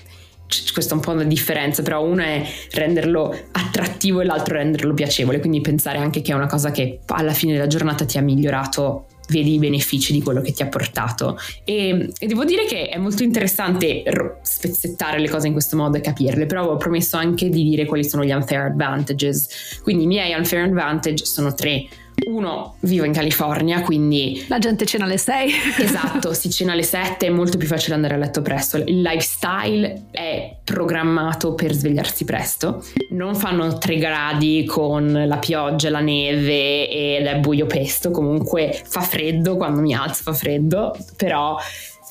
questa 0.74 0.94
è 0.94 0.98
un 0.98 1.02
po' 1.02 1.12
una 1.12 1.24
differenza, 1.24 1.82
però 1.82 2.04
uno 2.04 2.22
è 2.22 2.46
renderlo 2.72 3.36
attrattivo 3.52 4.22
e 4.22 4.26
l'altro 4.26 4.56
renderlo 4.56 4.94
piacevole, 4.94 5.40
quindi 5.40 5.62
pensare 5.62 5.98
anche 5.98 6.22
che 6.22 6.32
è 6.32 6.36
una 6.36 6.48
cosa 6.48 6.72
che 6.72 7.00
alla 7.08 7.34
fine 7.34 7.54
della 7.54 7.68
giornata 7.68 8.06
ti 8.06 8.18
ha 8.18 8.22
migliorato 8.22 9.06
vedi 9.28 9.56
i 9.56 9.58
benefici 9.58 10.14
di 10.14 10.22
quello 10.22 10.42
che 10.42 10.52
ti 10.52 10.62
ha 10.62 10.68
portato. 10.68 11.38
E, 11.64 12.12
e 12.18 12.28
devo 12.28 12.46
dire 12.46 12.66
che 12.66 12.90
è 12.90 12.98
molto 12.98 13.24
interessante 13.24 14.04
spezzettare 14.42 15.20
le 15.20 15.30
cose 15.30 15.48
in 15.48 15.54
questo 15.54 15.76
modo 15.76 15.98
e 15.98 16.02
capirle 16.02 16.46
però 16.46 16.62
avevo 16.62 16.78
promesso 16.78 17.18
anche 17.18 17.50
di 17.50 17.64
dire 17.64 17.86
quali 17.86 18.04
sono 18.04 18.24
gli 18.24 18.32
unfair 18.32 18.62
advantages. 18.62 19.80
Quindi 19.82 20.04
i 20.04 20.08
miei 20.08 20.34
unfair 20.34 20.66
advantage 20.66 21.26
sono 21.26 21.54
tre 21.54 21.86
uno, 22.28 22.76
vivo 22.82 23.06
in 23.06 23.14
California, 23.14 23.82
quindi... 23.82 24.46
La 24.48 24.60
gente 24.60 24.86
cena 24.86 25.06
alle 25.06 25.18
6. 25.18 25.52
esatto, 25.80 26.34
si 26.34 26.50
cena 26.50 26.72
alle 26.72 26.84
7, 26.84 27.28
è 27.28 27.30
molto 27.30 27.58
più 27.58 27.68
facile 27.68 27.96
andare 27.96 28.16
a 28.16 28.18
letto 28.18 28.42
presto. 28.42 28.78
Il 28.78 29.02
lifestyle 29.02 30.08
è 30.12 30.58
programmato 30.64 31.54
per 31.54 31.74
svegliarsi 31.74 32.26
presto. 32.26 32.84
Non 33.12 33.36
fanno 33.36 33.78
3 33.78 33.98
gradi 33.98 34.66
con 34.66 35.26
la 35.26 35.38
pioggia, 35.38 35.90
la 35.90 36.00
neve 36.00 36.90
ed 36.90 37.26
è 37.26 37.38
buio 37.38 37.66
pesto, 37.66 38.12
comunque 38.12 38.82
fa 38.86 39.02
freddo 39.02 39.58
quando 39.58 39.82
mi 39.82 39.94
alzo, 39.94 40.24
fa 40.24 40.34
freddo, 40.34 40.96
però 41.16 41.58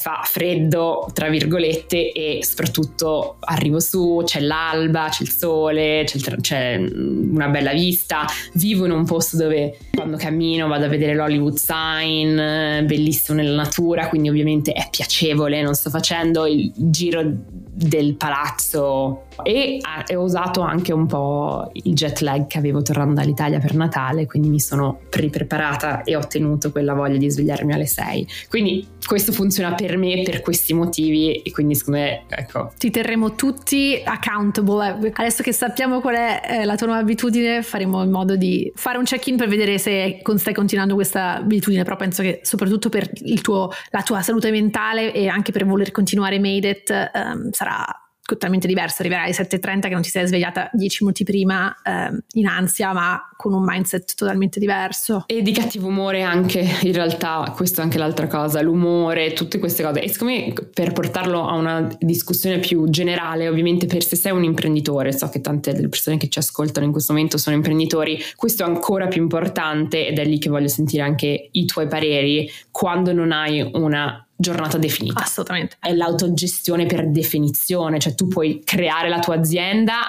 fa 0.04 0.20
freddo, 0.22 1.08
tra 1.14 1.30
virgolette, 1.30 2.12
e 2.12 2.40
soprattutto 2.44 3.36
arrivo 3.40 3.80
su, 3.80 4.20
c'è 4.22 4.40
l'alba, 4.40 5.08
c'è 5.10 5.22
il 5.22 5.30
sole, 5.30 6.04
c'è, 6.04 6.18
il 6.18 6.40
c'è, 6.42 6.76
una 6.76 7.48
bella 7.48 7.72
vista. 7.72 8.26
Vivo 8.52 8.84
in 8.84 8.90
un 8.90 9.06
posto 9.06 9.38
dove 9.38 9.78
quando 9.94 10.18
cammino 10.18 10.68
vado 10.68 10.84
a 10.84 10.88
vedere 10.88 11.14
l'Hollywood 11.14 11.56
Sign, 11.56 12.36
bellissimo 12.84 13.38
nella 13.38 13.54
natura, 13.54 14.08
quindi 14.08 14.28
ovviamente 14.28 14.72
è 14.72 14.88
piacevole, 14.90 15.62
non 15.62 15.72
sto 15.72 15.88
facendo 15.88 16.44
il 16.44 16.70
giro 16.74 17.22
del 17.24 18.16
palazzo 18.16 19.22
e 19.42 19.80
ho 20.14 20.22
usato 20.22 20.60
anche 20.60 20.92
un 20.92 21.06
po' 21.06 21.70
il 21.72 21.94
jet 21.94 22.20
lag 22.20 22.46
che 22.46 22.58
avevo 22.58 22.82
tornando 22.82 23.14
dall'Italia 23.14 23.58
per 23.58 23.74
Natale, 23.74 24.26
quindi 24.26 24.48
mi 24.48 24.60
sono 24.60 25.00
preparata 25.08 26.02
e 26.02 26.16
ho 26.16 26.20
ottenuto 26.20 26.70
quella 26.70 26.94
voglia 26.94 27.16
di 27.16 27.30
svegliarmi 27.30 27.72
alle 27.72 27.86
6. 27.86 28.28
Quindi 28.48 28.86
questo 29.06 29.32
funziona 29.32 29.74
per 29.74 29.96
me 29.96 30.22
per 30.22 30.40
questi 30.40 30.72
motivi 30.74 31.36
e 31.36 31.50
quindi 31.50 31.74
secondo 31.74 32.00
me 32.00 32.24
ecco. 32.28 32.72
Ti 32.76 32.90
terremo 32.90 33.34
tutti 33.34 34.00
accountable. 34.04 35.12
Adesso 35.14 35.42
che 35.42 35.52
sappiamo 35.52 36.00
qual 36.00 36.14
è 36.14 36.40
eh, 36.48 36.64
la 36.64 36.76
tua 36.76 36.86
nuova 36.86 37.02
abitudine 37.02 37.62
faremo 37.62 38.02
in 38.02 38.10
modo 38.10 38.36
di 38.36 38.70
fare 38.74 38.98
un 38.98 39.04
check-in 39.04 39.36
per 39.36 39.48
vedere 39.48 39.78
se 39.78 40.22
stai 40.36 40.54
continuando 40.54 40.94
questa 40.94 41.36
abitudine, 41.36 41.82
però 41.82 41.96
penso 41.96 42.22
che 42.22 42.40
soprattutto 42.42 42.88
per 42.88 43.10
tuo, 43.42 43.70
la 43.90 44.02
tua 44.02 44.22
salute 44.22 44.50
mentale 44.50 45.12
e 45.12 45.28
anche 45.28 45.52
per 45.52 45.64
voler 45.64 45.90
continuare 45.90 46.38
Made 46.38 46.68
It 46.68 47.10
um, 47.14 47.50
sarà 47.50 48.03
totalmente 48.26 48.66
diverso, 48.66 48.96
arriverai 49.02 49.26
alle 49.26 49.34
7.30 49.34 49.80
che 49.82 49.88
non 49.90 50.02
ti 50.02 50.08
sei 50.08 50.26
svegliata 50.26 50.70
10 50.72 51.04
minuti 51.04 51.24
prima 51.24 51.74
eh, 51.82 52.22
in 52.32 52.46
ansia, 52.46 52.92
ma 52.92 53.20
con 53.36 53.52
un 53.52 53.62
mindset 53.64 54.14
totalmente 54.14 54.58
diverso. 54.58 55.24
E 55.26 55.42
di 55.42 55.52
cattivo 55.52 55.88
umore 55.88 56.22
anche, 56.22 56.66
in 56.82 56.92
realtà, 56.92 57.52
questo 57.54 57.80
è 57.80 57.84
anche 57.84 57.98
l'altra 57.98 58.26
cosa, 58.26 58.62
l'umore, 58.62 59.32
tutte 59.32 59.58
queste 59.58 59.82
cose. 59.82 60.00
E 60.00 60.08
secondo 60.08 60.32
me 60.34 60.52
per 60.72 60.92
portarlo 60.92 61.46
a 61.46 61.54
una 61.54 61.94
discussione 62.00 62.58
più 62.58 62.88
generale, 62.88 63.48
ovviamente 63.48 63.86
per 63.86 64.02
se 64.02 64.16
sei 64.16 64.32
un 64.32 64.44
imprenditore, 64.44 65.12
so 65.12 65.28
che 65.28 65.40
tante 65.40 65.72
delle 65.72 65.88
persone 65.88 66.16
che 66.16 66.28
ci 66.28 66.38
ascoltano 66.38 66.86
in 66.86 66.92
questo 66.92 67.12
momento 67.12 67.36
sono 67.36 67.56
imprenditori, 67.56 68.18
questo 68.36 68.64
è 68.64 68.66
ancora 68.66 69.06
più 69.06 69.20
importante 69.20 70.06
ed 70.06 70.18
è 70.18 70.24
lì 70.24 70.38
che 70.38 70.48
voglio 70.48 70.68
sentire 70.68 71.02
anche 71.02 71.48
i 71.50 71.64
tuoi 71.66 71.86
pareri 71.86 72.50
quando 72.70 73.12
non 73.12 73.32
hai 73.32 73.68
una 73.74 74.24
giornata 74.36 74.78
definita. 74.78 75.22
Assolutamente. 75.22 75.76
È 75.78 75.92
l'autogestione 75.92 76.86
per 76.86 77.08
definizione, 77.10 77.98
cioè 77.98 78.14
tu 78.14 78.28
puoi 78.28 78.62
creare 78.64 79.08
la 79.08 79.18
tua 79.18 79.36
azienda 79.36 80.06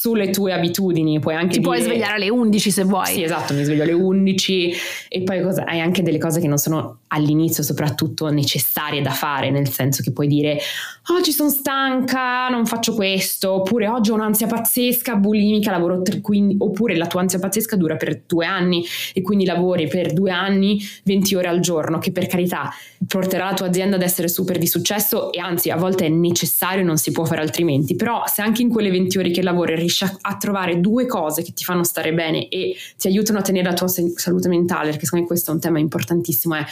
sulle 0.00 0.30
tue 0.30 0.52
abitudini, 0.52 1.18
puoi 1.18 1.34
anche 1.34 1.54
ti 1.54 1.58
dire, 1.58 1.72
puoi 1.72 1.82
svegliare 1.82 2.14
alle 2.14 2.30
11 2.30 2.70
se 2.70 2.84
vuoi. 2.84 3.06
Sì, 3.06 3.24
esatto, 3.24 3.52
mi 3.52 3.64
sveglio 3.64 3.82
alle 3.82 3.94
11 3.94 4.72
e 5.08 5.22
poi 5.22 5.42
cosa, 5.42 5.64
hai 5.64 5.80
anche 5.80 6.02
delle 6.02 6.18
cose 6.18 6.40
che 6.40 6.46
non 6.46 6.58
sono 6.58 6.98
all'inizio 7.08 7.64
soprattutto 7.64 8.28
necessarie 8.28 9.02
da 9.02 9.10
fare, 9.10 9.50
nel 9.50 9.68
senso 9.68 10.04
che 10.04 10.12
puoi 10.12 10.28
dire 10.28 10.60
oggi 11.16 11.32
sono 11.32 11.50
stanca, 11.50 12.48
non 12.48 12.64
faccio 12.64 12.94
questo, 12.94 13.54
oppure 13.54 13.88
oggi 13.88 14.12
ho 14.12 14.14
un'ansia 14.14 14.46
pazzesca, 14.46 15.16
bulimica, 15.16 15.72
lavoro 15.72 16.00
tre, 16.02 16.20
quindi, 16.20 16.54
oppure 16.56 16.96
la 16.96 17.08
tua 17.08 17.22
ansia 17.22 17.40
pazzesca 17.40 17.74
dura 17.74 17.96
per 17.96 18.22
due 18.24 18.46
anni 18.46 18.84
e 19.12 19.20
quindi 19.20 19.46
lavori 19.46 19.88
per 19.88 20.12
due 20.12 20.30
anni 20.30 20.80
20 21.02 21.34
ore 21.34 21.48
al 21.48 21.58
giorno, 21.58 21.98
che 21.98 22.12
per 22.12 22.28
carità 22.28 22.72
porterà 23.04 23.46
la 23.46 23.54
tua 23.54 23.66
azienda 23.66 23.96
ad 23.96 24.02
essere 24.02 24.28
super 24.28 24.58
di 24.58 24.68
successo 24.68 25.32
e 25.32 25.40
anzi 25.40 25.70
a 25.70 25.76
volte 25.76 26.06
è 26.06 26.08
necessario 26.08 26.82
e 26.82 26.84
non 26.84 26.98
si 26.98 27.10
può 27.10 27.24
fare 27.24 27.40
altrimenti, 27.40 27.96
però 27.96 28.22
se 28.26 28.42
anche 28.42 28.62
in 28.62 28.68
quelle 28.68 28.90
20 28.90 29.18
ore 29.18 29.30
che 29.30 29.42
lavori 29.42 29.87
riesci 29.88 30.04
a, 30.04 30.16
a 30.20 30.36
trovare 30.36 30.80
due 30.80 31.06
cose 31.06 31.42
che 31.42 31.52
ti 31.52 31.64
fanno 31.64 31.82
stare 31.82 32.12
bene 32.12 32.48
e 32.48 32.76
ti 32.96 33.08
aiutano 33.08 33.38
a 33.38 33.42
tenere 33.42 33.68
la 33.68 33.74
tua 33.74 33.88
salute 33.88 34.48
mentale, 34.48 34.90
perché 34.90 35.04
secondo 35.04 35.24
me 35.24 35.30
questo 35.30 35.50
è 35.50 35.54
un 35.54 35.60
tema 35.60 35.78
importantissimo, 35.78 36.54
è 36.54 36.64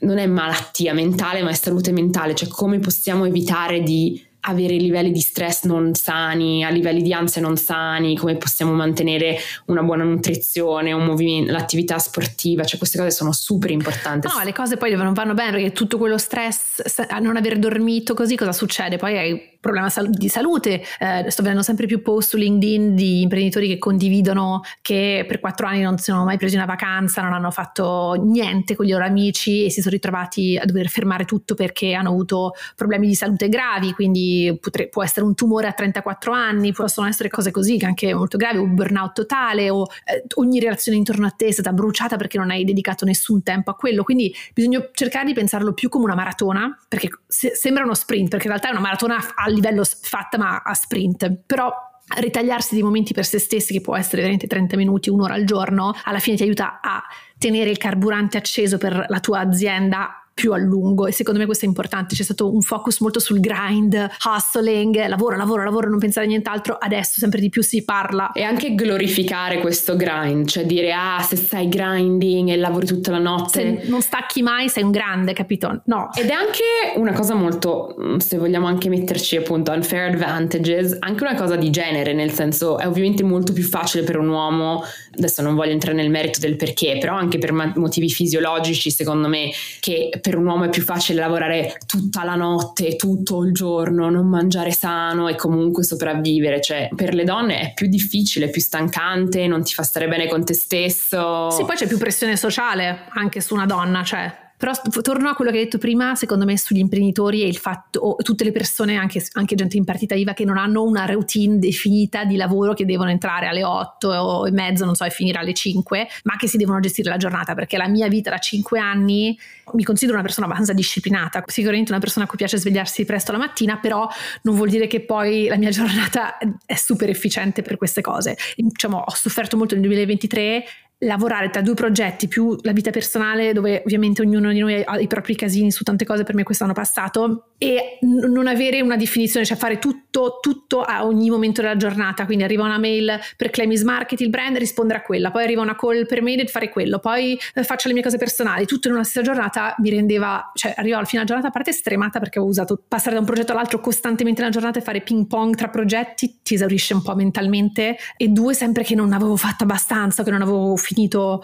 non 0.00 0.18
è 0.18 0.26
malattia 0.26 0.94
mentale, 0.94 1.42
ma 1.42 1.50
è 1.50 1.54
salute 1.54 1.92
mentale, 1.92 2.34
cioè 2.34 2.48
come 2.48 2.78
possiamo 2.78 3.26
evitare 3.26 3.82
di 3.82 4.24
avere 4.40 4.76
livelli 4.76 5.10
di 5.10 5.20
stress 5.20 5.64
non 5.64 5.94
sani, 5.94 6.64
a 6.64 6.70
livelli 6.70 7.02
di 7.02 7.12
ansia 7.12 7.40
non 7.40 7.56
sani, 7.56 8.16
come 8.16 8.36
possiamo 8.36 8.72
mantenere 8.72 9.36
una 9.66 9.82
buona 9.82 10.04
nutrizione, 10.04 10.92
un 10.92 11.04
movimento, 11.04 11.52
l'attività 11.52 11.98
sportiva, 11.98 12.64
cioè 12.64 12.78
queste 12.78 12.98
cose 12.98 13.10
sono 13.10 13.32
super 13.32 13.70
importanti. 13.70 14.28
No, 14.28 14.42
le 14.42 14.52
cose 14.52 14.76
poi 14.76 14.94
non 14.94 15.12
vanno 15.12 15.34
bene 15.34 15.52
perché 15.52 15.72
tutto 15.72 15.98
quello 15.98 16.18
stress, 16.18 16.82
a 17.08 17.18
non 17.18 17.36
aver 17.36 17.58
dormito 17.58 18.14
così, 18.14 18.36
cosa 18.36 18.52
succede? 18.52 18.96
Poi 18.96 19.18
hai 19.18 19.58
problema 19.60 19.92
di 20.08 20.28
salute. 20.28 20.82
Eh, 20.98 21.30
sto 21.30 21.42
vedendo 21.42 21.62
sempre 21.62 21.86
più 21.86 22.00
post 22.02 22.30
su 22.30 22.36
LinkedIn 22.36 22.94
di 22.94 23.22
imprenditori 23.22 23.68
che 23.68 23.78
condividono 23.78 24.62
che 24.80 25.24
per 25.28 25.38
quattro 25.38 25.66
anni 25.66 25.82
non 25.82 25.98
si 25.98 26.04
sono 26.04 26.24
mai 26.24 26.38
presi 26.38 26.56
una 26.56 26.64
vacanza, 26.64 27.22
non 27.22 27.34
hanno 27.34 27.50
fatto 27.50 28.14
niente 28.24 28.74
con 28.74 28.86
i 28.86 28.90
loro 28.90 29.04
amici 29.04 29.66
e 29.66 29.70
si 29.70 29.80
sono 29.80 29.94
ritrovati 29.94 30.56
a 30.56 30.64
dover 30.64 30.88
fermare 30.88 31.24
tutto 31.24 31.54
perché 31.54 31.92
hanno 31.92 32.08
avuto 32.08 32.52
problemi 32.74 33.06
di 33.06 33.14
salute 33.14 33.48
gravi, 33.48 33.92
quindi 33.92 34.29
potre, 34.60 34.88
può 34.88 35.02
essere 35.02 35.24
un 35.24 35.34
tumore 35.34 35.66
a 35.66 35.72
34 35.72 36.32
anni, 36.32 36.72
possono 36.72 37.06
essere 37.06 37.28
cose 37.28 37.50
così 37.50 37.76
che 37.78 37.86
anche 37.86 38.14
molto 38.14 38.36
gravi, 38.36 38.58
un 38.58 38.74
burnout 38.74 39.12
totale 39.12 39.70
o 39.70 39.86
eh, 40.04 40.24
ogni 40.34 40.60
relazione 40.60 40.98
intorno 40.98 41.26
a 41.26 41.30
te 41.30 41.46
è 41.46 41.50
stata 41.50 41.72
bruciata 41.72 42.16
perché 42.16 42.38
non 42.38 42.50
hai 42.50 42.64
dedicato 42.64 43.04
nessun 43.04 43.42
tempo 43.42 43.70
a 43.70 43.74
quello. 43.74 44.02
Quindi 44.02 44.34
bisogna 44.52 44.86
cercare 44.92 45.26
di 45.26 45.34
pensarlo 45.34 45.72
più 45.72 45.88
come 45.88 46.04
una 46.04 46.14
maratona, 46.14 46.76
perché 46.88 47.08
se, 47.26 47.54
sembra 47.54 47.84
uno 47.84 47.94
sprint, 47.94 48.28
perché 48.28 48.46
in 48.46 48.52
realtà 48.52 48.68
è 48.68 48.72
una 48.72 48.80
maratona 48.80 49.34
a 49.34 49.48
livello 49.48 49.84
fatta 49.84 50.38
ma 50.38 50.62
a 50.64 50.74
sprint, 50.74 51.42
però 51.46 51.72
ritagliarsi 52.18 52.74
dei 52.74 52.82
momenti 52.82 53.12
per 53.12 53.24
se 53.24 53.38
stessi 53.38 53.72
che 53.72 53.80
può 53.80 53.96
essere 53.96 54.16
veramente 54.18 54.46
30 54.46 54.76
minuti, 54.76 55.10
un'ora 55.10 55.34
al 55.34 55.44
giorno, 55.44 55.94
alla 56.04 56.18
fine 56.18 56.36
ti 56.36 56.42
aiuta 56.42 56.80
a 56.82 57.02
tenere 57.38 57.70
il 57.70 57.78
carburante 57.78 58.36
acceso 58.36 58.78
per 58.78 59.06
la 59.08 59.20
tua 59.20 59.40
azienda 59.40 60.19
più 60.40 60.54
a 60.54 60.56
lungo 60.56 61.06
e 61.06 61.12
secondo 61.12 61.38
me 61.38 61.44
questo 61.44 61.66
è 61.66 61.68
importante, 61.68 62.14
c'è 62.14 62.22
stato 62.22 62.50
un 62.50 62.62
focus 62.62 63.00
molto 63.00 63.20
sul 63.20 63.40
grind, 63.40 64.08
hustling, 64.24 65.06
lavoro, 65.06 65.36
lavoro, 65.36 65.64
lavoro, 65.64 65.90
non 65.90 65.98
pensare 65.98 66.24
a 66.24 66.28
nient'altro, 66.30 66.78
adesso 66.80 67.20
sempre 67.20 67.40
di 67.40 67.50
più 67.50 67.62
si 67.62 67.84
parla. 67.84 68.32
E 68.32 68.42
anche 68.42 68.74
glorificare 68.74 69.60
questo 69.60 69.96
grind, 69.96 70.48
cioè 70.48 70.64
dire 70.64 70.94
ah 70.94 71.20
se 71.20 71.36
stai 71.36 71.68
grinding 71.68 72.48
e 72.48 72.56
lavori 72.56 72.86
tutta 72.86 73.10
la 73.10 73.18
notte. 73.18 73.80
Se 73.82 73.88
non 73.90 74.00
stacchi 74.00 74.40
mai 74.40 74.70
sei 74.70 74.82
un 74.82 74.92
grande, 74.92 75.34
capito? 75.34 75.82
No. 75.84 76.08
Ed 76.14 76.30
è 76.30 76.32
anche 76.32 76.62
una 76.96 77.12
cosa 77.12 77.34
molto, 77.34 77.94
mm, 78.00 78.16
se 78.16 78.38
vogliamo 78.38 78.66
anche 78.66 78.88
metterci 78.88 79.36
appunto 79.36 79.72
unfair 79.72 80.14
advantages, 80.14 80.96
anche 81.00 81.22
una 81.22 81.34
cosa 81.34 81.56
di 81.56 81.68
genere, 81.68 82.14
nel 82.14 82.30
senso 82.30 82.78
è 82.78 82.86
ovviamente 82.86 83.22
molto 83.22 83.52
più 83.52 83.64
facile 83.64 84.04
per 84.04 84.16
un 84.16 84.28
uomo, 84.28 84.82
adesso 85.14 85.42
non 85.42 85.54
voglio 85.54 85.72
entrare 85.72 85.98
nel 85.98 86.08
merito 86.08 86.40
del 86.40 86.56
perché, 86.56 86.96
però 86.98 87.14
anche 87.14 87.36
per 87.36 87.52
motivi 87.52 88.08
fisiologici 88.08 88.90
secondo 88.90 89.28
me 89.28 89.50
che 89.80 90.08
per 90.22 90.29
per 90.30 90.38
un 90.38 90.46
uomo 90.46 90.64
è 90.64 90.68
più 90.68 90.82
facile 90.82 91.18
lavorare 91.18 91.76
tutta 91.86 92.22
la 92.22 92.36
notte, 92.36 92.94
tutto 92.94 93.42
il 93.42 93.52
giorno, 93.52 94.10
non 94.10 94.28
mangiare 94.28 94.70
sano 94.70 95.26
e 95.26 95.34
comunque 95.34 95.82
sopravvivere. 95.82 96.60
Cioè, 96.60 96.90
per 96.94 97.14
le 97.14 97.24
donne 97.24 97.60
è 97.60 97.72
più 97.74 97.88
difficile, 97.88 98.48
più 98.48 98.60
stancante, 98.60 99.48
non 99.48 99.64
ti 99.64 99.74
fa 99.74 99.82
stare 99.82 100.06
bene 100.06 100.28
con 100.28 100.44
te 100.44 100.54
stesso. 100.54 101.50
Sì, 101.50 101.64
poi 101.64 101.74
c'è 101.74 101.88
più 101.88 101.98
pressione 101.98 102.36
sociale 102.36 103.06
anche 103.14 103.40
su 103.40 103.54
una 103.54 103.66
donna, 103.66 104.04
cioè 104.04 104.32
però 104.60 104.72
torno 105.00 105.30
a 105.30 105.34
quello 105.34 105.50
che 105.50 105.56
hai 105.56 105.64
detto 105.64 105.78
prima, 105.78 106.14
secondo 106.14 106.44
me 106.44 106.58
sugli 106.58 106.80
imprenditori 106.80 107.42
e 107.42 107.46
il 107.46 107.56
fatto, 107.56 107.98
o 107.98 108.16
tutte 108.16 108.44
le 108.44 108.52
persone, 108.52 108.96
anche, 108.96 109.24
anche, 109.32 109.54
gente 109.54 109.78
in 109.78 109.84
partita 109.84 110.14
IVA, 110.14 110.34
che 110.34 110.44
non 110.44 110.58
hanno 110.58 110.82
una 110.82 111.06
routine 111.06 111.58
definita 111.58 112.24
di 112.24 112.36
lavoro 112.36 112.74
che 112.74 112.84
devono 112.84 113.08
entrare 113.08 113.46
alle 113.46 113.64
8 113.64 114.44
e 114.44 114.50
mezzo, 114.50 114.84
non 114.84 114.94
so, 114.94 115.04
e 115.04 115.10
finire 115.10 115.38
alle 115.38 115.54
5, 115.54 116.06
ma 116.24 116.36
che 116.36 116.46
si 116.46 116.58
devono 116.58 116.78
gestire 116.78 117.08
la 117.08 117.16
giornata, 117.16 117.54
perché 117.54 117.78
la 117.78 117.88
mia 117.88 118.06
vita 118.08 118.28
da 118.28 118.36
5 118.36 118.78
anni 118.78 119.34
mi 119.72 119.82
considero 119.82 120.18
una 120.18 120.26
persona 120.26 120.44
abbastanza 120.44 120.74
disciplinata, 120.74 121.42
sicuramente 121.46 121.90
una 121.90 122.00
persona 122.00 122.26
a 122.26 122.28
cui 122.28 122.36
piace 122.36 122.58
svegliarsi 122.58 123.06
presto 123.06 123.32
la 123.32 123.38
mattina, 123.38 123.78
però 123.78 124.06
non 124.42 124.56
vuol 124.56 124.68
dire 124.68 124.86
che 124.88 125.00
poi 125.00 125.46
la 125.46 125.56
mia 125.56 125.70
giornata 125.70 126.36
è 126.66 126.74
super 126.74 127.08
efficiente 127.08 127.62
per 127.62 127.78
queste 127.78 128.02
cose. 128.02 128.36
Diciamo, 128.56 128.98
ho 128.98 129.14
sofferto 129.14 129.56
molto 129.56 129.74
nel 129.74 129.84
2023 129.84 130.64
lavorare 131.00 131.50
tra 131.50 131.62
due 131.62 131.74
progetti 131.74 132.28
più 132.28 132.56
la 132.62 132.72
vita 132.72 132.90
personale 132.90 133.52
dove 133.52 133.82
ovviamente 133.84 134.22
ognuno 134.22 134.52
di 134.52 134.58
noi 134.58 134.82
ha 134.84 134.98
i 134.98 135.06
propri 135.06 135.34
casini 135.34 135.70
su 135.70 135.82
tante 135.82 136.04
cose 136.04 136.24
per 136.24 136.34
me 136.34 136.42
quest'anno 136.42 136.72
passato 136.72 137.52
e 137.58 137.98
n- 138.02 138.30
non 138.30 138.46
avere 138.46 138.80
una 138.80 138.96
definizione 138.96 139.46
cioè 139.46 139.56
fare 139.56 139.78
tutto, 139.78 140.38
tutto 140.40 140.82
a 140.82 141.06
ogni 141.06 141.30
momento 141.30 141.62
della 141.62 141.76
giornata. 141.76 142.26
Quindi 142.26 142.44
arriva 142.44 142.64
una 142.64 142.78
mail 142.78 143.18
per 143.36 143.50
Clemis 143.50 143.82
Market 143.82 144.20
il 144.20 144.30
brand 144.30 144.56
rispondere 144.56 144.98
a 144.98 145.02
quella 145.02 145.30
poi 145.30 145.44
arriva 145.44 145.62
una 145.62 145.76
call 145.76 146.06
per 146.06 146.22
mail 146.22 146.40
e 146.40 146.46
fare 146.46 146.68
quello 146.68 146.98
poi 146.98 147.38
eh, 147.54 147.64
faccio 147.64 147.88
le 147.88 147.94
mie 147.94 148.02
cose 148.02 148.18
personali 148.18 148.66
tutto 148.66 148.88
in 148.88 148.94
una 148.94 149.04
stessa 149.04 149.22
giornata 149.22 149.74
mi 149.78 149.90
rendeva 149.90 150.50
cioè 150.54 150.74
arrivavo 150.76 151.00
al 151.00 151.06
fine 151.06 151.22
della 151.22 151.34
giornata 151.34 151.48
a 151.48 151.50
parte 151.50 151.72
stremata 151.72 152.18
perché 152.18 152.38
avevo 152.38 152.52
usato 152.52 152.82
passare 152.86 153.14
da 153.14 153.20
un 153.20 153.26
progetto 153.26 153.52
all'altro 153.52 153.80
costantemente 153.80 154.40
nella 154.40 154.52
giornata 154.52 154.78
e 154.78 154.82
fare 154.82 155.00
ping 155.00 155.26
pong 155.26 155.54
tra 155.54 155.68
progetti 155.68 156.40
ti 156.42 156.54
esaurisce 156.54 156.94
un 156.94 157.02
po' 157.02 157.14
mentalmente 157.14 157.96
e 158.16 158.28
due 158.28 158.54
sempre 158.54 158.82
che 158.82 158.94
non 158.94 159.12
avevo 159.12 159.36
fatto 159.36 159.64
abbastanza 159.64 160.22
che 160.22 160.30
non 160.30 160.42
avevo 160.42 160.76
finito 160.76 160.89
finito 160.90 161.42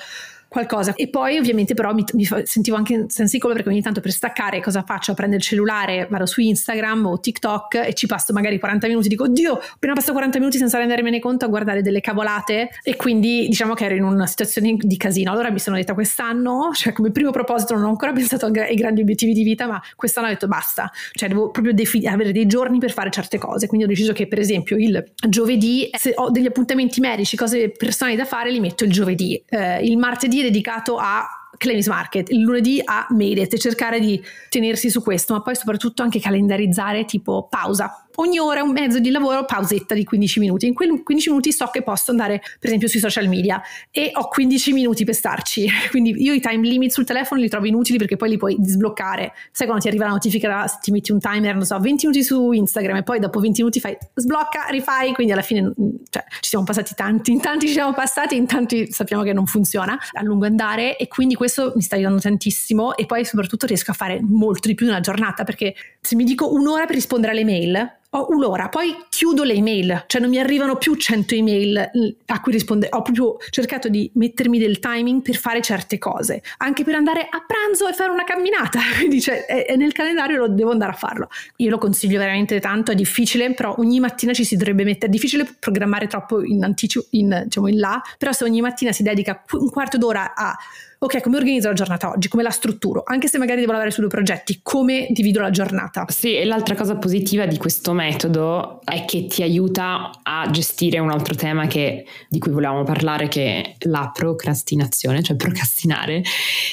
qualcosa. 0.57 0.95
E 0.95 1.09
poi 1.09 1.37
ovviamente 1.37 1.75
però 1.75 1.93
mi, 1.93 2.05
mi 2.15 2.27
sentivo 2.45 2.77
anche 2.77 3.05
sensicolo 3.09 3.53
perché 3.53 3.69
ogni 3.69 3.83
tanto 3.83 4.01
per 4.01 4.11
staccare 4.11 4.63
cosa 4.63 4.83
faccio? 4.83 5.13
Prendo 5.13 5.37
il 5.37 5.43
cellulare, 5.43 6.07
vado 6.11 6.25
su 6.25 6.41
Instagram 6.41 7.07
o 7.07 7.21
TikTok 7.21 7.75
e 7.75 7.93
ci 7.93 8.07
passo 8.07 8.33
magari 8.33 8.59
40 8.59 8.87
minuti, 8.87 9.09
dico 9.09 9.25
oddio, 9.25 9.61
appena 9.75 9.93
passo 9.93 10.13
40 10.13 10.39
minuti 10.39 10.57
senza 10.57 10.79
rendermene 10.79 11.21
conto 11.21 11.45
a 11.45 11.49
guardare 11.49 11.83
delle 11.83 12.01
cavolate 12.01 12.71
e 12.83 12.97
quindi 12.97 13.47
diciamo 13.49 13.75
che 13.75 13.85
ero 13.85 13.95
in 13.95 14.05
una 14.05 14.27
situazione 14.27 14.77
di 14.79 14.97
casino. 14.97 15.31
Allora 15.31 15.51
mi 15.51 15.59
sono 15.59 15.77
detta 15.77 15.93
quest'anno, 15.93 16.71
cioè 16.73 16.95
come 16.95 17.11
primo 17.11 17.31
proposito 17.31 17.75
non 17.75 17.85
ho 17.85 17.89
ancora 17.89 18.13
pensato 18.13 18.47
ai 18.47 18.75
grandi 18.75 19.03
obiettivi 19.03 19.35
di 19.35 19.43
vita, 19.43 19.67
ma 19.67 19.81
quest'anno 19.95 20.29
ho 20.29 20.31
detto 20.31 20.47
basta, 20.47 20.91
cioè 21.13 21.29
devo 21.29 21.51
proprio 21.51 21.75
defin- 21.75 22.07
avere 22.07 22.33
dei 22.33 22.47
giorni 22.47 22.79
per 22.79 22.93
fare 22.93 23.11
certe 23.11 23.37
cose. 23.37 23.67
Quindi 23.67 23.85
ho 23.85 23.89
deciso 23.89 24.15
che 24.15 24.27
per 24.27 24.39
esempio 24.39 24.77
il 24.77 25.05
giovedì, 25.29 25.91
se 25.93 26.13
ho 26.15 26.31
degli 26.31 26.47
appuntamenti 26.47 27.01
medici, 27.01 27.37
cose 27.37 27.71
personali 27.71 28.17
da 28.17 28.25
fare, 28.25 28.51
li 28.51 28.61
metto 28.61 28.85
il 28.85 28.91
giovedì. 28.91 29.43
Eh, 29.49 29.85
il 29.85 29.99
martedì 29.99 30.45
dedicato 30.47 30.97
a 30.97 31.27
Claims 31.57 31.87
Market, 31.87 32.31
il 32.31 32.43
lunedì 32.43 32.81
a 32.85 33.07
Made 33.11 33.41
It 33.41 33.57
cercare 33.57 34.01
di 34.01 34.23
tenersi 34.49 34.91
su 34.91 35.03
questo, 35.03 35.33
ma 35.33 35.43
poi 35.43 35.57
soprattutto 35.57 36.03
anche 36.03 36.21
calendarizzare 36.21 37.05
tipo 37.05 37.47
pausa 37.49 38.06
ogni 38.17 38.39
ora 38.39 38.63
un 38.63 38.73
mezzo 38.73 38.99
di 38.99 39.11
lavoro, 39.11 39.45
pausetta 39.45 39.95
di 39.95 40.05
15 40.05 40.41
minuti. 40.41 40.67
In 40.67 40.75
quei 40.75 41.03
15 41.03 41.31
minuti 41.31 41.53
so 41.53 41.67
che 41.73 41.83
posso 41.83 42.11
andare, 42.11 42.39
per 42.39 42.69
esempio, 42.69 42.89
sui 42.89 43.01
social 43.01 43.29
media 43.29 43.61
e 43.91 44.11
ho 44.13 44.29
15 44.29 44.73
minuti 44.73 45.05
per 45.05 45.15
starci. 45.15 45.69
Quindi 45.91 46.23
io 46.23 46.33
i 46.33 46.41
time 46.41 46.67
limit 46.67 46.91
sul 46.91 47.05
telefono 47.05 47.41
li 47.41 47.49
trovo 47.49 47.67
inutili 47.67 47.99
perché 47.99 48.17
poi 48.17 48.31
li 48.31 48.37
puoi 48.37 48.57
sbloccare. 48.61 49.33
Sai 49.51 49.67
quando 49.67 49.83
ti 49.83 49.89
arriva 49.89 50.05
la 50.07 50.13
notifica, 50.13 50.65
ti 50.81 50.91
metti 50.91 51.13
un 51.13 51.21
timer, 51.21 51.55
non 51.55 51.65
so, 51.65 51.79
20 51.79 52.07
minuti 52.07 52.25
su 52.25 52.53
Instagram 52.53 52.99
e 52.99 53.03
poi 53.03 53.19
dopo 53.19 53.41
20 53.41 53.61
minuti 53.61 53.81
fai 53.81 53.97
sblocca, 54.15 54.67
rifai, 54.71 55.13
quindi 55.13 55.33
alla 55.33 55.43
fine 55.43 55.73
cioè, 56.11 56.25
ci 56.41 56.51
siamo 56.51 56.65
passati 56.65 56.95
tanti, 56.95 57.33
in 57.33 57.41
tanti 57.41 57.67
ci 57.67 57.73
siamo 57.73 57.93
passati, 57.93 58.37
in 58.37 58.47
tanti 58.47 58.91
sappiamo 58.91 59.23
che 59.23 59.33
non 59.33 59.47
funziona 59.47 59.99
a 60.13 60.23
lungo 60.23 60.47
andare 60.47 60.97
e 60.97 61.09
quindi 61.09 61.35
questo 61.35 61.73
mi 61.75 61.83
sta 61.83 61.97
aiutando 61.97 62.21
tantissimo 62.21 62.97
e 62.97 63.07
poi 63.07 63.25
soprattutto 63.25 63.67
riesco 63.67 63.91
a 63.91 63.95
fare 63.95 64.21
molto 64.23 64.69
di 64.69 64.75
più 64.75 64.87
nella 64.87 65.01
giornata 65.01 65.45
perché 65.45 65.75
se 66.01 66.17
mi 66.17 66.25
dico 66.25 66.53
un'ora 66.53 66.87
per 66.87 66.95
rispondere 66.95 67.33
alle 67.33 67.45
mail 67.45 67.95
ho 68.17 68.27
un'ora, 68.31 68.69
poi 68.69 68.97
chiudo 69.09 69.45
le 69.45 69.53
email, 69.53 70.05
cioè 70.07 70.21
non 70.21 70.31
mi 70.31 70.39
arrivano 70.39 70.77
più 70.77 70.95
100 70.95 71.35
email 71.35 72.15
a 72.27 72.41
cui 72.41 72.53
rispondere, 72.53 72.95
ho 72.97 73.03
proprio 73.03 73.37
cercato 73.51 73.89
di 73.89 74.11
mettermi 74.15 74.59
del 74.59 74.79
timing 74.79 75.23
per 75.23 75.37
fare 75.37 75.61
certe 75.61 75.99
cose, 75.99 76.43
anche 76.59 76.83
per 76.83 76.95
andare 76.95 77.29
a 77.29 77.45
pranzo 77.47 77.87
e 77.89 77.93
fare 77.93 78.11
una 78.11 78.25
camminata, 78.25 78.81
quindi 78.99 79.21
cioè, 79.21 79.45
è, 79.45 79.67
è 79.67 79.77
nel 79.77 79.93
calendario 79.93 80.39
lo 80.39 80.49
devo 80.49 80.71
andare 80.71 80.93
a 80.93 80.97
farlo. 80.97 81.29
Io 81.57 81.71
lo 81.71 81.79
consiglio 81.79 82.19
veramente 82.19 82.59
tanto, 82.59 82.93
è 82.93 82.95
difficile, 82.95 83.53
però 83.53 83.75
ogni 83.79 84.01
mattina 84.01 84.33
ci 84.33 84.45
si 84.45 84.57
dovrebbe 84.57 84.85
mettere, 84.85 85.07
è 85.07 85.11
difficile 85.11 85.47
programmare 85.59 86.07
troppo 86.07 86.43
in 86.43 86.65
anticipo, 86.65 87.07
in, 87.11 87.43
diciamo 87.45 87.69
in 87.69 87.79
là, 87.79 88.01
però 88.19 88.33
se 88.33 88.45
ogni 88.45 88.61
mattina 88.61 88.93
si 88.93 89.03
dedica 89.03 89.45
un 89.53 89.71
quarto 89.71 89.99
d'ora 89.99 90.35
a 90.35 90.57
ok, 90.99 91.21
come 91.21 91.37
organizzo 91.37 91.69
la 91.69 91.75
giornata 91.75 92.11
oggi, 92.11 92.29
come 92.29 92.43
la 92.43 92.51
strutturo, 92.51 93.03
anche 93.05 93.29
se 93.29 93.39
magari 93.39 93.61
devo 93.61 93.73
lavorare 93.73 93.95
su 93.95 94.01
due 94.01 94.11
progetti, 94.11 94.61
come 94.63 95.07
divido 95.11 95.41
la 95.41 95.51
giornata. 95.51 96.05
Sì, 96.09 96.37
e 96.37 96.45
l'altra 96.45 96.75
cosa 96.75 96.97
positiva 96.97 97.47
di 97.47 97.57
questo 97.57 97.93
metodo 97.93 98.81
è 98.85 99.05
che 99.05 99.27
ti 99.27 99.43
aiuta 99.43 100.11
a 100.23 100.49
gestire 100.51 100.99
un 100.99 101.11
altro 101.11 101.35
tema 101.35 101.67
che, 101.67 102.07
di 102.29 102.39
cui 102.39 102.53
volevamo 102.53 102.83
parlare, 102.85 103.29
che 103.29 103.63
è 103.63 103.75
la 103.89 104.11
procrastinazione, 104.13 105.23
cioè 105.23 105.37
procrastinare. 105.37 106.23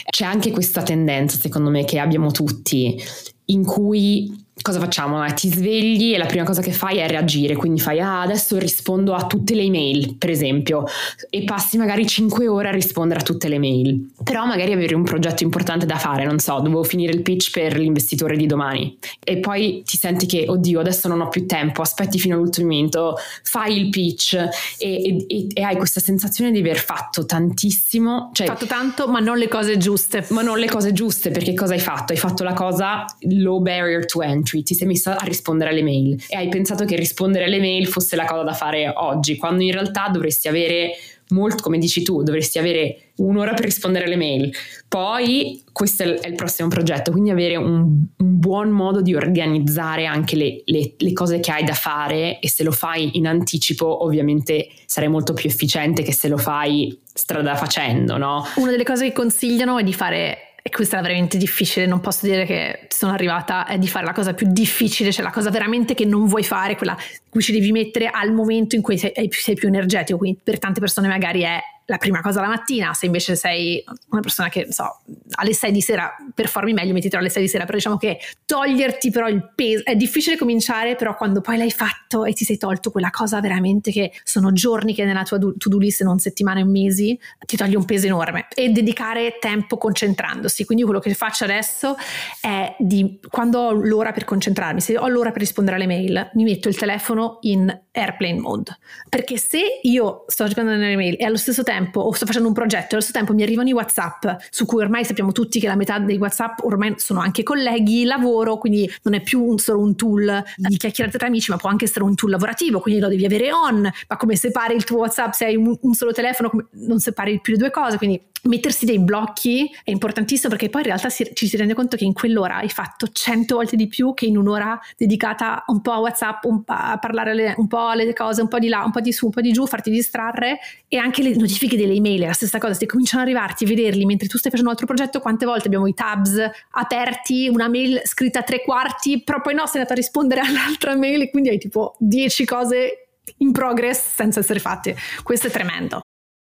C'è 0.09 0.25
anche 0.25 0.51
questa 0.51 0.83
tendenza, 0.83 1.37
secondo 1.37 1.69
me, 1.69 1.83
che 1.85 1.99
abbiamo 1.99 2.31
tutti, 2.31 3.01
in 3.45 3.65
cui 3.65 4.42
cosa 4.61 4.79
facciamo? 4.79 5.25
Eh, 5.25 5.33
ti 5.33 5.49
svegli 5.49 6.13
e 6.13 6.17
la 6.17 6.25
prima 6.25 6.43
cosa 6.43 6.61
che 6.61 6.71
fai 6.71 6.97
è 6.97 7.07
reagire, 7.07 7.55
quindi 7.55 7.79
fai 7.79 7.99
ah 7.99 8.21
adesso 8.21 8.57
rispondo 8.57 9.13
a 9.13 9.25
tutte 9.25 9.55
le 9.55 9.63
email, 9.63 10.15
per 10.15 10.29
esempio, 10.29 10.85
e 11.29 11.43
passi 11.43 11.77
magari 11.77 12.05
5 12.05 12.47
ore 12.47 12.69
a 12.69 12.71
rispondere 12.71 13.21
a 13.21 13.23
tutte 13.23 13.47
le 13.47 13.57
mail. 13.57 14.11
Però 14.23 14.45
magari 14.45 14.71
avevi 14.71 14.93
un 14.93 15.03
progetto 15.03 15.43
importante 15.43 15.85
da 15.85 15.97
fare, 15.97 16.25
non 16.25 16.39
so, 16.39 16.59
dovevo 16.59 16.83
finire 16.83 17.11
il 17.13 17.23
pitch 17.23 17.51
per 17.51 17.77
l'investitore 17.77 18.37
di 18.37 18.45
domani 18.45 18.97
e 19.23 19.37
poi 19.37 19.81
ti 19.85 19.97
senti 19.97 20.25
che 20.25 20.45
oddio 20.47 20.79
adesso 20.79 21.07
non 21.07 21.21
ho 21.21 21.29
più 21.29 21.45
tempo, 21.45 21.81
aspetti 21.81 22.19
fino 22.19 22.35
all'ultimo 22.35 22.67
momento, 22.67 23.17
fai 23.43 23.77
il 23.77 23.89
pitch 23.89 24.35
e, 24.77 25.25
e, 25.27 25.47
e 25.51 25.61
hai 25.63 25.75
questa 25.75 25.99
sensazione 25.99 26.51
di 26.51 26.59
aver 26.59 26.77
fatto 26.77 27.25
tantissimo, 27.25 28.29
cioè 28.33 28.47
fatto 28.47 28.65
tanto 28.65 29.07
ma 29.07 29.19
non 29.19 29.37
le 29.37 29.47
cose 29.47 29.77
giuste. 29.77 30.25
Ma 30.29 30.41
non 30.41 30.59
le 30.59 30.67
cose 30.67 30.93
giuste 30.93 31.31
perché 31.31 31.53
cosa 31.53 31.73
hai 31.73 31.79
fatto? 31.79 32.13
Hai 32.13 32.19
fatto 32.19 32.43
la 32.43 32.53
cosa 32.53 33.05
low 33.21 33.59
barrier 33.59 34.05
to 34.05 34.21
entry 34.21 34.42
entry, 34.43 34.63
ti 34.63 34.75
sei 34.75 34.87
messa 34.87 35.17
a 35.17 35.25
rispondere 35.25 35.71
alle 35.71 35.81
mail 35.81 36.21
e 36.27 36.35
hai 36.35 36.49
pensato 36.49 36.83
che 36.85 36.95
rispondere 36.95 37.45
alle 37.45 37.59
mail 37.59 37.87
fosse 37.87 38.15
la 38.15 38.25
cosa 38.25 38.43
da 38.43 38.53
fare 38.53 38.91
oggi, 38.95 39.37
quando 39.37 39.63
in 39.63 39.71
realtà 39.71 40.09
dovresti 40.11 40.49
avere 40.49 40.91
molto, 41.29 41.63
come 41.63 41.77
dici 41.77 42.03
tu, 42.03 42.21
dovresti 42.21 42.59
avere 42.59 43.13
un'ora 43.15 43.53
per 43.53 43.63
rispondere 43.63 44.05
alle 44.05 44.17
mail. 44.17 44.53
Poi 44.87 45.63
questo 45.71 46.03
è 46.03 46.27
il 46.27 46.35
prossimo 46.35 46.67
progetto, 46.67 47.11
quindi 47.11 47.31
avere 47.31 47.55
un, 47.55 48.05
un 48.17 48.39
buon 48.39 48.69
modo 48.69 49.01
di 49.01 49.15
organizzare 49.15 50.05
anche 50.05 50.35
le, 50.35 50.61
le, 50.65 50.93
le, 50.97 51.13
cose 51.13 51.39
che 51.39 51.51
hai 51.51 51.63
da 51.63 51.73
fare 51.73 52.39
e 52.39 52.49
se 52.49 52.63
lo 52.63 52.71
fai 52.71 53.17
in 53.17 53.25
anticipo 53.25 54.03
ovviamente 54.03 54.67
sarai 54.85 55.09
molto 55.09 55.33
più 55.33 55.49
efficiente 55.49 56.03
che 56.03 56.13
se 56.13 56.27
lo 56.27 56.37
fai 56.37 56.99
strada 57.13 57.55
facendo, 57.55 58.17
no? 58.17 58.45
Una 58.57 58.71
delle 58.71 58.83
cose 58.83 59.07
che 59.07 59.13
consigliano 59.13 59.79
è 59.79 59.83
di 59.83 59.93
fare 59.93 60.52
e 60.65 60.69
questa 60.69 60.99
è 60.99 61.01
veramente 61.01 61.37
difficile, 61.37 61.85
non 61.85 61.99
posso 61.99 62.25
dire 62.25 62.45
che 62.45 62.87
sono 62.87 63.11
arrivata, 63.11 63.65
è 63.65 63.77
di 63.77 63.89
fare 63.89 64.05
la 64.05 64.13
cosa 64.13 64.33
più 64.33 64.47
difficile, 64.49 65.11
cioè 65.11 65.21
la 65.21 65.29
cosa 65.29 65.49
veramente 65.49 65.93
che 65.93 66.05
non 66.05 66.25
vuoi 66.25 66.45
fare, 66.45 66.77
quella 66.77 66.95
cui 67.29 67.41
ci 67.41 67.51
devi 67.51 67.73
mettere 67.73 68.07
al 68.07 68.31
momento 68.31 68.77
in 68.77 68.81
cui 68.81 68.97
sei, 68.97 69.11
sei 69.29 69.55
più 69.55 69.67
energetico, 69.67 70.17
quindi 70.17 70.39
per 70.41 70.59
tante 70.59 70.79
persone 70.79 71.09
magari 71.09 71.41
è 71.41 71.59
la 71.93 71.99
prima 71.99 72.21
cosa 72.21 72.41
la 72.41 72.47
mattina, 72.47 72.93
se 72.93 73.05
invece 73.05 73.35
sei 73.35 73.83
una 74.09 74.21
persona 74.21 74.49
che, 74.49 74.67
so, 74.71 75.01
alle 75.35 75.53
6 75.53 75.71
di 75.71 75.81
sera 75.81 76.15
performi 76.33 76.73
meglio, 76.73 76.93
mettitelo 76.93 77.21
alle 77.21 77.29
6 77.29 77.43
di 77.43 77.47
sera, 77.47 77.65
però 77.65 77.77
diciamo 77.77 77.97
che 77.97 78.19
toglierti 78.45 79.11
però 79.11 79.27
il 79.27 79.51
peso, 79.53 79.85
è 79.85 79.95
difficile 79.95 80.35
cominciare, 80.35 80.95
però 80.95 81.15
quando 81.15 81.41
poi 81.41 81.57
l'hai 81.57 81.69
fatto 81.69 82.25
e 82.25 82.33
ti 82.33 82.45
sei 82.45 82.57
tolto 82.57 82.89
quella 82.89 83.11
cosa 83.11 83.39
veramente 83.41 83.91
che 83.91 84.11
sono 84.23 84.51
giorni 84.51 84.95
che 84.95 85.05
nella 85.05 85.23
tua 85.23 85.37
to-do 85.37 85.77
list, 85.77 86.01
non 86.03 86.17
settimane 86.17 86.63
o 86.63 86.65
mesi, 86.65 87.17
ti 87.45 87.55
toglie 87.55 87.77
un 87.77 87.85
peso 87.85 88.07
enorme 88.07 88.47
e 88.55 88.69
dedicare 88.69 89.37
tempo 89.39 89.77
concentrandosi. 89.77 90.65
Quindi 90.65 90.83
quello 90.83 90.99
che 90.99 91.13
faccio 91.13 91.43
adesso 91.43 91.95
è 92.41 92.75
di, 92.79 93.19
quando 93.29 93.59
ho 93.59 93.71
l'ora 93.71 94.11
per 94.11 94.25
concentrarmi, 94.25 94.81
se 94.81 94.97
ho 94.97 95.07
l'ora 95.07 95.29
per 95.31 95.41
rispondere 95.41 95.75
alle 95.75 95.87
mail, 95.87 96.31
mi 96.33 96.43
metto 96.43 96.69
il 96.69 96.75
telefono 96.75 97.37
in 97.41 97.81
airplane 97.91 98.39
mode, 98.39 98.77
perché 99.09 99.37
se 99.37 99.79
io 99.83 100.25
sto 100.27 100.47
giocando 100.47 100.71
nelle 100.71 100.95
mail 100.95 101.17
e 101.19 101.25
allo 101.25 101.37
stesso 101.37 101.61
tempo 101.61 101.81
tempo 101.83 102.01
o 102.01 102.11
sto 102.13 102.25
facendo 102.25 102.47
un 102.47 102.53
progetto 102.53 102.95
allo 102.95 103.01
stesso 103.01 103.17
tempo 103.17 103.33
mi 103.33 103.43
arrivano 103.43 103.69
i 103.69 103.73
WhatsApp, 103.73 104.25
su 104.49 104.65
cui 104.65 104.81
ormai 104.81 105.05
sappiamo 105.05 105.31
tutti 105.31 105.59
che 105.59 105.67
la 105.67 105.75
metà 105.75 105.99
dei 105.99 106.17
WhatsApp 106.17 106.59
ormai 106.63 106.95
sono 106.97 107.19
anche 107.19 107.43
colleghi, 107.43 108.05
lavoro, 108.05 108.57
quindi 108.57 108.89
non 109.03 109.13
è 109.13 109.21
più 109.21 109.43
un, 109.43 109.57
solo 109.57 109.79
un 109.79 109.95
tool 109.95 110.43
di 110.55 110.77
chiacchierate 110.77 111.17
tra 111.17 111.27
amici, 111.27 111.51
ma 111.51 111.57
può 111.57 111.69
anche 111.69 111.85
essere 111.85 112.03
un 112.03 112.15
tool 112.15 112.31
lavorativo, 112.31 112.79
quindi 112.79 113.01
lo 113.01 113.07
devi 113.07 113.25
avere 113.25 113.51
on, 113.51 113.81
ma 114.07 114.17
come 114.17 114.35
separi 114.35 114.75
il 114.75 114.83
tuo 114.83 114.99
WhatsApp 114.99 115.33
se 115.33 115.45
hai 115.45 115.55
un, 115.55 115.77
un 115.79 115.93
solo 115.93 116.11
telefono, 116.11 116.51
non 116.71 116.99
separi 116.99 117.39
più 117.41 117.53
le 117.53 117.59
due 117.59 117.71
cose, 117.71 117.97
quindi 117.97 118.21
mettersi 118.43 118.85
dei 118.85 118.99
blocchi 118.99 119.69
è 119.83 119.91
importantissimo 119.91 120.49
perché 120.49 120.69
poi 120.69 120.81
in 120.81 120.87
realtà 120.87 121.09
si, 121.09 121.29
ci 121.33 121.47
si 121.47 121.57
rende 121.57 121.73
conto 121.73 121.95
che 121.95 122.03
in 122.03 122.13
quell'ora 122.13 122.57
hai 122.57 122.69
fatto 122.69 123.07
cento 123.09 123.55
volte 123.55 123.75
di 123.75 123.87
più 123.87 124.13
che 124.13 124.25
in 124.25 124.37
un'ora 124.37 124.79
dedicata 124.97 125.63
un 125.67 125.81
po' 125.81 125.91
a 125.91 125.99
WhatsApp, 125.99 126.43
un 126.45 126.63
a 126.65 126.97
parlare 126.97 127.33
le, 127.33 127.53
un 127.57 127.67
po' 127.67 127.87
alle 127.87 128.11
cose, 128.13 128.41
un 128.41 128.47
po' 128.47 128.59
di 128.59 128.67
là, 128.67 128.83
un 128.83 128.91
po' 128.91 128.99
di 128.99 129.11
su, 129.11 129.25
un 129.25 129.31
po' 129.31 129.41
di 129.41 129.51
giù, 129.51 129.65
farti 129.65 129.89
distrarre 129.89 130.59
e 130.87 130.97
anche 130.97 131.21
le 131.21 131.35
notifiche 131.35 131.77
delle 131.77 131.93
email 131.93 132.23
è 132.23 132.25
la 132.27 132.33
stessa 132.33 132.57
cosa, 132.57 132.73
se 132.73 132.85
cominciano 132.85 133.21
ad 133.21 133.27
arrivarti, 133.27 133.65
vederli 133.65 134.05
mentre 134.05 134.27
tu 134.27 134.37
stai 134.37 134.51
facendo 134.51 134.71
un 134.71 134.77
altro 134.77 134.93
progetto, 134.93 135.19
quante 135.19 135.45
volte 135.45 135.67
abbiamo 135.67 135.87
i 135.87 135.93
tabs 135.93 136.37
aperti, 136.71 137.47
una 137.47 137.67
mail 137.67 138.01
scritta 138.03 138.39
a 138.39 138.43
tre 138.43 138.61
quarti, 138.61 139.23
però 139.23 139.41
poi 139.41 139.53
no, 139.53 139.65
sei 139.65 139.81
andato 139.81 139.93
a 139.93 139.95
rispondere 139.95 140.41
all'altra 140.45 140.95
mail 140.95 141.21
e 141.21 141.29
quindi 141.29 141.49
hai 141.49 141.57
tipo 141.57 141.95
dieci 141.99 142.45
cose 142.45 143.07
in 143.37 143.51
progress 143.51 144.15
senza 144.15 144.39
essere 144.39 144.59
fatte. 144.59 144.95
Questo 145.23 145.47
è 145.47 145.51
tremendo. 145.51 146.01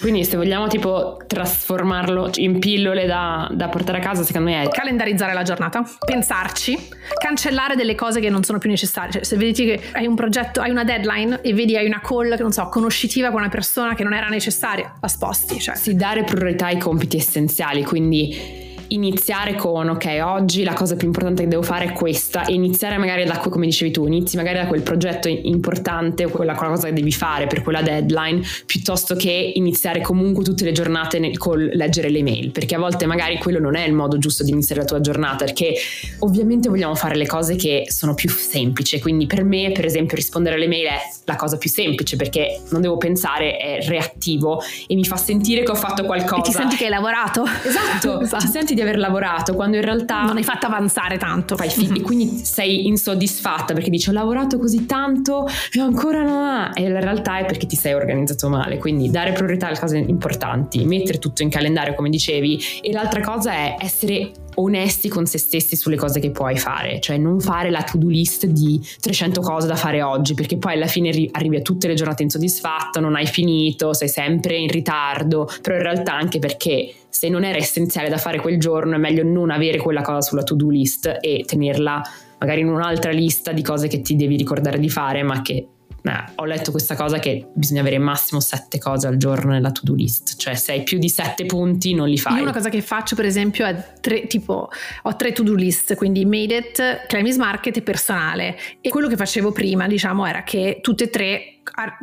Quindi 0.00 0.24
se 0.24 0.36
vogliamo 0.36 0.66
tipo 0.66 1.18
trasformarlo 1.26 2.30
in 2.36 2.58
pillole 2.58 3.06
da, 3.06 3.48
da, 3.52 3.68
portare 3.68 3.98
a 3.98 4.00
casa, 4.00 4.22
secondo 4.22 4.50
me 4.50 4.62
è 4.62 4.68
calendarizzare 4.68 5.32
la 5.32 5.42
giornata, 5.42 5.82
pensarci, 6.04 6.76
cancellare 7.18 7.76
delle 7.76 7.94
cose 7.94 8.20
che 8.20 8.30
non 8.30 8.42
sono 8.42 8.58
più 8.58 8.68
necessarie. 8.68 9.12
Cioè, 9.12 9.24
se 9.24 9.36
vedi 9.36 9.64
che 9.64 9.80
hai 9.92 10.06
un 10.06 10.14
progetto, 10.14 10.60
hai 10.60 10.70
una 10.70 10.84
deadline 10.84 11.40
e 11.42 11.54
vedi 11.54 11.76
hai 11.76 11.86
una 11.86 12.00
call 12.00 12.36
che 12.36 12.42
non 12.42 12.52
so, 12.52 12.68
conoscitiva 12.68 13.30
con 13.30 13.40
una 13.40 13.48
persona 13.50 13.94
che 13.94 14.02
non 14.02 14.12
era 14.12 14.28
necessaria, 14.28 14.94
la 15.00 15.08
sposti. 15.08 15.60
Cioè. 15.60 15.76
Sì, 15.76 15.94
dare 15.94 16.24
priorità 16.24 16.66
ai 16.66 16.78
compiti 16.78 17.16
essenziali, 17.16 17.84
quindi 17.84 18.70
iniziare 18.92 19.54
con 19.54 19.88
ok 19.88 20.20
oggi 20.22 20.64
la 20.64 20.74
cosa 20.74 20.96
più 20.96 21.06
importante 21.06 21.42
che 21.42 21.48
devo 21.48 21.62
fare 21.62 21.86
è 21.86 21.92
questa 21.92 22.44
e 22.44 22.52
iniziare 22.52 22.98
magari 22.98 23.24
da 23.24 23.38
come 23.38 23.66
dicevi 23.66 23.90
tu 23.90 24.06
inizi 24.06 24.36
magari 24.36 24.58
da 24.58 24.66
quel 24.66 24.82
progetto 24.82 25.28
importante 25.28 26.24
o 26.24 26.28
quella, 26.28 26.54
quella 26.54 26.72
cosa 26.72 26.88
che 26.88 26.92
devi 26.92 27.12
fare 27.12 27.46
per 27.46 27.62
quella 27.62 27.82
deadline 27.82 28.42
piuttosto 28.66 29.14
che 29.14 29.52
iniziare 29.54 30.00
comunque 30.00 30.44
tutte 30.44 30.64
le 30.64 30.72
giornate 30.72 31.18
nel, 31.18 31.38
col 31.38 31.70
leggere 31.72 32.10
le 32.10 32.22
mail 32.22 32.50
perché 32.50 32.74
a 32.74 32.78
volte 32.78 33.06
magari 33.06 33.38
quello 33.38 33.58
non 33.58 33.76
è 33.76 33.86
il 33.86 33.94
modo 33.94 34.18
giusto 34.18 34.44
di 34.44 34.50
iniziare 34.50 34.82
la 34.82 34.86
tua 34.86 35.00
giornata 35.00 35.44
perché 35.44 35.74
ovviamente 36.20 36.68
vogliamo 36.68 36.94
fare 36.94 37.16
le 37.16 37.26
cose 37.26 37.56
che 37.56 37.86
sono 37.88 38.14
più 38.14 38.28
semplici 38.28 39.00
quindi 39.00 39.26
per 39.26 39.42
me 39.44 39.72
per 39.72 39.86
esempio 39.86 40.16
rispondere 40.16 40.56
alle 40.56 40.68
mail 40.68 40.86
è 40.86 40.98
la 41.24 41.36
cosa 41.36 41.56
più 41.56 41.70
semplice 41.70 42.16
perché 42.16 42.60
non 42.70 42.82
devo 42.82 42.98
pensare 42.98 43.56
è 43.56 43.86
reattivo 43.86 44.60
e 44.86 44.94
mi 44.94 45.04
fa 45.04 45.16
sentire 45.16 45.62
che 45.62 45.70
ho 45.70 45.76
fatto 45.76 46.04
qualcosa 46.04 46.42
e 46.42 46.42
ti 46.42 46.52
senti 46.52 46.76
che 46.76 46.84
hai 46.84 46.90
lavorato 46.90 47.44
esatto, 47.64 48.20
esatto. 48.22 48.44
ti 48.44 48.50
senti 48.50 48.74
di 48.74 48.80
aver 48.82 48.98
lavorato 48.98 49.54
quando 49.54 49.76
in 49.76 49.82
realtà 49.82 50.22
non 50.22 50.36
hai 50.36 50.44
fatto 50.44 50.66
avanzare 50.66 51.18
tanto. 51.18 51.56
Fai 51.56 51.70
figli 51.70 51.92
mm-hmm. 51.92 52.02
quindi 52.02 52.44
sei 52.44 52.86
insoddisfatta 52.86 53.74
perché 53.74 53.90
dici 53.90 54.08
ho 54.08 54.12
lavorato 54.12 54.58
così 54.58 54.86
tanto 54.86 55.46
e 55.72 55.80
ancora 55.80 56.22
non 56.22 56.44
ha 56.44 56.70
e 56.74 56.82
in 56.82 57.00
realtà 57.00 57.38
è 57.38 57.46
perché 57.46 57.66
ti 57.66 57.76
sei 57.76 57.94
organizzato 57.94 58.48
male. 58.48 58.78
Quindi 58.78 59.10
dare 59.10 59.32
priorità 59.32 59.68
alle 59.68 59.78
cose 59.78 59.98
importanti 59.98 60.84
mettere 60.84 61.18
tutto 61.18 61.42
in 61.42 61.50
calendario 61.50 61.94
come 61.94 62.10
dicevi. 62.10 62.60
E 62.82 62.92
l'altra 62.92 63.20
cosa 63.20 63.52
è 63.52 63.76
essere 63.78 64.32
onesti 64.54 65.08
con 65.08 65.26
se 65.26 65.38
stessi 65.38 65.76
sulle 65.76 65.96
cose 65.96 66.20
che 66.20 66.30
puoi 66.30 66.58
fare, 66.58 67.00
cioè 67.00 67.16
non 67.16 67.40
fare 67.40 67.70
la 67.70 67.82
to-do 67.82 68.08
list 68.08 68.46
di 68.46 68.80
300 69.00 69.40
cose 69.40 69.66
da 69.66 69.76
fare 69.76 70.02
oggi, 70.02 70.34
perché 70.34 70.56
poi 70.56 70.74
alla 70.74 70.86
fine 70.86 71.08
arrivi 71.32 71.56
a 71.56 71.62
tutte 71.62 71.88
le 71.88 71.94
giornate 71.94 72.22
insoddisfatto, 72.22 73.00
non 73.00 73.14
hai 73.14 73.26
finito, 73.26 73.94
sei 73.94 74.08
sempre 74.08 74.56
in 74.56 74.68
ritardo, 74.68 75.48
però 75.60 75.76
in 75.76 75.82
realtà 75.82 76.14
anche 76.14 76.38
perché 76.38 76.94
se 77.12 77.28
non 77.28 77.44
era 77.44 77.58
essenziale 77.58 78.08
da 78.08 78.16
fare 78.16 78.40
quel 78.40 78.58
giorno 78.58 78.94
è 78.94 78.98
meglio 78.98 79.22
non 79.22 79.50
avere 79.50 79.76
quella 79.76 80.00
cosa 80.00 80.22
sulla 80.22 80.42
to-do 80.42 80.70
list 80.70 81.18
e 81.20 81.44
tenerla 81.46 82.02
magari 82.38 82.62
in 82.62 82.68
un'altra 82.68 83.10
lista 83.12 83.52
di 83.52 83.60
cose 83.60 83.86
che 83.86 84.00
ti 84.00 84.16
devi 84.16 84.34
ricordare 84.34 84.78
di 84.78 84.88
fare, 84.88 85.22
ma 85.22 85.42
che 85.42 85.52
eh, 85.52 86.24
ho 86.36 86.44
letto 86.46 86.70
questa 86.70 86.96
cosa 86.96 87.18
che 87.18 87.48
bisogna 87.52 87.82
avere 87.82 87.98
massimo 87.98 88.40
sette 88.40 88.78
cose 88.78 89.06
al 89.06 89.18
giorno 89.18 89.52
nella 89.52 89.70
to-do 89.70 89.92
list, 89.92 90.36
cioè 90.36 90.54
se 90.54 90.72
hai 90.72 90.84
più 90.84 90.98
di 90.98 91.10
sette 91.10 91.44
punti 91.44 91.92
non 91.92 92.08
li 92.08 92.16
fai. 92.16 92.36
Io 92.36 92.42
una 92.42 92.52
cosa 92.52 92.70
che 92.70 92.80
faccio 92.80 93.14
per 93.14 93.26
esempio 93.26 93.66
è 93.66 93.92
tre, 94.00 94.26
tipo, 94.26 94.70
ho 95.02 95.16
tre 95.16 95.32
to-do 95.32 95.54
list, 95.54 95.94
quindi 95.94 96.24
Made 96.24 96.56
It, 96.56 97.06
Clemis 97.08 97.36
Market 97.36 97.76
e 97.76 97.82
personale. 97.82 98.56
E 98.80 98.88
quello 98.88 99.06
che 99.06 99.16
facevo 99.16 99.52
prima, 99.52 99.86
diciamo, 99.86 100.24
era 100.24 100.44
che 100.44 100.78
tutte 100.80 101.04
e 101.04 101.10
tre 101.10 101.51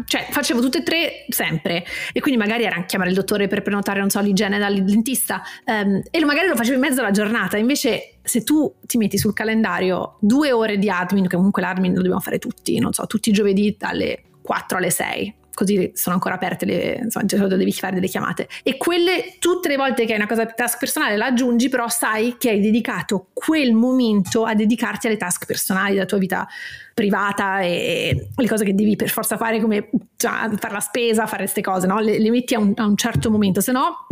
cioè 0.05 0.27
facevo 0.29 0.61
tutte 0.61 0.79
e 0.79 0.83
tre 0.83 1.25
sempre. 1.29 1.85
E 2.13 2.19
quindi 2.19 2.39
magari 2.39 2.63
era 2.63 2.83
chiamare 2.85 3.09
il 3.11 3.15
dottore 3.15 3.47
per 3.47 3.61
prenotare 3.61 3.99
non 3.99 4.09
so 4.09 4.19
l'igiene 4.19 4.57
dal 4.57 4.83
dentista. 4.83 5.41
Um, 5.65 6.01
e 6.09 6.25
magari 6.25 6.47
lo 6.47 6.55
facevo 6.55 6.75
in 6.75 6.81
mezzo 6.81 7.01
alla 7.01 7.11
giornata. 7.11 7.57
Invece 7.57 8.19
se 8.23 8.43
tu 8.43 8.73
ti 8.85 8.97
metti 8.97 9.17
sul 9.17 9.33
calendario 9.33 10.17
due 10.19 10.51
ore 10.51 10.77
di 10.77 10.89
admin 10.89 11.27
che 11.27 11.35
comunque 11.35 11.61
l'admin 11.61 11.91
lo 11.91 12.01
dobbiamo 12.01 12.19
fare 12.19 12.37
tutti 12.37 12.77
non 12.77 12.93
so 12.93 13.07
tutti 13.07 13.29
i 13.29 13.33
giovedì 13.33 13.75
dalle 13.77 14.23
4 14.43 14.77
alle 14.77 14.91
6 14.91 15.35
così 15.59 15.91
sono 15.93 16.15
ancora 16.15 16.35
aperte 16.35 16.65
le, 16.65 16.99
insomma, 17.03 17.25
devi 17.25 17.73
fare 17.73 17.95
delle 17.95 18.07
chiamate. 18.07 18.47
E 18.63 18.77
quelle, 18.77 19.35
tutte 19.39 19.67
le 19.67 19.75
volte 19.75 20.05
che 20.05 20.13
hai 20.13 20.17
una 20.17 20.27
cosa 20.27 20.45
task 20.45 20.79
personale 20.79 21.17
la 21.17 21.25
aggiungi, 21.25 21.67
però 21.67 21.89
sai 21.89 22.37
che 22.37 22.51
hai 22.51 22.61
dedicato 22.61 23.27
quel 23.33 23.73
momento 23.73 24.45
a 24.45 24.55
dedicarti 24.55 25.07
alle 25.07 25.17
task 25.17 25.45
personali 25.45 25.95
della 25.95 26.05
tua 26.05 26.17
vita 26.17 26.47
privata 26.93 27.59
e 27.59 28.29
le 28.33 28.47
cose 28.47 28.63
che 28.63 28.73
devi 28.73 28.95
per 28.95 29.09
forza 29.09 29.35
fare 29.35 29.59
come 29.59 29.89
cioè, 30.15 30.49
fare 30.57 30.73
la 30.73 30.79
spesa, 30.79 31.27
fare 31.27 31.43
queste 31.43 31.61
cose, 31.61 31.87
no? 31.87 31.99
le, 31.99 32.19
le 32.19 32.29
metti 32.29 32.53
a 32.53 32.59
un, 32.59 32.71
a 32.77 32.85
un 32.85 32.95
certo 32.95 33.29
momento, 33.29 33.59
se 33.59 33.73
no 33.73 34.07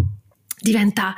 diventa 0.59 1.15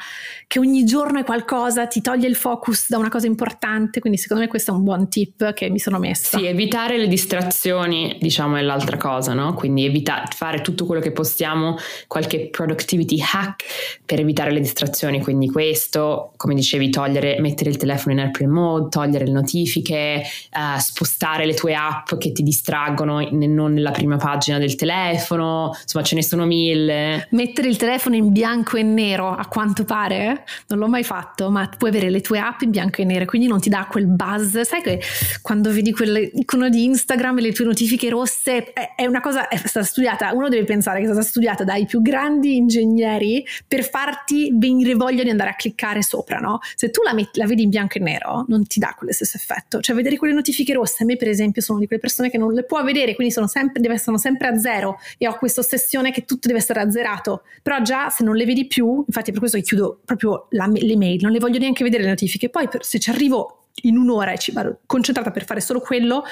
che 0.47 0.60
ogni 0.60 0.84
giorno 0.84 1.19
è 1.19 1.23
qualcosa, 1.23 1.88
ti 1.88 2.02
toglie 2.02 2.28
il 2.28 2.36
focus 2.36 2.89
da 2.89 2.97
una 2.97 3.08
cosa 3.10 3.28
importante, 3.28 3.99
quindi 4.02 4.19
secondo 4.19 4.43
me 4.43 4.49
questo 4.49 4.71
è 4.71 4.75
un 4.75 4.84
buon 4.84 5.08
tip 5.10 5.54
che 5.54 5.69
mi 5.69 5.80
sono 5.80 5.97
messa. 5.97 6.38
Sì, 6.38 6.45
evitare 6.45 6.97
le 6.97 7.08
distrazioni, 7.08 8.17
diciamo, 8.19 8.58
è 8.58 8.62
l'altra 8.62 8.97
cosa, 8.97 9.34
no? 9.34 9.54
Quindi 9.54 9.86
evitare 9.86 10.25
fare 10.36 10.62
tutto 10.62 10.86
quello 10.86 11.02
che 11.02 11.12
possiamo, 11.12 11.78
qualche 12.08 12.49
productivity 12.49 13.19
hack 13.21 13.63
per 14.06 14.19
evitare 14.19 14.52
le 14.52 14.60
distrazioni, 14.60 15.21
quindi 15.21 15.49
questo, 15.49 16.34
come 16.36 16.54
dicevi, 16.54 16.89
togliere, 16.89 17.39
mettere 17.39 17.69
il 17.69 17.78
telefono 17.78 18.13
in 18.15 18.21
airplane 18.21 18.52
mode, 18.52 18.89
togliere 18.89 19.25
le 19.25 19.32
notifiche, 19.32 20.23
uh, 20.52 20.80
spostare 20.80 21.45
le 21.45 21.54
tue 21.54 21.75
app 21.75 22.15
che 22.15 22.32
ti 22.34 22.43
distraggono 22.43 23.25
non 23.32 23.73
nella 23.73 23.91
prima 23.91 24.17
pagina 24.17 24.58
del 24.58 24.75
telefono, 24.75 25.78
insomma 25.82 26.04
ce 26.04 26.15
ne 26.15 26.23
sono 26.23 26.45
mille. 26.45 27.28
Mettere 27.32 27.69
il 27.69 27.78
telefono 27.78 28.15
in 28.15 28.32
bianco 28.32 28.75
e 28.75 28.84
nero 28.84 29.29
a 29.36 29.48
quanto 29.48 29.84
pare, 29.84 30.44
non 30.68 30.80
l'ho 30.80 30.88
mai 30.88 31.04
fatto, 31.04 31.50
ma 31.50 31.70
puoi 31.78 31.89
avere 31.89 32.10
le 32.10 32.22
tue 32.22 32.39
app 32.39 32.62
in 32.62 32.72
bianco 32.72 33.02
e 33.02 33.06
nero, 33.06 33.26
quindi 33.26 33.48
non 33.48 33.60
ti 33.60 33.70
dà 33.70 33.88
quel 33.89 34.08
buzz. 34.08 34.58
Sai 34.60 34.82
che 34.82 35.02
quando 35.42 35.72
vedi 35.72 35.92
quell'icono 35.92 36.70
di 36.70 36.86
Instagram 36.86 37.38
e 37.39 37.42
le 37.42 37.52
tue 37.52 37.65
notifiche 37.65 38.10
rosse, 38.10 38.74
è, 38.74 38.96
è 38.96 39.06
una 39.06 39.22
cosa, 39.22 39.48
è 39.48 39.58
stata 39.58 39.86
studiata, 39.86 40.32
uno 40.34 40.50
deve 40.50 40.65
pensare 40.65 41.00
che 41.00 41.06
è 41.06 41.10
stata 41.10 41.26
studiata 41.26 41.63
dai 41.63 41.86
più 41.86 42.02
grandi 42.02 42.56
ingegneri 42.56 43.46
per 43.68 43.88
farti 43.88 44.52
venire 44.54 44.96
voglia 44.96 45.24
di 45.24 45.30
andare 45.30 45.52
a 45.52 45.56
cliccare 45.56 46.02
sopra, 46.02 46.39
no? 46.39 46.60
Se 46.76 46.89
tu 46.92 47.02
la, 47.04 47.13
metti, 47.13 47.39
la 47.39 47.46
vedi 47.46 47.63
in 47.63 47.70
bianco 47.70 47.98
e 47.98 48.02
nero, 48.02 48.46
non 48.48 48.65
ti 48.65 48.80
dà 48.80 48.94
quello 48.98 49.13
stesso 49.13 49.38
effetto. 49.38 49.82
Cioè 49.82 49.96
vedere 49.96 50.18
quelle 50.18 50.34
notifiche 50.34 50.74
rosse, 50.74 51.04
a 51.04 51.06
me 51.06 51.15
per 51.15 51.28
esempio 51.28 51.62
sono 51.62 51.80
di 51.80 51.88
quelle 51.88 52.02
persone 52.02 52.30
che 52.30 52.38
non 52.38 52.54
le 52.54 52.63
può 52.63 52.84
vedere, 52.84 53.15
quindi 53.15 53.34
sono 53.34 53.48
sempre, 53.48 53.82
deve 53.82 53.96
essere 53.96 54.18
sempre 54.18 54.48
a 54.48 54.58
zero 54.58 55.00
e 55.18 55.28
ho 55.28 55.38
questa 55.38 55.62
ossessione 55.62 56.12
che 56.12 56.26
tutto 56.26 56.48
deve 56.48 56.60
essere 56.60 56.80
azzerato. 56.80 57.44
Però 57.62 57.82
già 57.82 58.10
se 58.10 58.24
non 58.24 58.36
le 58.36 58.46
vedi 58.46 58.65
più, 58.65 59.04
infatti 59.06 59.18
infatti 59.19 59.32
per 59.32 59.39
questo 59.39 59.60
chiudo 59.60 59.99
proprio 60.03 60.47
la, 60.51 60.69
le 60.71 60.97
mail, 60.97 61.19
non 61.21 61.32
le 61.32 61.39
voglio 61.39 61.60
neanche 61.60 61.84
vedere 61.84 62.03
le 62.03 62.10
notifiche, 62.10 62.49
poi 62.49 62.67
per, 62.67 62.84
se 62.84 62.99
ci 62.99 63.10
arrivo 63.10 63.67
in 63.84 63.97
un'ora 63.97 64.32
e 64.32 64.38
ci 64.38 64.51
vado 64.51 64.79
concentrata 64.86 65.32
per 65.32 65.45
fare 65.45 65.62
solo 65.62 65.79
quello, 65.79 66.23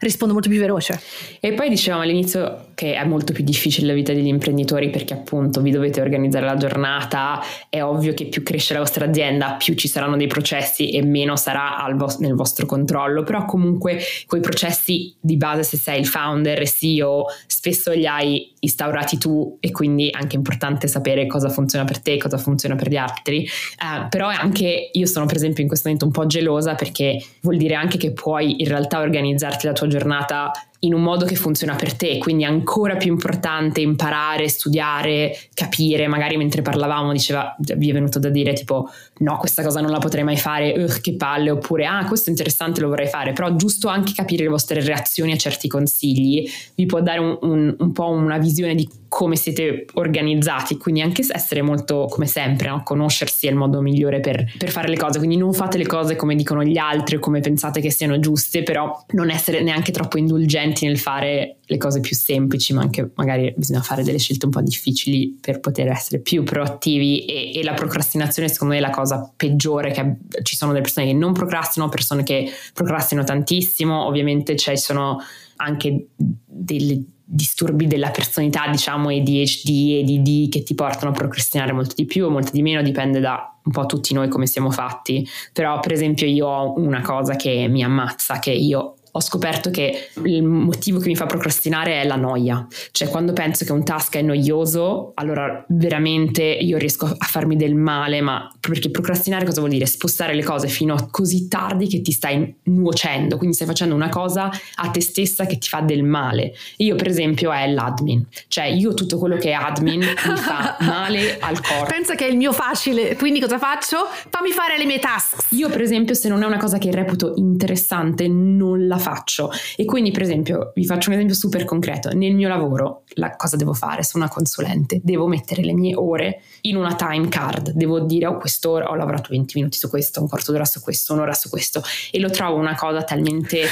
rispondo 0.00 0.32
molto 0.32 0.48
più 0.48 0.58
veloce. 0.58 1.00
E 1.40 1.52
poi 1.52 1.68
dicevamo 1.68 2.02
all'inizio 2.02 2.68
che 2.74 2.94
è 2.94 3.04
molto 3.04 3.32
più 3.32 3.44
difficile 3.44 3.88
la 3.88 3.92
vita 3.92 4.12
degli 4.12 4.26
imprenditori 4.26 4.88
perché 4.88 5.12
appunto 5.12 5.60
vi 5.60 5.70
dovete 5.70 6.00
organizzare 6.00 6.46
la 6.46 6.56
giornata, 6.56 7.40
è 7.68 7.82
ovvio 7.82 8.14
che 8.14 8.26
più 8.26 8.42
cresce 8.42 8.72
la 8.72 8.80
vostra 8.80 9.04
azienda, 9.04 9.56
più 9.58 9.74
ci 9.74 9.88
saranno 9.88 10.16
dei 10.16 10.26
processi 10.26 10.90
e 10.90 11.04
meno 11.04 11.36
sarà 11.36 11.86
vo- 11.94 12.16
nel 12.20 12.34
vostro 12.34 12.64
controllo, 12.64 13.22
però 13.22 13.44
comunque 13.44 14.00
quei 14.26 14.40
processi 14.40 15.14
di 15.20 15.36
base 15.36 15.62
se 15.62 15.76
sei 15.76 16.00
il 16.00 16.06
founder 16.06 16.60
e 16.62 16.66
CEO 16.66 17.26
spesso 17.46 17.92
li 17.92 18.06
hai 18.06 18.54
instaurati 18.60 19.18
tu 19.18 19.58
e 19.60 19.70
quindi 19.70 20.08
è 20.08 20.16
anche 20.18 20.36
importante 20.36 20.88
sapere 20.88 21.26
cosa 21.26 21.50
funziona 21.50 21.84
per 21.84 22.00
te, 22.00 22.16
cosa 22.16 22.38
funziona 22.38 22.74
per 22.74 22.88
gli 22.88 22.96
altri, 22.96 23.46
uh, 23.80 24.08
però 24.08 24.28
anche 24.28 24.90
io 24.90 25.06
sono 25.06 25.26
per 25.26 25.36
esempio 25.36 25.62
in 25.62 25.68
questo 25.68 25.88
momento 25.88 26.06
un 26.06 26.12
po' 26.12 26.26
gelosa 26.26 26.74
perché 26.74 27.22
vuol 27.42 27.58
dire 27.58 27.74
anche 27.74 27.98
che 27.98 28.12
puoi 28.12 28.62
in 28.62 28.68
realtà 28.68 29.00
organizzarti 29.00 29.66
la 29.66 29.72
tua 29.72 29.88
giornata 29.90 30.50
in 30.80 30.94
un 30.94 31.02
modo 31.02 31.26
che 31.26 31.34
funziona 31.34 31.74
per 31.74 31.94
te, 31.94 32.18
quindi 32.18 32.44
è 32.44 32.46
ancora 32.46 32.96
più 32.96 33.10
importante 33.10 33.80
imparare, 33.80 34.48
studiare, 34.48 35.36
capire, 35.52 36.06
magari 36.06 36.36
mentre 36.36 36.62
parlavamo 36.62 37.12
diceva, 37.12 37.54
vi 37.58 37.90
è 37.90 37.92
venuto 37.92 38.18
da 38.18 38.30
dire 38.30 38.54
tipo 38.54 38.88
no 39.18 39.36
questa 39.36 39.62
cosa 39.62 39.80
non 39.80 39.90
la 39.90 39.98
potrei 39.98 40.24
mai 40.24 40.38
fare, 40.38 40.72
uh, 40.72 41.00
che 41.00 41.16
palle, 41.16 41.50
oppure 41.50 41.84
ah 41.84 42.04
questo 42.06 42.28
è 42.28 42.30
interessante 42.30 42.80
lo 42.80 42.88
vorrei 42.88 43.08
fare, 43.08 43.32
però 43.32 43.54
giusto 43.56 43.88
anche 43.88 44.12
capire 44.14 44.44
le 44.44 44.48
vostre 44.48 44.82
reazioni 44.82 45.32
a 45.32 45.36
certi 45.36 45.68
consigli 45.68 46.48
vi 46.74 46.86
può 46.86 47.02
dare 47.02 47.20
un, 47.20 47.36
un, 47.42 47.76
un 47.78 47.92
po' 47.92 48.08
una 48.08 48.38
visione 48.38 48.74
di 48.74 48.88
come 49.08 49.34
siete 49.34 49.86
organizzati, 49.94 50.76
quindi 50.76 51.02
anche 51.02 51.26
essere 51.28 51.62
molto 51.62 52.06
come 52.08 52.26
sempre, 52.26 52.68
no? 52.68 52.82
conoscersi 52.84 53.48
è 53.48 53.50
il 53.50 53.56
modo 53.56 53.80
migliore 53.80 54.20
per, 54.20 54.50
per 54.56 54.70
fare 54.70 54.88
le 54.88 54.96
cose, 54.96 55.18
quindi 55.18 55.36
non 55.36 55.52
fate 55.52 55.78
le 55.78 55.86
cose 55.86 56.14
come 56.14 56.36
dicono 56.36 56.62
gli 56.62 56.78
altri 56.78 57.16
o 57.16 57.18
come 57.18 57.40
pensate 57.40 57.80
che 57.80 57.90
siano 57.90 58.20
giuste, 58.20 58.62
però 58.62 59.04
non 59.10 59.30
essere 59.30 59.62
neanche 59.62 59.90
troppo 59.90 60.16
indulgenti 60.16 60.69
contenti 60.70 60.86
nel 60.86 60.98
fare 60.98 61.58
le 61.64 61.76
cose 61.76 62.00
più 62.00 62.14
semplici, 62.14 62.72
ma 62.72 62.82
anche 62.82 63.10
magari 63.14 63.52
bisogna 63.56 63.82
fare 63.82 64.02
delle 64.02 64.18
scelte 64.18 64.46
un 64.46 64.50
po' 64.52 64.62
difficili 64.62 65.38
per 65.40 65.60
poter 65.60 65.88
essere 65.88 66.20
più 66.20 66.42
proattivi 66.42 67.24
e, 67.24 67.52
e 67.54 67.62
la 67.62 67.74
procrastinazione 67.74 68.48
secondo 68.48 68.74
me 68.74 68.80
è 68.80 68.82
la 68.82 68.90
cosa 68.90 69.32
peggiore 69.36 69.92
che 69.92 70.16
ci 70.42 70.56
sono 70.56 70.72
delle 70.72 70.82
persone 70.82 71.06
che 71.06 71.12
non 71.12 71.32
procrastinano, 71.32 71.90
persone 71.90 72.22
che 72.22 72.50
procrastinano 72.72 73.26
tantissimo, 73.26 74.06
ovviamente 74.06 74.56
ci 74.56 74.76
sono 74.76 75.18
anche 75.56 76.06
dei 76.16 77.18
disturbi 77.32 77.86
della 77.86 78.10
personalità, 78.10 78.66
diciamo 78.68 79.08
ADHD, 79.10 80.02
ADD 80.02 80.48
che 80.48 80.62
ti 80.64 80.74
portano 80.74 81.12
a 81.12 81.14
procrastinare 81.14 81.72
molto 81.72 81.94
di 81.94 82.04
più 82.04 82.26
o 82.26 82.30
molto 82.30 82.50
di 82.50 82.62
meno, 82.62 82.82
dipende 82.82 83.20
da 83.20 83.56
un 83.62 83.72
po' 83.72 83.86
tutti 83.86 84.14
noi 84.14 84.28
come 84.28 84.46
siamo 84.46 84.70
fatti, 84.72 85.24
però 85.52 85.78
per 85.78 85.92
esempio 85.92 86.26
io 86.26 86.48
ho 86.48 86.74
una 86.78 87.02
cosa 87.02 87.36
che 87.36 87.68
mi 87.68 87.84
ammazza, 87.84 88.40
che 88.40 88.50
io 88.50 88.96
ho 89.12 89.20
scoperto 89.20 89.70
che 89.70 90.10
il 90.24 90.42
motivo 90.42 90.98
che 90.98 91.08
mi 91.08 91.16
fa 91.16 91.26
procrastinare 91.26 92.00
è 92.00 92.06
la 92.06 92.16
noia. 92.16 92.66
Cioè, 92.92 93.08
quando 93.08 93.32
penso 93.32 93.64
che 93.64 93.72
un 93.72 93.84
task 93.84 94.16
è 94.16 94.22
noioso, 94.22 95.12
allora 95.14 95.64
veramente 95.68 96.42
io 96.42 96.78
riesco 96.78 97.06
a 97.06 97.26
farmi 97.26 97.56
del 97.56 97.74
male, 97.74 98.20
ma 98.20 98.52
perché 98.60 98.90
procrastinare 98.90 99.44
cosa 99.44 99.60
vuol 99.60 99.72
dire? 99.72 99.86
Spostare 99.86 100.34
le 100.34 100.44
cose 100.44 100.68
fino 100.68 100.94
a 100.94 101.08
così 101.10 101.48
tardi 101.48 101.88
che 101.88 102.02
ti 102.02 102.12
stai 102.12 102.54
nuocendo, 102.64 103.36
quindi 103.36 103.56
stai 103.56 103.66
facendo 103.66 103.94
una 103.94 104.08
cosa 104.08 104.50
a 104.76 104.88
te 104.90 105.00
stessa 105.00 105.46
che 105.46 105.58
ti 105.58 105.68
fa 105.68 105.80
del 105.80 106.04
male. 106.04 106.54
Io, 106.76 106.94
per 106.94 107.08
esempio, 107.08 107.50
è 107.52 107.66
l'admin. 107.70 108.24
Cioè, 108.48 108.66
io 108.66 108.94
tutto 108.94 109.18
quello 109.18 109.36
che 109.36 109.50
è 109.50 109.54
admin 109.54 110.00
mi 110.00 110.36
fa 110.36 110.76
male 110.82 111.38
al 111.40 111.60
corpo. 111.60 111.86
Pensa 111.86 112.14
che 112.14 112.26
è 112.26 112.30
il 112.30 112.36
mio 112.36 112.52
facile, 112.52 113.16
quindi 113.16 113.40
cosa 113.40 113.58
faccio? 113.58 114.06
Fammi 114.28 114.50
fare 114.52 114.78
le 114.78 114.84
mie 114.84 114.98
task. 114.98 115.46
Io, 115.50 115.68
per 115.68 115.80
esempio, 115.80 116.14
se 116.14 116.28
non 116.28 116.42
è 116.42 116.46
una 116.46 116.58
cosa 116.58 116.78
che 116.78 116.90
reputo 116.90 117.34
interessante, 117.36 118.28
non 118.28 118.86
la 118.86 118.98
faccio. 119.00 119.50
E 119.76 119.84
quindi, 119.84 120.10
per 120.12 120.22
esempio, 120.22 120.72
vi 120.74 120.84
faccio 120.84 121.08
un 121.08 121.16
esempio 121.16 121.34
super 121.34 121.64
concreto. 121.64 122.10
Nel 122.12 122.34
mio 122.34 122.48
lavoro, 122.48 123.02
la 123.14 123.34
cosa 123.36 123.56
devo 123.56 123.74
fare? 123.74 124.04
Sono 124.04 124.24
una 124.24 124.32
consulente, 124.32 125.00
devo 125.02 125.26
mettere 125.26 125.62
le 125.62 125.72
mie 125.72 125.94
ore 125.96 126.42
in 126.62 126.76
una 126.76 126.94
time 126.94 127.28
card, 127.28 127.72
devo 127.72 128.00
dire 128.00 128.26
oh 128.26 128.36
quest'ora 128.38 128.90
ho 128.90 128.94
lavorato 128.94 129.30
20 129.30 129.52
minuti 129.56 129.78
su 129.78 129.88
questo, 129.88 130.20
un 130.20 130.28
quarto 130.28 130.52
d'ora 130.52 130.64
su 130.64 130.80
questo, 130.80 131.14
un'ora 131.14 131.32
su 131.32 131.48
questo 131.48 131.82
e 132.10 132.18
lo 132.20 132.30
trovo 132.30 132.58
una 132.58 132.74
cosa 132.74 133.02
talmente 133.02 133.66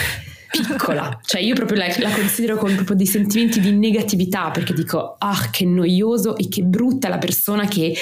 piccola, 0.50 1.18
cioè 1.24 1.42
io 1.42 1.54
proprio 1.54 1.78
la, 1.78 1.86
la, 1.98 2.10
considero 2.10 2.56
con 2.56 2.74
proprio 2.74 2.96
dei 2.96 3.06
sentimenti 3.06 3.60
di 3.60 3.72
negatività 3.72 4.50
perché 4.50 4.72
dico 4.72 5.16
ah 5.18 5.50
che 5.50 5.66
noioso 5.66 6.36
e 6.36 6.48
che 6.48 6.62
brutta 6.62 7.08
la 7.08 7.18
persona 7.18 7.66
che 7.66 7.94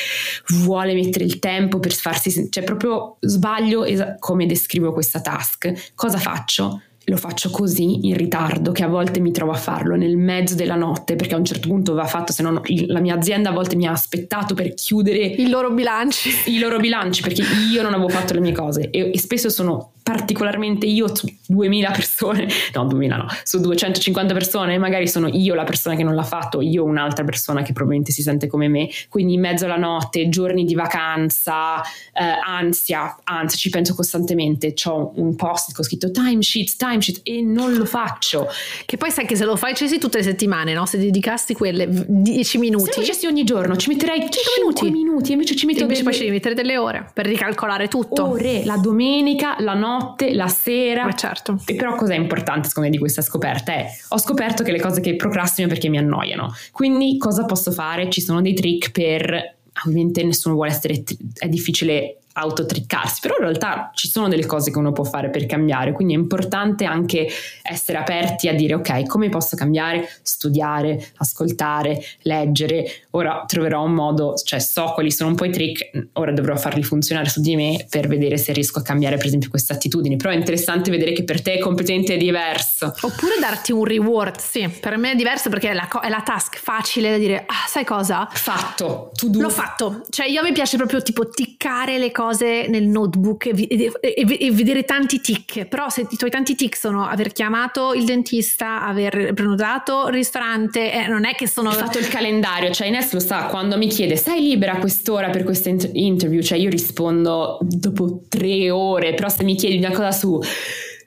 vuole 0.60 0.94
mettere 0.94 1.24
il 1.24 1.40
tempo 1.40 1.80
per 1.80 1.92
farsi, 1.92 2.48
cioè 2.50 2.62
proprio 2.62 3.16
sbaglio 3.20 3.84
es- 3.84 4.14
come 4.20 4.46
descrivo 4.46 4.92
questa 4.92 5.20
task, 5.20 5.92
cosa 5.94 6.18
faccio? 6.18 6.82
Lo 7.08 7.16
faccio 7.16 7.50
così 7.50 8.08
in 8.08 8.16
ritardo 8.16 8.72
che 8.72 8.82
a 8.82 8.88
volte 8.88 9.20
mi 9.20 9.30
trovo 9.30 9.52
a 9.52 9.56
farlo 9.56 9.94
nel 9.94 10.16
mezzo 10.16 10.56
della 10.56 10.74
notte 10.74 11.14
perché 11.14 11.34
a 11.34 11.38
un 11.38 11.44
certo 11.44 11.68
punto 11.68 11.94
va 11.94 12.04
fatto 12.04 12.32
se 12.32 12.42
no 12.42 12.60
la 12.86 13.00
mia 13.00 13.14
azienda 13.14 13.50
a 13.50 13.52
volte 13.52 13.76
mi 13.76 13.86
ha 13.86 13.92
aspettato 13.92 14.54
per 14.54 14.74
chiudere 14.74 15.18
i 15.18 15.48
loro 15.48 15.70
bilanci. 15.70 16.30
i 16.46 16.58
loro 16.58 16.78
bilanci 16.78 17.22
perché 17.22 17.42
io 17.72 17.82
non 17.82 17.92
avevo 17.94 18.08
fatto 18.08 18.34
le 18.34 18.40
mie 18.40 18.52
cose 18.52 18.90
e, 18.90 19.12
e 19.14 19.18
spesso 19.18 19.48
sono 19.50 19.92
particolarmente 20.06 20.86
io 20.86 21.12
su 21.12 21.26
2000 21.48 21.90
persone, 21.90 22.46
no 22.74 22.84
2000 22.84 23.16
no, 23.16 23.26
su 23.42 23.58
250 23.58 24.34
persone 24.34 24.78
magari 24.78 25.08
sono 25.08 25.26
io 25.26 25.56
la 25.56 25.64
persona 25.64 25.96
che 25.96 26.04
non 26.04 26.14
l'ha 26.14 26.22
fatto, 26.22 26.60
io 26.60 26.84
un'altra 26.84 27.24
persona 27.24 27.62
che 27.62 27.72
probabilmente 27.72 28.12
si 28.12 28.22
sente 28.22 28.46
come 28.46 28.68
me, 28.68 28.88
quindi 29.08 29.34
in 29.34 29.40
mezzo 29.40 29.64
alla 29.64 29.76
notte, 29.76 30.28
giorni 30.28 30.64
di 30.64 30.76
vacanza, 30.76 31.82
eh, 31.82 32.22
ansia, 32.22 33.16
anzi 33.24 33.56
ci 33.56 33.68
penso 33.68 33.96
costantemente, 33.96 34.74
ho 34.84 35.10
un 35.16 35.34
post 35.34 35.74
che 35.74 35.80
ho 35.80 35.84
scritto 35.84 36.12
timesheet, 36.12 36.76
timesheet 36.76 37.20
e 37.24 37.42
non 37.42 37.74
lo 37.74 37.84
faccio. 37.84 38.46
Che 38.84 38.96
poi 38.96 39.10
sai 39.10 39.26
che 39.26 39.34
se 39.34 39.44
lo 39.44 39.56
facessi 39.56 39.98
tutte 39.98 40.18
le 40.18 40.22
settimane, 40.22 40.72
no? 40.72 40.86
Se 40.86 40.98
dedicassi 40.98 41.52
quelle 41.52 41.88
10 41.88 42.58
minuti. 42.58 42.92
Se 42.92 43.00
lo 43.00 43.06
facessi 43.06 43.26
ogni 43.26 43.42
giorno 43.42 43.74
ci 43.76 43.88
metterei 43.88 44.20
5 44.20 44.40
minuti. 44.60 44.90
minuti, 44.90 45.32
invece 45.32 45.56
ci 45.56 45.66
metto 45.66 45.82
invece 45.82 46.02
delle... 46.02 46.10
poi 46.10 46.12
ci 46.12 46.26
devi 46.26 46.32
mettere 46.36 46.54
delle 46.54 46.78
ore 46.78 47.10
per 47.12 47.26
ricalcolare 47.26 47.88
tutto. 47.88 48.28
Ore, 48.30 48.64
la 48.64 48.76
domenica, 48.76 49.56
la 49.58 49.74
notte 49.74 49.94
notte, 49.96 50.34
la 50.34 50.48
sera. 50.48 51.04
Ma 51.04 51.12
certo. 51.12 51.58
E 51.64 51.74
però 51.74 51.94
cos'è 51.94 52.14
importante 52.14 52.68
secondo 52.68 52.88
me 52.88 52.94
di 52.94 53.00
questa 53.00 53.22
scoperta? 53.22 53.72
È 53.72 53.86
ho 54.08 54.18
scoperto 54.18 54.62
che 54.62 54.72
le 54.72 54.80
cose 54.80 55.00
che 55.00 55.16
procrastino 55.16 55.68
perché 55.68 55.88
mi 55.88 55.98
annoiano. 55.98 56.52
Quindi 56.72 57.16
cosa 57.18 57.44
posso 57.44 57.72
fare? 57.72 58.10
Ci 58.10 58.20
sono 58.20 58.40
dei 58.40 58.54
trick 58.54 58.90
per 58.90 59.54
ovviamente 59.84 60.22
nessuno 60.22 60.54
vuole 60.54 60.70
essere 60.70 61.02
è 61.34 61.48
difficile 61.48 62.20
autotriccarsi, 62.36 63.20
però 63.20 63.34
in 63.38 63.44
realtà 63.44 63.90
ci 63.94 64.08
sono 64.08 64.28
delle 64.28 64.44
cose 64.44 64.70
che 64.70 64.78
uno 64.78 64.92
può 64.92 65.04
fare 65.04 65.30
per 65.30 65.46
cambiare, 65.46 65.92
quindi 65.92 66.14
è 66.14 66.16
importante 66.16 66.84
anche 66.84 67.26
essere 67.62 67.98
aperti 67.98 68.48
a 68.48 68.54
dire 68.54 68.74
ok, 68.74 69.06
come 69.06 69.28
posso 69.30 69.56
cambiare? 69.56 70.06
Studiare, 70.22 71.12
ascoltare, 71.16 72.02
leggere. 72.22 72.84
Ora 73.12 73.44
troverò 73.46 73.82
un 73.82 73.92
modo, 73.92 74.34
cioè 74.34 74.58
so 74.58 74.92
quali 74.92 75.10
sono 75.10 75.30
un 75.30 75.36
po' 75.36 75.46
i 75.46 75.50
trick, 75.50 76.08
ora 76.14 76.32
dovrò 76.32 76.56
farli 76.56 76.82
funzionare 76.82 77.28
su 77.28 77.40
di 77.40 77.56
me 77.56 77.86
per 77.88 78.06
vedere 78.06 78.36
se 78.36 78.52
riesco 78.52 78.80
a 78.80 78.82
cambiare 78.82 79.16
per 79.16 79.26
esempio 79.26 79.48
queste 79.48 79.72
attitudini, 79.72 80.16
però 80.16 80.30
è 80.30 80.36
interessante 80.36 80.90
vedere 80.90 81.12
che 81.12 81.24
per 81.24 81.40
te 81.40 81.54
è 81.54 81.58
completamente 81.58 82.18
diverso. 82.18 82.94
Oppure 83.00 83.36
darti 83.40 83.72
un 83.72 83.84
reward, 83.84 84.38
sì, 84.38 84.68
per 84.68 84.98
me 84.98 85.12
è 85.12 85.14
diverso 85.14 85.48
perché 85.48 85.70
è 85.70 85.74
la, 85.74 85.88
è 86.02 86.08
la 86.08 86.22
task 86.22 86.58
facile 86.58 87.10
da 87.10 87.18
dire, 87.18 87.44
ah 87.46 87.66
sai 87.66 87.84
cosa? 87.84 88.28
Fatto, 88.30 89.10
to 89.14 89.28
do. 89.28 89.40
L'ho 89.40 89.48
fatto, 89.50 90.02
cioè 90.10 90.26
io 90.26 90.42
mi 90.42 90.52
piace 90.52 90.76
proprio 90.76 91.00
tipo 91.00 91.28
ticcare 91.30 91.96
le 91.96 92.12
cose 92.12 92.24
cose 92.26 92.66
nel 92.68 92.86
notebook 92.86 93.46
e, 93.46 93.92
e, 94.00 94.38
e, 94.40 94.50
vedere 94.52 94.84
tanti 94.84 95.20
tic, 95.20 95.66
però 95.66 95.88
se 95.88 96.06
i 96.10 96.16
tuoi 96.16 96.30
tanti 96.30 96.54
tic 96.54 96.76
sono 96.76 97.06
aver 97.06 97.32
chiamato 97.32 97.92
il 97.92 98.04
dentista, 98.04 98.82
aver 98.82 99.32
prenotato 99.32 100.06
il 100.08 100.14
ristorante, 100.14 100.92
eh, 100.92 101.06
non 101.06 101.24
è 101.24 101.34
che 101.34 101.46
sono... 101.46 101.70
Hai 101.70 101.76
fatto 101.76 101.98
il 101.98 102.08
calendario, 102.08 102.72
cioè 102.72 102.88
Ines 102.88 103.12
lo 103.12 103.20
sa, 103.20 103.44
quando 103.44 103.76
mi 103.76 103.86
chiede 103.86 104.16
sei 104.16 104.40
libera 104.40 104.72
a 104.72 104.78
quest'ora 104.78 105.30
per 105.30 105.44
questa 105.44 105.70
interview, 105.92 106.42
cioè 106.42 106.58
io 106.58 106.70
rispondo 106.70 107.58
dopo 107.60 108.22
tre 108.28 108.70
ore, 108.70 109.14
però 109.14 109.28
se 109.28 109.44
mi 109.44 109.54
chiedi 109.54 109.76
una 109.76 109.90
cosa 109.90 110.10
su 110.10 110.40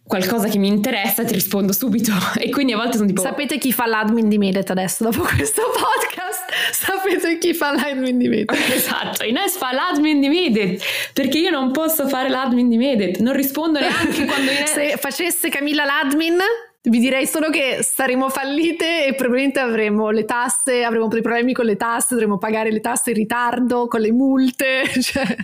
qualcosa 0.09 0.47
che 0.47 0.57
mi 0.57 0.67
interessa 0.67 1.23
ti 1.23 1.33
rispondo 1.33 1.71
subito. 1.71 2.11
E 2.39 2.49
quindi 2.49 2.73
a 2.73 2.77
volte 2.77 2.95
sono 2.95 3.07
tipo 3.07 3.21
sapete 3.21 3.57
chi 3.57 3.71
fa 3.71 3.85
l'admin 3.85 4.27
di 4.27 4.37
Medet 4.37 4.69
adesso 4.71 5.03
dopo 5.03 5.21
questo 5.21 5.61
podcast? 5.71 6.39
Sapete 6.71 7.37
chi 7.37 7.53
fa 7.53 7.71
l'admin 7.73 8.17
di 8.17 8.27
Medet 8.27 8.57
esatto 8.73 9.23
Ines 9.23 9.57
fa 9.57 9.71
l'admin 9.71 10.19
di 10.19 10.29
Medet 10.29 10.81
perché 11.13 11.37
io 11.37 11.49
non 11.49 11.71
posso 11.71 12.07
fare 12.07 12.29
l'admin 12.29 12.69
di 12.69 12.77
Medet 12.77 13.19
non 13.19 13.33
rispondo 13.33 13.79
neanche 13.79 14.25
quando 14.25 14.51
Ines 14.51 14.71
se 14.71 14.97
facesse 14.97 15.49
Camilla 15.49 15.83
l'admin 15.85 16.37
vi 16.81 16.99
direi 16.99 17.27
solo 17.27 17.49
che 17.49 17.79
saremo 17.81 18.29
fallite 18.29 19.05
e 19.05 19.13
probabilmente 19.13 19.59
avremo 19.59 20.11
le 20.11 20.23
tasse, 20.23 20.83
avremo 20.83 21.09
dei 21.09 21.21
problemi 21.21 21.51
con 21.51 21.65
le 21.65 21.75
tasse, 21.75 22.07
dovremo 22.11 22.37
pagare 22.37 22.71
le 22.71 22.79
tasse 22.79 23.09
in 23.09 23.17
ritardo, 23.17 23.87
con 23.87 23.99
le 23.99 24.11
multe. 24.11 24.83
Cioè. 25.09 25.35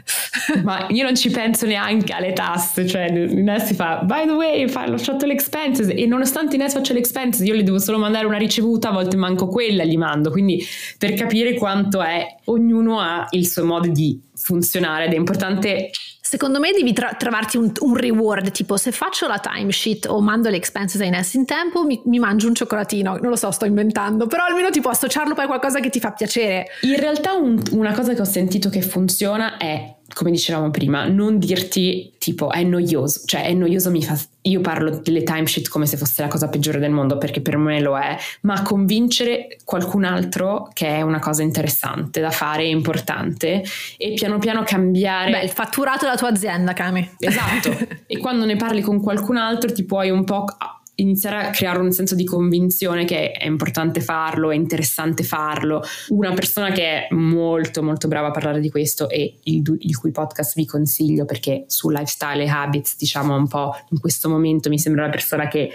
Ma 0.64 0.86
io 0.90 1.04
non 1.04 1.16
ci 1.16 1.32
penso 1.32 1.66
neanche 1.66 2.14
alle 2.14 2.34
tasse, 2.34 2.86
cioè 2.86 3.08
Ines 3.10 3.64
si 3.64 3.74
fa, 3.74 4.02
by 4.04 4.26
the 4.26 4.32
way, 4.32 4.68
fa, 4.68 4.84
ho 4.84 4.92
lasciato 4.92 5.26
le 5.26 5.34
expenses 5.34 5.90
e 5.90 6.06
nonostante 6.06 6.56
Ines 6.56 6.74
faccia 6.74 6.94
le 6.94 7.00
expenses 7.00 7.46
io 7.46 7.56
le 7.56 7.64
devo 7.64 7.80
solo 7.80 7.98
mandare 7.98 8.26
una 8.26 8.38
ricevuta, 8.38 8.90
a 8.90 8.92
volte 8.92 9.18
manco 9.18 9.48
quella 9.48 9.84
gli 9.84 9.98
mando, 9.98 10.30
quindi 10.30 10.64
per 10.98 11.14
capire 11.14 11.56
quanto 11.56 12.02
è, 12.02 12.36
ognuno 12.46 13.00
ha 13.00 13.26
il 13.32 13.48
suo 13.48 13.66
modo 13.66 13.88
di 13.88 14.22
funzionare 14.36 15.06
ed 15.06 15.14
è 15.14 15.16
importante 15.16 15.90
Secondo 16.28 16.60
me 16.60 16.72
devi 16.72 16.92
tra- 16.92 17.14
trovarti 17.14 17.56
un, 17.56 17.72
un, 17.82 17.96
reward, 17.96 18.50
tipo 18.50 18.78
se 18.78 18.92
faccio 18.92 19.28
la 19.28 19.38
timesheet 19.38 20.08
o 20.08 20.22
mando 20.22 20.50
le 20.50 20.58
expenses 20.58 21.00
a 21.00 21.06
Ines 21.06 21.36
in 21.36 21.46
tempo, 21.46 21.84
mi, 21.84 22.02
mi, 22.06 22.18
mangio 22.18 22.48
un 22.48 22.56
cioccolatino, 22.56 23.18
non 23.18 23.30
lo 23.30 23.36
so, 23.36 23.52
sto 23.52 23.66
inventando, 23.66 24.26
però 24.26 24.44
almeno 24.46 24.72
tipo 24.72 24.90
associarlo 24.90 25.36
poi 25.36 25.44
a 25.44 25.48
qualcosa 25.48 25.80
che 25.80 25.92
ti 25.92 26.00
fa 26.00 26.14
piacere. 26.14 26.66
In 26.82 27.00
realtà 27.00 27.34
un, 27.34 27.62
una 27.74 27.94
cosa 27.94 28.16
che 28.16 28.22
ho 28.22 28.26
sentito 28.26 28.70
che 28.70 28.82
funziona 28.82 29.58
è 29.58 29.98
come 30.14 30.32
dicevamo 30.32 30.70
prima, 30.70 31.08
non 31.08 31.40
dirti 31.40 32.14
tipo 32.18 32.52
è 32.52 32.64
noioso, 32.64 33.22
cioè 33.26 33.46
è 33.46 33.54
noioso 33.54 33.90
mi 33.92 34.04
fa... 34.04 34.18
Io 34.46 34.62
parlo 34.62 35.00
delle 35.00 35.24
timesheet 35.24 35.70
come 35.70 35.88
se 35.88 35.98
fosse 35.98 36.22
la 36.22 36.28
cosa 36.28 36.50
peggiore 36.50 36.78
del 36.78 36.92
mondo 36.92 37.18
perché 37.18 37.42
per 37.42 37.58
me 37.58 37.80
lo 37.80 37.98
è, 37.98 38.16
ma 38.42 38.62
convincere 38.62 39.58
qualcun 39.64 40.04
altro 40.04 40.70
che 40.72 40.88
è 40.88 41.02
una 41.02 41.18
cosa 41.18 41.42
interessante 41.42 42.22
da 42.22 42.30
fare, 42.30 42.66
importante 42.66 43.64
e 43.98 44.14
piano 44.14 44.38
piano 44.38 44.62
cambiare... 44.64 45.32
Beh, 45.32 45.42
il 45.42 45.50
fatturato 45.50 46.06
della 46.06 46.18
tua 46.18 46.30
azienda, 46.30 46.74
Cami. 46.74 47.16
Esatto, 47.18 47.76
e 48.06 48.18
quando 48.20 48.46
ne 48.46 48.56
parli 48.56 48.82
con 48.82 49.02
qualcun 49.02 49.38
altro 49.38 49.72
ti 49.72 49.84
puoi 49.84 50.12
un 50.12 50.24
po' 50.24 50.46
iniziare 50.96 51.48
a 51.48 51.50
creare 51.52 51.80
un 51.80 51.92
senso 51.92 52.16
di 52.16 52.24
convinzione 52.24 53.06
che 53.06 53.32
è 53.32 53.46
importante 53.46 54.02
farlo, 54.02 54.52
è 54.52 54.56
interessante 54.56 55.24
farlo. 55.24 55.82
Una 56.10 56.34
persona 56.34 56.72
che 56.72 56.84
è 56.84 57.14
molto 57.14 57.84
molto 57.84 58.08
brava 58.08 58.28
a 58.28 58.32
parlare 58.32 58.60
di 58.60 58.70
questo 58.70 59.10
e 59.10 59.38
il, 59.44 59.64
il 59.80 59.98
cui 59.98 60.12
podcast 60.12 60.56
vi 60.56 60.66
consiglio 60.66 61.26
perché 61.26 61.66
su 61.68 61.90
lifestyle 61.90 62.44
e 62.44 62.48
habits 62.48 62.98
diciamo 62.98 63.36
un 63.36 63.48
po' 63.48 63.76
in 63.90 64.00
questo 64.00 64.30
momento 64.30 64.70
mi 64.70 64.80
sembra 64.80 65.06
la 65.06 65.12
persona 65.12 65.48
che 65.48 65.72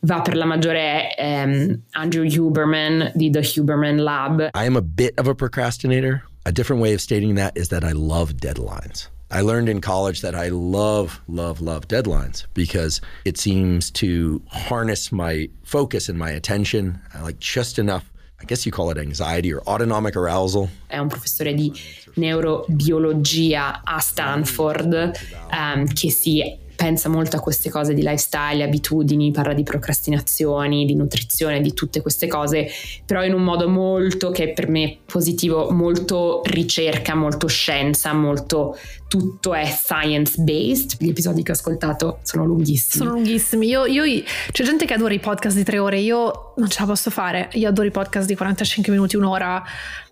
va 0.00 0.20
per 0.22 0.36
la 0.36 0.44
maggiore 0.44 1.14
è 1.14 1.44
um, 1.44 1.82
Andrew 1.90 2.24
Huberman 2.24 3.12
di 3.14 3.30
The 3.30 3.42
Huberman 3.56 3.96
Lab. 3.98 4.50
I 4.54 4.66
am 4.66 4.76
a 4.76 4.82
bit 4.82 5.18
of 5.18 5.26
a 5.26 5.34
procrastinator. 5.34 6.22
A 6.46 6.52
different 6.52 6.80
way 6.80 6.94
of 6.94 7.00
stating 7.00 7.36
that 7.36 7.56
is 7.56 7.68
that 7.68 7.84
I 7.84 7.92
love 7.92 8.34
deadlines. 8.38 9.10
I 9.32 9.42
learned 9.42 9.68
in 9.68 9.80
college 9.80 10.22
that 10.22 10.34
I 10.34 10.48
love, 10.48 11.20
love, 11.28 11.60
love 11.60 11.86
deadlines 11.86 12.46
because 12.52 13.00
it 13.24 13.38
seems 13.38 13.88
to 13.92 14.42
harness 14.48 15.12
my 15.12 15.48
focus 15.62 16.08
and 16.08 16.18
my 16.18 16.30
attention. 16.30 16.98
I 17.14 17.22
like 17.22 17.38
just 17.38 17.78
enough. 17.78 18.10
I 18.40 18.44
guess 18.44 18.66
you 18.66 18.72
call 18.72 18.90
it 18.90 18.98
anxiety 18.98 19.52
or 19.52 19.60
autonomic 19.68 20.16
arousal. 20.16 20.68
È 20.88 20.98
un 20.98 21.08
professore 21.08 21.54
di 21.54 21.72
neurobiologia 22.14 23.82
a 23.84 24.00
Stanford 24.00 25.12
um, 25.52 25.86
che 25.86 26.10
si 26.10 26.58
pensa 26.80 27.10
molto 27.10 27.36
a 27.36 27.40
queste 27.40 27.68
cose 27.68 27.92
di 27.92 28.00
lifestyle, 28.00 28.62
abitudini, 28.62 29.32
parla 29.32 29.52
di 29.52 29.64
procrastinazioni, 29.64 30.86
di 30.86 30.94
nutrizione, 30.94 31.60
di 31.60 31.74
tutte 31.74 32.00
queste 32.00 32.26
cose, 32.26 32.68
però 33.04 33.22
in 33.22 33.34
un 33.34 33.42
modo 33.42 33.68
molto 33.68 34.30
che 34.30 34.54
per 34.54 34.66
me 34.70 34.84
è 34.84 34.96
positivo, 35.04 35.70
molto 35.72 36.40
ricerca, 36.44 37.14
molto 37.14 37.48
scienza, 37.48 38.14
molto 38.14 38.78
tutto 39.08 39.52
è 39.52 39.66
science 39.66 40.40
based. 40.42 40.96
Gli 40.98 41.10
episodi 41.10 41.42
che 41.42 41.50
ho 41.50 41.54
ascoltato 41.54 42.20
sono 42.22 42.46
lunghissimi. 42.46 43.04
Sono 43.04 43.16
lunghissimi. 43.16 43.66
Io, 43.66 43.84
io, 43.84 44.04
c'è 44.50 44.64
gente 44.64 44.86
che 44.86 44.94
adora 44.94 45.12
i 45.12 45.20
podcast 45.20 45.56
di 45.56 45.64
tre 45.64 45.78
ore, 45.78 45.98
io 45.98 46.54
non 46.56 46.70
ce 46.70 46.80
la 46.80 46.86
posso 46.86 47.10
fare. 47.10 47.50
Io 47.52 47.68
adoro 47.68 47.88
i 47.88 47.90
podcast 47.90 48.26
di 48.26 48.34
45 48.34 48.90
minuti, 48.90 49.16
un'ora 49.16 49.62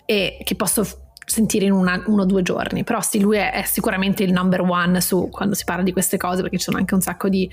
e 0.04 0.36
che 0.44 0.54
posso 0.54 1.07
sentire 1.28 1.66
in 1.66 1.72
una, 1.72 2.02
uno 2.06 2.22
o 2.22 2.24
due 2.24 2.42
giorni. 2.42 2.84
Però 2.84 3.00
sì, 3.00 3.20
lui 3.20 3.36
è, 3.36 3.52
è, 3.52 3.62
sicuramente 3.64 4.22
il 4.22 4.32
number 4.32 4.62
one 4.62 5.00
su 5.00 5.28
quando 5.30 5.54
si 5.54 5.64
parla 5.64 5.82
di 5.82 5.92
queste 5.92 6.16
cose, 6.16 6.42
perché 6.42 6.58
ci 6.58 6.64
sono 6.64 6.78
anche 6.78 6.94
un 6.94 7.00
sacco 7.00 7.28
di 7.28 7.48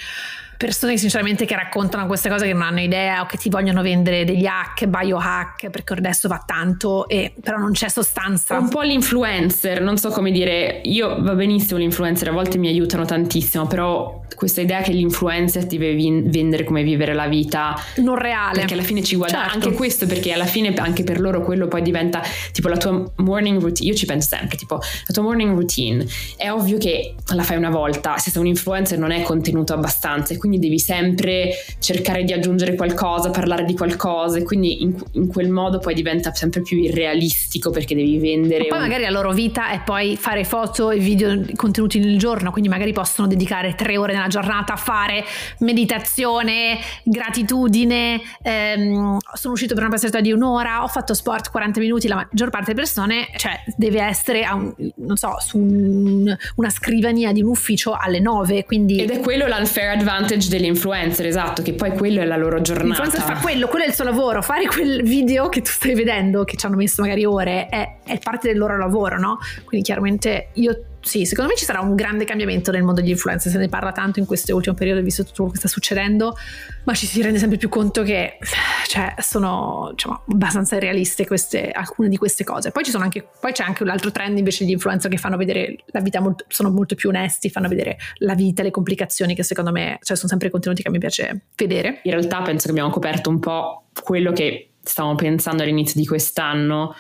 persone 0.57 0.97
sinceramente 0.97 1.45
che 1.45 1.55
raccontano 1.55 2.05
queste 2.07 2.29
cose 2.29 2.45
che 2.45 2.53
non 2.53 2.61
hanno 2.61 2.79
idea 2.79 3.21
o 3.21 3.25
che 3.25 3.37
ti 3.37 3.49
vogliono 3.49 3.81
vendere 3.81 4.23
degli 4.23 4.45
hack, 4.45 4.85
biohack, 4.85 5.69
perché 5.69 5.93
adesso 5.93 6.27
va 6.27 6.41
tanto, 6.45 7.07
e, 7.07 7.33
però 7.41 7.57
non 7.57 7.71
c'è 7.71 7.89
sostanza. 7.89 8.57
Un 8.57 8.69
po' 8.69 8.81
l'influencer, 8.81 9.81
non 9.81 9.97
so 9.97 10.09
come 10.09 10.31
dire, 10.31 10.81
io 10.83 11.21
va 11.21 11.33
benissimo 11.33 11.79
l'influencer, 11.79 12.29
a 12.29 12.31
volte 12.31 12.57
mi 12.57 12.67
aiutano 12.67 13.05
tantissimo, 13.05 13.67
però 13.67 14.23
questa 14.35 14.61
idea 14.61 14.81
che 14.81 14.91
l'influencer 14.91 15.65
ti 15.65 15.77
deve 15.77 16.21
vendere 16.23 16.63
come 16.63 16.83
vivere 16.83 17.13
la 17.13 17.27
vita 17.27 17.75
non 17.97 18.15
reale. 18.15 18.59
Perché 18.59 18.73
alla 18.73 18.83
fine 18.83 19.03
ci 19.03 19.15
guadagna 19.15 19.49
certo. 19.49 19.55
anche 19.55 19.71
questo, 19.75 20.05
perché 20.05 20.31
alla 20.31 20.45
fine 20.45 20.73
anche 20.75 21.03
per 21.03 21.19
loro 21.19 21.41
quello 21.41 21.67
poi 21.67 21.81
diventa 21.81 22.21
tipo 22.51 22.67
la 22.67 22.77
tua 22.77 23.11
morning 23.17 23.61
routine. 23.65 23.89
Io 23.89 23.95
ci 23.95 24.05
penso 24.05 24.27
sempre, 24.35 24.57
tipo 24.57 24.75
la 24.75 25.13
tua 25.13 25.23
morning 25.23 25.55
routine. 25.55 26.05
È 26.35 26.49
ovvio 26.49 26.77
che 26.77 27.15
la 27.33 27.43
fai 27.43 27.57
una 27.57 27.69
volta, 27.69 28.17
se 28.17 28.31
sei 28.31 28.41
un 28.41 28.47
influencer 28.47 28.97
non 28.97 29.11
è 29.11 29.21
contenuto 29.21 29.73
abbastanza 29.73 30.33
e 30.33 30.37
quindi 30.37 30.59
devi 30.59 30.79
sempre 30.79 31.51
cercare 31.79 32.23
di 32.23 32.33
aggiungere 32.33 32.75
qualcosa, 32.75 33.29
parlare 33.29 33.65
di 33.65 33.75
qualcosa 33.75 34.37
e 34.37 34.43
quindi 34.43 34.83
in, 34.83 34.95
in 35.13 35.27
quel 35.27 35.49
modo 35.49 35.79
poi 35.79 35.93
diventa 35.93 36.33
sempre 36.33 36.61
più 36.61 36.77
irrealistico 36.77 37.69
perché 37.69 37.95
devi 37.95 38.17
vendere. 38.19 38.63
Ma 38.63 38.69
poi 38.69 38.77
un... 38.77 38.83
magari 38.83 39.03
la 39.03 39.09
loro 39.09 39.31
vita 39.31 39.69
è 39.69 39.81
poi 39.83 40.15
fare 40.17 40.43
foto 40.43 40.91
e 40.91 40.99
video 40.99 41.41
contenuti 41.55 41.99
nel 41.99 42.17
giorno, 42.17 42.51
quindi 42.51 42.69
magari 42.69 42.93
possono 42.93 43.27
dedicare 43.27 43.75
tre 43.75 43.97
ore 43.97 44.13
nella 44.13 44.27
giornata 44.27 44.73
a 44.73 44.77
fare 44.77 45.23
meditazione, 45.59 46.79
gratitudine, 47.03 48.21
ehm, 48.41 49.17
sono 49.33 49.53
uscito 49.53 49.73
per 49.73 49.83
una 49.83 49.91
passeggiata 49.91 50.21
di 50.21 50.31
un'ora, 50.31 50.83
ho 50.83 50.87
fatto 50.87 51.13
sport 51.13 51.51
40 51.51 51.79
minuti, 51.79 52.07
la 52.07 52.15
maggior 52.15 52.49
parte 52.49 52.73
delle 52.73 52.81
persone, 52.81 53.27
cioè 53.35 53.54
cioè 53.55 53.73
deve 53.75 54.01
essere 54.01 54.47
un, 54.51 54.73
non 54.95 55.15
so, 55.15 55.35
su 55.39 55.57
un, 55.57 56.35
una 56.55 56.69
scrivania 56.69 57.31
di 57.31 57.41
un 57.41 57.49
ufficio 57.49 57.95
alle 57.97 58.19
9, 58.19 58.65
quindi... 58.65 59.01
Ed 59.01 59.11
è 59.11 59.19
quello 59.19 59.47
l'unfair 59.47 59.97
advantage 59.97 60.49
degli 60.49 60.65
influencer, 60.65 61.25
esatto, 61.25 61.61
che 61.61 61.73
poi 61.73 61.91
quello 61.91 62.21
è 62.21 62.25
la 62.25 62.37
loro 62.37 62.61
giornata. 62.61 63.03
L'influencer 63.03 63.21
fa 63.21 63.41
quello, 63.41 63.67
quello 63.67 63.85
è 63.85 63.87
il 63.87 63.93
suo 63.93 64.03
lavoro, 64.03 64.41
fare 64.41 64.65
quel 64.67 65.03
video 65.03 65.49
che 65.49 65.61
tu 65.61 65.71
stai 65.71 65.95
vedendo, 65.95 66.43
che 66.43 66.57
ci 66.57 66.65
hanno 66.65 66.75
messo 66.75 67.01
magari 67.01 67.25
ore, 67.25 67.67
è, 67.67 67.97
è 68.03 68.19
parte 68.19 68.47
del 68.47 68.57
loro 68.57 68.77
lavoro, 68.77 69.19
no? 69.19 69.39
Quindi 69.63 69.85
chiaramente 69.85 70.49
io 70.53 70.83
sì, 71.05 71.23
secondo 71.25 71.51
me 71.51 71.55
ci 71.57 71.65
sarà 71.65 71.81
un 71.81 71.93
grande 71.93 72.25
cambiamento 72.25 72.71
nel 72.71 72.81
mondo 72.81 72.99
degli 72.99 73.11
influencer, 73.11 73.51
se 73.51 73.59
ne 73.59 73.69
parla 73.69 73.91
tanto 73.91 74.19
in 74.19 74.25
questo 74.25 74.55
ultimo 74.55 74.73
periodo, 74.73 75.01
visto 75.01 75.23
tutto 75.23 75.35
quello 75.35 75.51
che 75.51 75.59
sta 75.59 75.67
succedendo, 75.67 76.35
ma 76.83 76.95
ci 76.95 77.05
si 77.05 77.21
rende 77.21 77.37
sempre 77.37 77.59
più 77.59 77.69
conto 77.69 78.01
che 78.01 78.39
cioè, 78.87 79.13
sono 79.19 79.91
diciamo, 79.91 80.23
abbastanza 80.27 80.79
realiste 80.79 81.27
queste, 81.27 81.69
alcune 81.69 82.09
di 82.09 82.17
queste 82.17 82.43
cose. 82.43 82.71
Poi, 82.71 82.83
anche, 82.93 83.27
poi, 83.39 83.51
c'è 83.51 83.63
anche 83.63 83.83
un 83.83 83.89
altro 83.89 84.09
trend 84.09 84.35
invece 84.39 84.63
degli 84.63 84.73
influencer 84.73 85.11
che 85.11 85.17
fanno 85.17 85.37
vedere 85.37 85.75
la 85.87 85.99
vita, 85.99 86.19
molto, 86.19 86.43
sono 86.47 86.71
molto 86.71 86.95
più 86.95 87.09
onesti, 87.09 87.51
fanno 87.51 87.67
vedere 87.67 87.97
la 88.15 88.33
vita, 88.33 88.63
le 88.63 88.71
complicazioni 88.71 89.35
che 89.35 89.43
secondo 89.43 89.71
me 89.71 89.99
cioè, 90.01 90.17
sono 90.17 90.29
sempre 90.29 90.49
contenuti 90.49 90.81
che 90.81 90.89
mi 90.89 90.97
piace 90.97 91.41
vedere. 91.55 91.99
In 92.01 92.11
realtà 92.13 92.41
penso 92.41 92.65
che 92.65 92.71
abbiamo 92.71 92.89
coperto 92.89 93.29
un 93.29 93.39
po' 93.39 93.89
quello 94.01 94.31
che 94.31 94.71
stavamo 94.81 95.13
pensando 95.13 95.61
all'inizio 95.61 95.99
di 95.99 96.07
quest'anno 96.07 96.95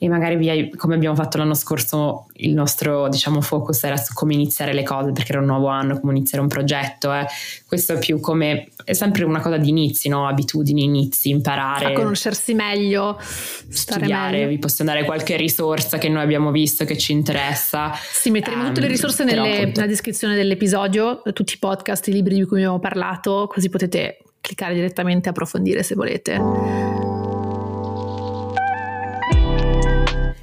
e 0.00 0.08
magari 0.08 0.36
via, 0.36 0.54
come 0.76 0.94
abbiamo 0.94 1.16
fatto 1.16 1.38
l'anno 1.38 1.54
scorso 1.54 2.26
il 2.34 2.54
nostro 2.54 3.08
diciamo 3.08 3.40
focus 3.40 3.82
era 3.82 3.96
su 3.96 4.14
come 4.14 4.32
iniziare 4.32 4.72
le 4.72 4.84
cose 4.84 5.10
perché 5.10 5.32
era 5.32 5.40
un 5.40 5.46
nuovo 5.46 5.66
anno 5.66 5.98
come 5.98 6.12
iniziare 6.14 6.40
un 6.40 6.48
progetto 6.48 7.12
eh. 7.12 7.26
questo 7.66 7.94
è 7.94 7.98
più 7.98 8.20
come 8.20 8.68
è 8.84 8.92
sempre 8.92 9.24
una 9.24 9.40
cosa 9.40 9.56
di 9.56 9.70
inizi 9.70 10.08
no? 10.08 10.28
abitudini 10.28 10.84
inizi 10.84 11.30
imparare 11.30 11.86
a 11.86 11.92
conoscersi 11.92 12.54
meglio 12.54 13.18
studiare 13.20 14.36
meglio. 14.36 14.48
vi 14.48 14.58
possiamo 14.58 14.92
dare 14.92 15.04
qualche 15.04 15.36
risorsa 15.36 15.98
che 15.98 16.08
noi 16.08 16.22
abbiamo 16.22 16.52
visto 16.52 16.84
che 16.84 16.96
ci 16.96 17.10
interessa 17.10 17.92
sì 17.94 18.30
metteremo 18.30 18.62
um, 18.62 18.68
tutte 18.68 18.80
le 18.80 18.86
ehm, 18.86 18.92
risorse 18.92 19.24
nelle, 19.24 19.66
nella 19.66 19.86
descrizione 19.86 20.36
dell'episodio 20.36 21.22
tutti 21.32 21.54
i 21.54 21.58
podcast 21.58 22.06
i 22.06 22.12
libri 22.12 22.36
di 22.36 22.44
cui 22.44 22.58
abbiamo 22.58 22.78
parlato 22.78 23.48
così 23.52 23.68
potete 23.68 24.18
cliccare 24.40 24.74
direttamente 24.74 25.26
e 25.26 25.30
approfondire 25.30 25.82
se 25.82 25.96
volete 25.96 26.97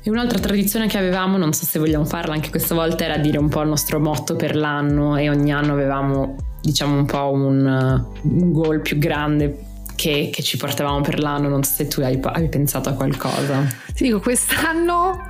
E 0.08 0.12
un'altra 0.12 0.38
tradizione 0.38 0.86
che 0.86 1.00
avevamo, 1.00 1.36
non 1.38 1.52
so 1.52 1.66
se 1.66 1.80
vogliamo 1.80 2.06
farla 2.06 2.36
anche 2.36 2.52
questa 2.52 2.76
volta, 2.76 3.06
era 3.06 3.18
dire 3.18 3.40
un 3.40 3.50
po' 3.50 3.64
il 3.64 3.70
nostro 3.70 4.00
motto 4.00 4.36
per 4.36 4.56
l'anno 4.56 5.18
e 5.18 5.32
ogni 5.32 5.52
anno 5.52 5.74
avevamo 5.74 6.36
diciamo 6.62 6.96
un 6.96 7.06
po' 7.06 7.32
un, 7.32 8.06
un 8.22 8.52
goal 8.52 8.82
più 8.82 9.00
grande 9.00 9.58
che, 9.96 10.30
che, 10.32 10.44
ci 10.44 10.58
portavamo 10.58 11.02
per 11.02 11.18
l'anno. 11.18 11.50
Non 11.50 11.64
so 11.64 11.74
se 11.74 11.88
tu 11.88 12.02
hai, 12.02 12.20
hai 12.22 12.48
pensato 12.50 12.90
a 12.90 12.94
qualcosa. 12.94 13.68
Ti 13.96 14.04
dico, 14.04 14.20
quest'anno 14.20 15.28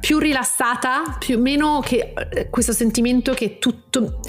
più 0.00 0.18
rilassata, 0.18 1.16
più 1.18 1.38
meno 1.38 1.80
che 1.84 2.14
eh, 2.30 2.48
questo 2.48 2.72
sentimento 2.72 3.34
che 3.34 3.58
tutto 3.58 4.20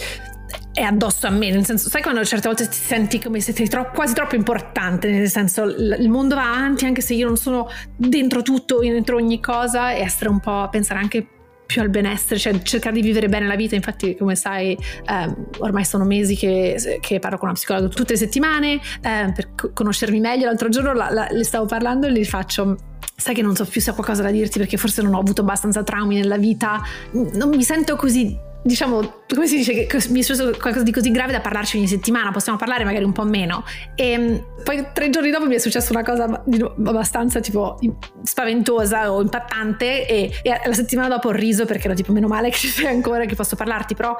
è 0.75 0.81
addosso 0.81 1.25
a 1.25 1.29
me, 1.29 1.51
nel 1.51 1.63
senso, 1.65 1.89
sai 1.89 2.01
quando 2.01 2.23
certe 2.25 2.49
volte 2.49 2.67
ti 2.67 2.75
senti 2.75 3.17
come 3.21 3.39
se 3.39 3.53
sei 3.53 3.69
troppo, 3.69 3.91
quasi 3.93 4.13
troppo 4.13 4.35
importante, 4.35 5.09
nel 5.09 5.29
senso 5.29 5.63
il 5.63 6.09
mondo 6.09 6.35
va 6.35 6.51
avanti 6.51 6.83
anche 6.83 6.99
se 6.99 7.13
io 7.13 7.27
non 7.27 7.37
sono 7.37 7.69
dentro 7.95 8.41
tutto, 8.41 8.79
dentro 8.79 9.15
ogni 9.15 9.39
cosa 9.39 9.93
e 9.93 10.01
essere 10.01 10.29
un 10.29 10.41
po' 10.41 10.63
a 10.63 10.67
pensare 10.67 10.99
anche 10.99 11.25
più 11.65 11.81
al 11.81 11.87
benessere, 11.87 12.37
cioè 12.37 12.61
cercare 12.61 12.93
di 12.93 13.01
vivere 13.01 13.29
bene 13.29 13.47
la 13.47 13.55
vita. 13.55 13.75
Infatti, 13.75 14.17
come 14.17 14.35
sai, 14.35 14.77
ehm, 15.05 15.47
ormai 15.59 15.85
sono 15.85 16.03
mesi 16.03 16.35
che, 16.35 16.99
che, 16.99 17.19
parlo 17.19 17.37
con 17.37 17.47
una 17.47 17.57
psicologa 17.57 17.87
tutte 17.87 18.11
le 18.11 18.19
settimane 18.19 18.79
ehm, 19.01 19.33
per 19.33 19.73
conoscermi 19.73 20.19
meglio. 20.19 20.45
L'altro 20.45 20.67
giorno 20.67 20.91
la, 20.91 21.09
la, 21.09 21.27
le 21.31 21.43
stavo 21.45 21.65
parlando 21.65 22.05
e 22.05 22.11
le 22.11 22.23
faccio. 22.25 22.75
Sai 23.15 23.33
che 23.33 23.41
non 23.41 23.55
so 23.55 23.63
più 23.63 23.79
se 23.79 23.91
ho 23.91 23.93
qualcosa 23.93 24.23
da 24.23 24.29
dirti 24.29 24.59
perché 24.59 24.75
forse 24.75 25.01
non 25.01 25.13
ho 25.13 25.19
avuto 25.19 25.39
abbastanza 25.39 25.83
traumi 25.83 26.15
nella 26.17 26.37
vita, 26.37 26.81
non 27.13 27.47
mi 27.47 27.63
sento 27.63 27.95
così 27.95 28.53
diciamo, 28.65 29.21
come 29.27 29.45
si 29.45 29.57
dice, 29.57 29.85
che 29.85 30.03
mi 30.09 30.21
è 30.21 30.23
successo 30.23 30.49
qualcosa 30.57 30.81
di 30.81 30.91
così 30.91 31.11
grave 31.11 31.31
da 31.31 31.39
parlarci 31.39 31.77
ogni 31.77 31.87
settimana, 31.87 32.31
possiamo 32.31 32.57
parlare 32.57 32.83
magari 32.83 33.03
un 33.03 33.11
po' 33.11 33.23
meno. 33.23 33.63
E 33.93 34.09
ehm, 34.09 34.45
poi 34.63 34.87
tre 34.91 35.11
giorni 35.11 35.29
dopo 35.29 35.45
mi 35.45 35.53
è 35.53 35.59
successa 35.59 35.91
una 35.91 36.03
cosa 36.03 36.23
abbastanza 36.23 37.39
tipo 37.41 37.77
spaventosa 38.23 39.13
o 39.13 39.21
impattante 39.21 40.07
e, 40.07 40.31
e 40.41 40.61
la 40.65 40.73
settimana 40.73 41.07
dopo 41.09 41.27
ho 41.27 41.31
riso 41.31 41.65
perché 41.65 41.85
ero 41.85 41.93
tipo 41.93 42.11
meno 42.11 42.27
male 42.27 42.49
che 42.49 42.57
ci 42.57 42.67
sei 42.67 42.87
ancora, 42.87 43.25
che 43.25 43.35
posso 43.35 43.55
parlarti, 43.55 43.93
però 43.93 44.15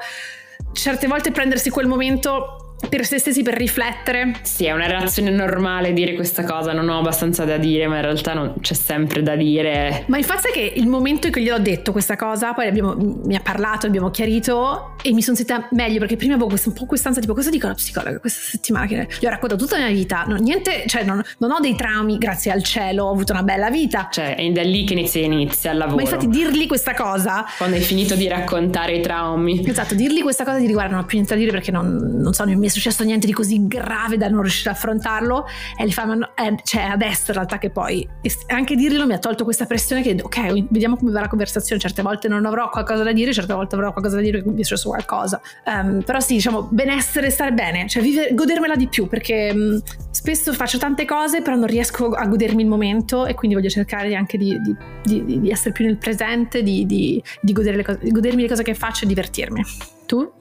certe 0.72 1.08
volte 1.08 1.32
prendersi 1.32 1.68
quel 1.68 1.88
momento 1.88 2.65
per 2.88 3.04
se 3.04 3.18
stessi 3.18 3.42
per 3.42 3.54
riflettere. 3.54 4.34
Sì, 4.42 4.66
è 4.66 4.72
una 4.72 4.86
reazione 4.86 5.30
normale 5.30 5.92
dire 5.92 6.14
questa 6.14 6.44
cosa, 6.44 6.72
non 6.72 6.88
ho 6.88 6.98
abbastanza 6.98 7.44
da 7.44 7.56
dire, 7.56 7.86
ma 7.86 7.96
in 7.96 8.02
realtà 8.02 8.34
non 8.34 8.54
c'è 8.60 8.74
sempre 8.74 9.22
da 9.22 9.34
dire. 9.34 10.04
Ma 10.08 10.18
il 10.18 10.24
fatto 10.24 10.48
è 10.48 10.52
che 10.52 10.72
il 10.76 10.86
momento 10.86 11.26
in 11.26 11.32
cui 11.32 11.42
gliel'ho 11.42 11.58
detto 11.58 11.92
questa 11.92 12.16
cosa, 12.16 12.52
poi 12.52 12.66
abbiamo, 12.66 12.94
mi 12.96 13.34
ha 13.34 13.40
parlato, 13.40 13.86
abbiamo 13.86 14.10
chiarito 14.10 14.94
e 15.02 15.12
mi 15.12 15.22
sono 15.22 15.36
sentita 15.36 15.68
meglio 15.72 15.98
perché 15.98 16.16
prima 16.16 16.34
avevo 16.34 16.48
questo, 16.48 16.68
un 16.68 16.74
po' 16.74 16.86
quest'ansia 16.86 17.20
tipo 17.20 17.34
cosa 17.34 17.50
dico 17.50 17.66
alla 17.66 17.74
psicologa 17.74 18.18
questa 18.18 18.40
settimana 18.40 18.86
che 18.86 19.08
gli 19.20 19.26
ho 19.26 19.30
raccontato 19.30 19.62
tutta 19.62 19.78
la 19.78 19.86
mia 19.86 19.94
vita, 19.94 20.24
no, 20.26 20.36
niente, 20.36 20.84
cioè 20.86 21.04
non, 21.04 21.22
non, 21.38 21.50
ho 21.50 21.60
dei 21.60 21.74
traumi, 21.74 22.18
grazie 22.18 22.52
al 22.52 22.62
cielo, 22.62 23.04
ho 23.04 23.12
avuto 23.12 23.32
una 23.32 23.42
bella 23.42 23.70
vita. 23.70 24.08
Cioè 24.10 24.36
è 24.36 24.50
da 24.50 24.62
lì 24.62 24.84
che 24.84 24.92
inizia, 24.92 25.22
inizia 25.22 25.72
il 25.72 25.78
lavoro. 25.78 25.96
Ma 25.96 26.02
infatti 26.02 26.28
dirgli 26.28 26.66
questa 26.66 26.94
cosa... 26.94 27.44
Quando 27.56 27.76
hai 27.76 27.82
finito 27.82 28.14
di 28.14 28.28
raccontare 28.28 28.96
i 28.96 29.00
traumi. 29.00 29.66
Esatto, 29.66 29.94
dirgli 29.94 30.22
questa 30.22 30.44
cosa 30.44 30.58
di 30.58 30.66
riguardo 30.66 30.94
non 30.94 31.02
ho 31.02 31.06
più 31.06 31.16
niente 31.16 31.34
da 31.34 31.40
dire 31.40 31.52
perché 31.52 31.70
non, 31.70 31.96
non 31.96 32.32
so 32.32 32.44
nemmeno 32.44 32.65
mi 32.66 32.72
è 32.72 32.74
successo 32.74 33.04
niente 33.04 33.26
di 33.26 33.32
così 33.32 33.66
grave 33.66 34.16
da 34.16 34.28
non 34.28 34.42
riuscire 34.42 34.70
a 34.70 34.72
affrontarlo. 34.72 35.46
E 35.78 35.86
gli 35.86 35.92
fa 35.92 36.04
ma 36.04 36.34
eh, 36.34 36.56
cioè 36.64 36.82
adesso 36.82 37.30
in 37.30 37.34
realtà 37.34 37.58
che 37.58 37.70
poi 37.70 38.06
anche 38.48 38.74
dirglielo 38.74 39.06
mi 39.06 39.14
ha 39.14 39.18
tolto 39.18 39.44
questa 39.44 39.66
pressione 39.66 40.02
che 40.02 40.16
ok 40.20 40.66
vediamo 40.70 40.96
come 40.96 41.12
va 41.12 41.20
la 41.20 41.28
conversazione 41.28 41.80
certe 41.80 42.02
volte 42.02 42.28
non 42.28 42.44
avrò 42.44 42.68
qualcosa 42.68 43.02
da 43.02 43.12
dire 43.12 43.32
certe 43.32 43.54
volte 43.54 43.76
avrò 43.76 43.92
qualcosa 43.92 44.16
da 44.16 44.22
dire 44.22 44.42
mi 44.44 44.60
è 44.60 44.64
successo 44.64 44.88
qualcosa. 44.88 45.40
Um, 45.64 46.02
però 46.02 46.20
sì 46.20 46.34
diciamo 46.34 46.68
benessere 46.70 47.30
stare 47.30 47.52
bene 47.52 47.88
cioè 47.88 48.02
vive, 48.02 48.30
godermela 48.32 48.74
di 48.74 48.88
più 48.88 49.06
perché 49.06 49.50
um, 49.54 49.80
spesso 50.10 50.52
faccio 50.52 50.78
tante 50.78 51.04
cose 51.04 51.42
però 51.42 51.56
non 51.56 51.66
riesco 51.66 52.10
a 52.10 52.26
godermi 52.26 52.62
il 52.62 52.68
momento 52.68 53.26
e 53.26 53.34
quindi 53.34 53.56
voglio 53.56 53.70
cercare 53.70 54.14
anche 54.14 54.36
di, 54.36 54.58
di, 54.60 55.24
di, 55.24 55.40
di 55.40 55.50
essere 55.50 55.72
più 55.72 55.84
nel 55.84 55.98
presente 55.98 56.62
di, 56.62 57.22
godere 57.42 57.76
le 57.76 57.84
cose, 57.84 57.98
godermi 58.02 58.42
le 58.42 58.48
cose 58.48 58.62
che 58.62 58.74
faccio 58.74 59.04
e 59.04 59.08
divertirmi. 59.08 59.62
Tu? 60.06 60.32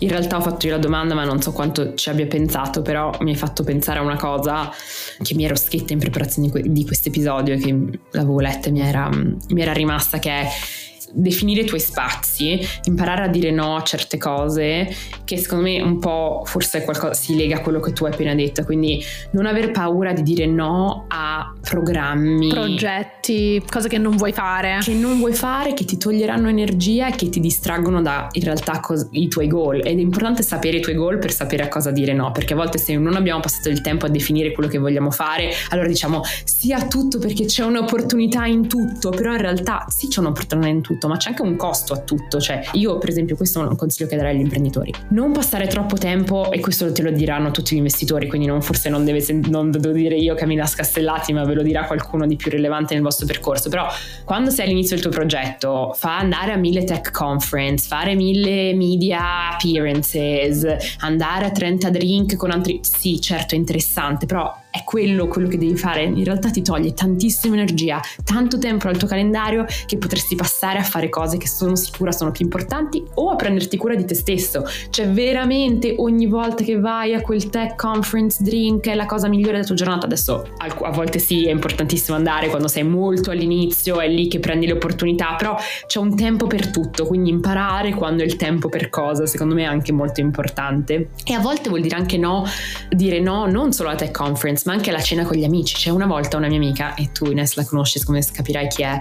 In 0.00 0.08
realtà 0.08 0.36
ho 0.36 0.40
fatto 0.40 0.66
io 0.66 0.74
la 0.74 0.80
domanda, 0.80 1.14
ma 1.14 1.24
non 1.24 1.42
so 1.42 1.52
quanto 1.52 1.94
ci 1.94 2.08
abbia 2.08 2.26
pensato, 2.26 2.82
però 2.82 3.10
mi 3.20 3.30
hai 3.30 3.36
fatto 3.36 3.64
pensare 3.64 3.98
a 3.98 4.02
una 4.02 4.16
cosa 4.16 4.70
che 5.22 5.34
mi 5.34 5.44
ero 5.44 5.56
scritta 5.56 5.92
in 5.92 5.98
preparazione 5.98 6.50
di 6.50 6.86
questo 6.86 7.08
episodio 7.08 7.54
e 7.54 7.58
che 7.58 7.76
l'avevo 8.12 8.40
letta 8.40 8.68
e 8.68 8.70
mi 8.70 8.80
era, 8.80 9.08
mi 9.10 9.60
era 9.60 9.72
rimasta, 9.72 10.18
che 10.18 10.30
è 10.30 10.48
definire 11.12 11.62
i 11.62 11.64
tuoi 11.64 11.80
spazi, 11.80 12.60
imparare 12.84 13.24
a 13.24 13.28
dire 13.28 13.50
no 13.50 13.76
a 13.76 13.82
certe 13.82 14.18
cose, 14.18 14.88
che 15.24 15.36
secondo 15.36 15.64
me 15.64 15.80
un 15.80 15.98
po' 15.98 16.42
forse 16.44 16.82
qualcosa 16.82 17.14
si 17.14 17.36
lega 17.36 17.56
a 17.56 17.60
quello 17.60 17.80
che 17.80 17.92
tu 17.92 18.04
hai 18.04 18.12
appena 18.12 18.34
detto, 18.34 18.64
quindi 18.64 19.02
non 19.32 19.46
aver 19.46 19.70
paura 19.70 20.12
di 20.12 20.22
dire 20.22 20.46
no 20.46 21.06
a 21.08 21.52
programmi, 21.60 22.48
progetti, 22.48 23.62
cose 23.70 23.88
che 23.88 23.98
non 23.98 24.16
vuoi 24.16 24.32
fare, 24.32 24.78
che 24.82 24.94
non 24.94 25.18
vuoi 25.18 25.34
fare, 25.34 25.74
che 25.74 25.84
ti 25.84 25.96
toglieranno 25.96 26.48
energia 26.48 27.08
e 27.08 27.12
che 27.12 27.28
ti 27.28 27.40
distraggono 27.40 28.02
da 28.02 28.28
in 28.32 28.42
realtà 28.42 28.80
cos- 28.80 29.08
i 29.12 29.28
tuoi 29.28 29.48
goal. 29.48 29.78
Ed 29.78 29.98
è 29.98 30.00
importante 30.00 30.42
sapere 30.42 30.78
i 30.78 30.80
tuoi 30.80 30.94
goal 30.94 31.18
per 31.18 31.32
sapere 31.32 31.64
a 31.64 31.68
cosa 31.68 31.90
dire 31.90 32.12
no, 32.12 32.32
perché 32.32 32.54
a 32.54 32.56
volte 32.56 32.78
se 32.78 32.96
non 32.96 33.14
abbiamo 33.14 33.40
passato 33.40 33.68
il 33.68 33.80
tempo 33.80 34.06
a 34.06 34.08
definire 34.08 34.52
quello 34.52 34.68
che 34.68 34.78
vogliamo 34.78 35.10
fare, 35.10 35.50
allora 35.70 35.88
diciamo 35.88 36.22
sia 36.44 36.86
tutto 36.86 37.18
perché 37.18 37.44
c'è 37.44 37.64
un'opportunità 37.64 38.46
in 38.46 38.66
tutto, 38.66 39.10
però 39.10 39.32
in 39.32 39.40
realtà 39.40 39.84
sì 39.88 40.08
c'è 40.08 40.20
un'opportunità 40.20 40.68
in 40.68 40.82
tutto 40.82 40.97
tutto, 40.98 41.08
ma 41.08 41.16
c'è 41.16 41.30
anche 41.30 41.42
un 41.42 41.56
costo 41.56 41.94
a 41.94 41.98
tutto. 41.98 42.40
Cioè, 42.40 42.70
io, 42.72 42.98
per 42.98 43.08
esempio, 43.08 43.36
questo 43.36 43.62
è 43.62 43.66
un 43.66 43.76
consiglio 43.76 44.08
che 44.08 44.16
darei 44.16 44.34
agli 44.34 44.42
imprenditori: 44.42 44.92
non 45.10 45.32
passare 45.32 45.68
troppo 45.68 45.96
tempo, 45.96 46.50
e 46.50 46.60
questo 46.60 46.92
te 46.92 47.02
lo 47.02 47.10
diranno 47.10 47.50
tutti 47.52 47.74
gli 47.74 47.78
investitori, 47.78 48.26
quindi 48.26 48.46
non, 48.46 48.60
forse 48.60 48.88
non, 48.90 49.04
deve, 49.04 49.24
non 49.48 49.70
devo 49.70 49.92
dire 49.92 50.16
io 50.16 50.34
Camilla 50.34 50.66
Scastellati, 50.66 51.32
ma 51.32 51.44
ve 51.44 51.54
lo 51.54 51.62
dirà 51.62 51.84
qualcuno 51.84 52.26
di 52.26 52.36
più 52.36 52.50
rilevante 52.50 52.94
nel 52.94 53.02
vostro 53.02 53.26
percorso. 53.26 53.68
Però, 53.68 53.86
quando 54.24 54.50
sei 54.50 54.66
all'inizio 54.66 54.96
del 54.96 55.04
tuo 55.04 55.12
progetto, 55.12 55.94
fa 55.96 56.18
andare 56.18 56.52
a 56.52 56.56
mille 56.56 56.84
tech 56.84 57.10
conference, 57.12 57.86
fare 57.86 58.14
mille 58.14 58.74
media 58.74 59.52
appearances, 59.52 60.96
andare 60.98 61.46
a 61.46 61.50
30 61.50 61.90
drink 61.90 62.36
con 62.36 62.50
altri. 62.50 62.80
Sì, 62.82 63.20
certo, 63.20 63.54
è 63.54 63.58
interessante, 63.58 64.26
però 64.26 64.52
è 64.78 64.84
quello 64.84 65.26
quello 65.26 65.48
che 65.48 65.58
devi 65.58 65.76
fare, 65.76 66.02
in 66.02 66.24
realtà 66.24 66.50
ti 66.50 66.62
toglie 66.62 66.94
tantissima 66.94 67.54
energia, 67.54 68.00
tanto 68.24 68.58
tempo 68.58 68.86
dal 68.86 68.96
tuo 68.96 69.08
calendario 69.08 69.64
che 69.86 69.98
potresti 69.98 70.34
passare 70.34 70.78
a 70.78 70.82
fare 70.82 71.08
cose 71.08 71.36
che 71.36 71.48
sono 71.48 71.76
sicura 71.76 72.12
sono 72.12 72.30
più 72.30 72.44
importanti 72.44 73.02
o 73.14 73.30
a 73.30 73.36
prenderti 73.36 73.76
cura 73.76 73.94
di 73.94 74.04
te 74.04 74.14
stesso. 74.14 74.64
Cioè 74.90 75.08
veramente 75.08 75.94
ogni 75.98 76.26
volta 76.26 76.62
che 76.62 76.78
vai 76.78 77.14
a 77.14 77.20
quel 77.20 77.48
tech 77.50 77.76
conference 77.76 78.42
drink 78.42 78.86
è 78.86 78.94
la 78.94 79.06
cosa 79.06 79.28
migliore 79.28 79.52
della 79.52 79.64
tua 79.64 79.74
giornata. 79.74 80.06
Adesso 80.06 80.48
a 80.58 80.90
volte 80.90 81.18
sì, 81.18 81.46
è 81.46 81.50
importantissimo 81.50 82.16
andare 82.16 82.48
quando 82.48 82.68
sei 82.68 82.84
molto 82.84 83.30
all'inizio, 83.30 84.00
è 84.00 84.08
lì 84.08 84.28
che 84.28 84.38
prendi 84.38 84.66
le 84.66 84.72
opportunità, 84.72 85.34
però 85.36 85.56
c'è 85.86 85.98
un 85.98 86.14
tempo 86.14 86.46
per 86.46 86.70
tutto, 86.70 87.06
quindi 87.06 87.30
imparare 87.30 87.94
quando 87.94 88.22
è 88.22 88.26
il 88.26 88.36
tempo 88.36 88.68
per 88.68 88.90
cosa, 88.90 89.26
secondo 89.26 89.54
me 89.54 89.62
è 89.62 89.66
anche 89.66 89.92
molto 89.92 90.20
importante. 90.20 91.10
E 91.24 91.32
a 91.34 91.40
volte 91.40 91.68
vuol 91.68 91.80
dire 91.80 91.96
anche 91.96 92.16
no, 92.16 92.44
dire 92.90 93.20
no 93.20 93.46
non 93.46 93.72
solo 93.72 93.88
alla 93.88 93.98
tech 93.98 94.10
conference, 94.10 94.67
ma 94.68 94.74
anche 94.74 94.90
la 94.90 95.00
cena 95.00 95.24
con 95.24 95.34
gli 95.34 95.44
amici. 95.44 95.74
C'è 95.74 95.88
una 95.88 96.04
volta 96.04 96.36
una 96.36 96.48
mia 96.48 96.58
amica, 96.58 96.94
e 96.94 97.10
tu 97.10 97.24
Ines 97.24 97.54
la 97.54 97.64
conosci, 97.64 98.04
come 98.04 98.20
capirai 98.20 98.68
chi 98.68 98.82
è, 98.82 98.98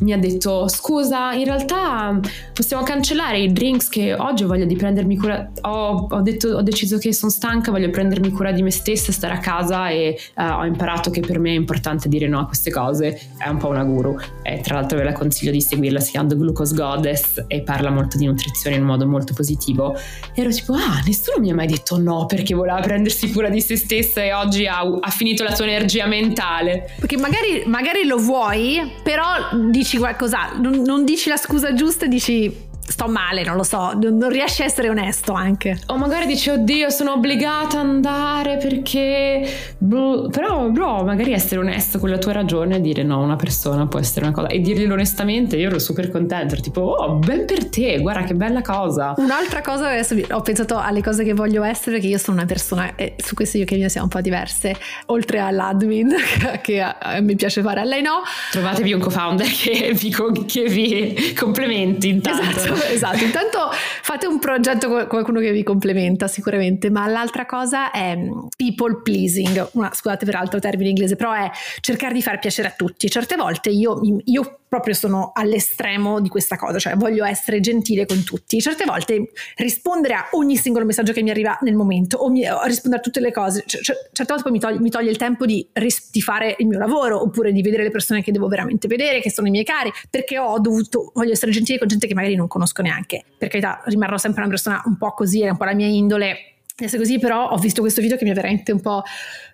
mi 0.00 0.12
ha 0.12 0.18
detto 0.18 0.68
scusa, 0.68 1.32
in 1.32 1.44
realtà 1.44 2.20
possiamo 2.52 2.82
cancellare 2.82 3.38
i 3.38 3.50
drinks 3.50 3.88
che 3.88 4.12
oggi 4.12 4.44
voglia 4.44 4.66
di 4.66 4.76
prendermi 4.76 5.16
cura, 5.16 5.50
ho, 5.62 6.06
ho, 6.10 6.20
detto, 6.20 6.48
ho 6.48 6.60
deciso 6.60 6.98
che 6.98 7.14
sono 7.14 7.32
stanca, 7.32 7.70
voglio 7.70 7.88
prendermi 7.88 8.30
cura 8.30 8.52
di 8.52 8.62
me 8.62 8.70
stessa, 8.70 9.10
stare 9.10 9.32
a 9.32 9.38
casa 9.38 9.88
e 9.88 10.18
uh, 10.36 10.42
ho 10.42 10.64
imparato 10.66 11.08
che 11.08 11.20
per 11.20 11.38
me 11.38 11.52
è 11.52 11.54
importante 11.54 12.10
dire 12.10 12.28
no 12.28 12.40
a 12.40 12.46
queste 12.46 12.70
cose, 12.70 13.18
è 13.38 13.48
un 13.48 13.56
po' 13.56 13.68
una 13.68 13.84
guru, 13.84 14.18
e 14.42 14.60
tra 14.60 14.74
l'altro 14.74 14.98
ve 14.98 15.04
la 15.04 15.12
consiglio 15.12 15.50
di 15.50 15.62
seguirla, 15.62 15.98
si 15.98 16.10
chiama 16.10 16.28
The 16.28 16.36
Glucose 16.36 16.74
Goddess 16.74 17.44
e 17.46 17.62
parla 17.62 17.88
molto 17.88 18.18
di 18.18 18.26
nutrizione 18.26 18.76
in 18.76 18.82
modo 18.82 19.06
molto 19.06 19.32
positivo. 19.32 19.96
E 20.34 20.42
ero 20.42 20.50
tipo, 20.50 20.74
ah, 20.74 21.00
nessuno 21.06 21.38
mi 21.40 21.50
ha 21.50 21.54
mai 21.54 21.68
detto 21.68 21.98
no 21.98 22.26
perché 22.26 22.54
voleva 22.54 22.80
prendersi 22.80 23.32
cura 23.32 23.48
di 23.48 23.62
se 23.62 23.76
stessa 23.76 24.22
e 24.22 24.34
oggi 24.34 24.66
ha, 24.66 24.82
ha 25.00 25.10
finito 25.10 25.42
la 25.42 25.52
tua 25.52 25.64
energia 25.64 26.06
mentale. 26.06 26.94
Perché 26.98 27.16
magari, 27.16 27.62
magari 27.66 28.04
lo 28.04 28.18
vuoi, 28.18 28.92
però 29.02 29.24
dici 29.70 29.98
qualcosa, 29.98 30.52
non, 30.56 30.82
non 30.82 31.04
dici 31.04 31.28
la 31.28 31.36
scusa 31.36 31.74
giusta 31.74 32.06
dici 32.06 32.64
sto 32.86 33.08
male, 33.08 33.42
non 33.44 33.56
lo 33.56 33.62
so, 33.62 33.92
non 33.94 34.28
riesci 34.28 34.62
a 34.62 34.64
essere 34.64 34.88
onesto 34.88 35.32
anche. 35.32 35.78
O 35.86 35.96
magari 35.96 36.26
dici, 36.26 36.50
oddio, 36.50 36.90
sono 36.90 37.12
obbligata 37.12 37.80
ad 37.80 37.86
andare 37.86 38.56
perché... 38.56 39.74
Però, 39.78 40.68
bro, 40.70 41.04
magari 41.04 41.32
essere 41.32 41.60
onesto 41.60 41.98
con 41.98 42.10
la 42.10 42.18
tua 42.18 42.32
ragione 42.32 42.76
e 42.76 42.80
dire 42.80 43.02
no, 43.02 43.20
una 43.20 43.36
persona 43.36 43.86
può 43.86 43.98
essere 43.98 44.26
una 44.26 44.34
cosa. 44.34 44.48
E 44.48 44.60
dirglielo 44.60 44.94
onestamente, 44.94 45.56
io 45.56 45.68
ero 45.68 45.78
super 45.78 46.10
contenta, 46.10 46.54
ero 46.54 46.62
tipo, 46.62 46.80
oh, 46.80 47.14
ben 47.14 47.44
per 47.44 47.68
te, 47.68 47.98
guarda 47.98 48.22
che 48.22 48.34
bella 48.34 48.62
cosa. 48.62 49.14
Un'altra 49.16 49.60
cosa, 49.60 49.88
adesso 49.88 50.14
ho 50.30 50.40
pensato 50.40 50.78
alle 50.78 51.02
cose 51.02 51.24
che 51.24 51.34
voglio 51.34 51.62
essere, 51.62 51.92
perché 51.92 52.06
io 52.06 52.18
sono 52.18 52.36
una 52.36 52.46
persona, 52.46 52.94
e 52.94 53.14
su 53.16 53.34
questo 53.34 53.58
io 53.58 53.64
che 53.64 53.76
mia 53.76 53.88
siamo 53.88 54.06
un 54.06 54.12
po' 54.12 54.20
diverse, 54.20 54.74
oltre 55.06 55.40
all'admin, 55.40 56.14
che 56.62 56.80
a, 56.80 57.18
mi 57.20 57.34
piace 57.34 57.62
fare, 57.62 57.80
a 57.80 57.84
lei 57.84 58.02
no. 58.02 58.22
Trovatevi 58.50 58.92
un 58.92 59.00
co-founder 59.00 59.46
che 59.46 59.92
vi, 59.92 60.14
che 60.46 60.64
vi 60.64 61.34
complementi 61.34 62.08
intanto. 62.08 62.58
Esatto 62.58 62.75
esatto, 62.90 63.24
intanto 63.24 63.70
fate 64.02 64.26
un 64.26 64.38
progetto 64.38 64.88
con 64.88 65.06
qualcuno 65.06 65.40
che 65.40 65.52
vi 65.52 65.62
complementa 65.62 66.28
sicuramente, 66.28 66.90
ma 66.90 67.06
l'altra 67.06 67.46
cosa 67.46 67.90
è 67.90 68.16
mm, 68.16 68.46
people 68.56 69.00
pleasing, 69.02 69.68
una, 69.72 69.92
scusate 69.92 70.24
per 70.24 70.36
altro 70.36 70.58
termine 70.58 70.90
inglese, 70.90 71.16
però 71.16 71.32
è 71.32 71.50
cercare 71.80 72.14
di 72.14 72.22
far 72.22 72.38
piacere 72.38 72.68
a 72.68 72.74
tutti. 72.76 73.08
Certe 73.08 73.36
volte 73.36 73.70
io, 73.70 74.00
io 74.24 74.58
proprio 74.68 74.94
sono 74.94 75.32
all'estremo 75.34 76.20
di 76.20 76.28
questa 76.28 76.56
cosa, 76.56 76.78
cioè 76.78 76.94
voglio 76.94 77.24
essere 77.24 77.60
gentile 77.60 78.06
con 78.06 78.22
tutti. 78.24 78.60
Certe 78.60 78.84
volte 78.84 79.30
rispondere 79.56 80.14
a 80.14 80.28
ogni 80.32 80.56
singolo 80.56 80.84
messaggio 80.84 81.12
che 81.12 81.22
mi 81.22 81.30
arriva 81.30 81.56
nel 81.62 81.74
momento 81.74 82.18
o, 82.18 82.30
mi, 82.30 82.48
o 82.48 82.64
rispondere 82.64 83.02
a 83.02 83.04
tutte 83.04 83.20
le 83.20 83.32
cose, 83.32 83.64
cioè, 83.66 83.80
certe 84.12 84.32
volte 84.32 84.42
poi 84.42 84.52
mi 84.52 84.58
toglie, 84.58 84.80
mi 84.80 84.90
toglie 84.90 85.10
il 85.10 85.16
tempo 85.16 85.46
di, 85.46 85.66
di, 86.10 86.20
fare 86.20 86.56
il 86.58 86.66
mio 86.66 86.78
lavoro 86.78 87.20
oppure 87.20 87.52
di 87.52 87.62
vedere 87.62 87.84
le 87.84 87.90
persone 87.90 88.22
che 88.22 88.32
devo 88.32 88.48
veramente 88.48 88.88
vedere, 88.88 89.20
che 89.20 89.30
sono 89.30 89.46
i 89.46 89.50
miei 89.50 89.64
cari, 89.64 89.90
perché 90.10 90.38
ho 90.38 90.58
dovuto, 90.58 91.12
voglio 91.14 91.32
essere 91.32 91.52
gentile 91.52 91.78
con 91.78 91.88
gente 91.88 92.06
che 92.06 92.14
magari 92.14 92.34
non 92.34 92.48
conosco 92.48 92.82
neanche. 92.82 93.24
Per 93.38 93.48
carità, 93.48 93.82
rimarrò 93.84 94.18
sempre 94.18 94.40
una 94.40 94.50
persona 94.50 94.82
un 94.86 94.96
po' 94.96 95.12
così, 95.12 95.42
è 95.42 95.50
un 95.50 95.56
po' 95.56 95.64
la 95.64 95.74
mia 95.74 95.86
indole. 95.86 96.54
Adesso 96.78 96.98
così, 96.98 97.18
però 97.18 97.48
ho 97.48 97.56
visto 97.56 97.80
questo 97.80 98.02
video 98.02 98.18
che 98.18 98.24
mi 98.24 98.30
ha 98.30 98.34
veramente 98.34 98.70
un 98.70 98.80
po' 98.80 99.02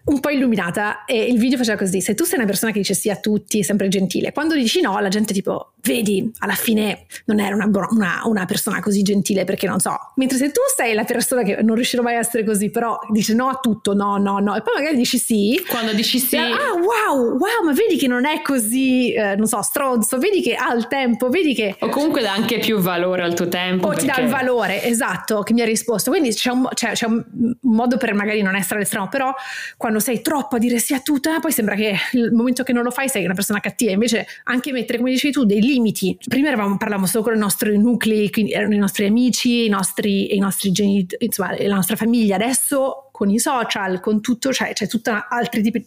un 0.04 0.20
po' 0.20 0.30
illuminata 0.30 1.04
e 1.04 1.24
il 1.24 1.38
video 1.38 1.58
faceva 1.58 1.78
così, 1.78 2.00
se 2.00 2.14
tu 2.14 2.24
sei 2.24 2.38
una 2.38 2.46
persona 2.46 2.72
che 2.72 2.78
dice 2.78 2.94
sì 2.94 3.10
a 3.10 3.16
tutti, 3.16 3.60
è 3.60 3.62
sempre 3.62 3.88
gentile, 3.88 4.32
quando 4.32 4.54
dici 4.54 4.80
no 4.80 4.98
la 4.98 5.08
gente 5.08 5.32
tipo, 5.32 5.72
vedi, 5.82 6.30
alla 6.38 6.54
fine 6.54 7.06
non 7.26 7.40
era 7.40 7.54
una, 7.54 7.68
una, 7.90 8.22
una, 8.24 8.44
persona 8.44 8.80
così 8.80 9.02
gentile 9.02 9.44
perché 9.44 9.66
non 9.66 9.78
so, 9.78 9.96
mentre 10.16 10.38
se 10.38 10.50
tu 10.50 10.60
sei 10.76 10.94
la 10.94 11.04
persona 11.04 11.42
che 11.42 11.62
non 11.62 11.74
riuscirò 11.76 12.02
mai 12.02 12.16
a 12.16 12.18
essere 12.18 12.44
così, 12.44 12.70
però 12.70 12.98
dice 13.10 13.34
no 13.34 13.48
a 13.48 13.58
tutto, 13.60 13.94
no, 13.94 14.16
no, 14.16 14.38
no, 14.38 14.56
e 14.56 14.62
poi 14.62 14.74
magari 14.74 14.96
dici 14.96 15.18
sì. 15.18 15.60
Quando 15.68 15.92
dici 15.92 16.18
sì. 16.18 16.36
Ah, 16.36 16.72
wow, 16.74 17.36
wow, 17.36 17.64
ma 17.64 17.72
vedi 17.72 17.96
che 17.96 18.08
non 18.08 18.26
è 18.26 18.42
così, 18.42 19.12
eh, 19.12 19.36
non 19.36 19.46
so, 19.46 19.62
stronzo, 19.62 20.18
vedi 20.18 20.42
che 20.42 20.54
ha 20.54 20.72
il 20.74 20.86
tempo, 20.88 21.28
vedi 21.28 21.54
che... 21.54 21.76
O 21.78 21.88
comunque 21.88 22.22
dà 22.22 22.32
anche 22.32 22.58
più 22.58 22.78
valore 22.78 23.22
al 23.22 23.34
tuo 23.34 23.48
tempo. 23.48 23.86
O 23.86 23.90
perché... 23.90 24.06
ti 24.06 24.12
dà 24.12 24.20
il 24.20 24.28
valore, 24.28 24.82
esatto, 24.84 25.42
che 25.42 25.52
mi 25.52 25.62
ha 25.62 25.64
risposto. 25.64 26.10
Quindi 26.10 26.32
c'è 26.32 26.50
un, 26.50 26.68
c'è, 26.74 26.92
c'è 26.92 27.06
un 27.06 27.22
modo 27.62 27.96
per 27.96 28.14
magari 28.14 28.42
non 28.42 28.56
essere 28.56 28.76
all'estremo, 28.76 29.08
però 29.08 29.32
quando 29.76 29.91
quando 29.92 30.00
sei 30.00 30.22
troppo 30.22 30.56
a 30.56 30.58
dire 30.58 30.78
sì 30.78 30.94
a 30.94 31.00
tutto, 31.00 31.34
eh, 31.34 31.38
poi 31.38 31.52
sembra 31.52 31.74
che 31.74 31.94
il 32.12 32.32
momento 32.32 32.62
che 32.62 32.72
non 32.72 32.82
lo 32.82 32.90
fai 32.90 33.10
sei 33.10 33.24
una 33.26 33.34
persona 33.34 33.60
cattiva. 33.60 33.92
Invece 33.92 34.26
anche 34.44 34.72
mettere, 34.72 34.96
come 34.96 35.10
dicevi 35.10 35.32
tu, 35.32 35.44
dei 35.44 35.60
limiti. 35.60 36.16
Prima 36.26 36.48
eravamo, 36.48 36.78
parlavamo 36.78 37.06
solo 37.06 37.24
con 37.24 37.34
i 37.34 37.38
nostri 37.38 37.76
nuclei, 37.76 38.30
quindi 38.30 38.52
erano 38.52 38.74
i 38.74 38.78
nostri 38.78 39.04
amici, 39.04 39.66
i 39.66 39.68
nostri, 39.68 40.34
i 40.34 40.38
nostri 40.38 40.72
genitori, 40.72 41.26
insomma, 41.26 41.54
la 41.60 41.74
nostra 41.74 41.96
famiglia. 41.96 42.36
Adesso 42.36 43.10
con 43.12 43.28
i 43.28 43.38
social, 43.38 44.00
con 44.00 44.22
tutto, 44.22 44.50
cioè 44.50 44.72
c'è 44.72 44.86
tutta 44.86 45.28
altri 45.28 45.60
tipi, 45.60 45.84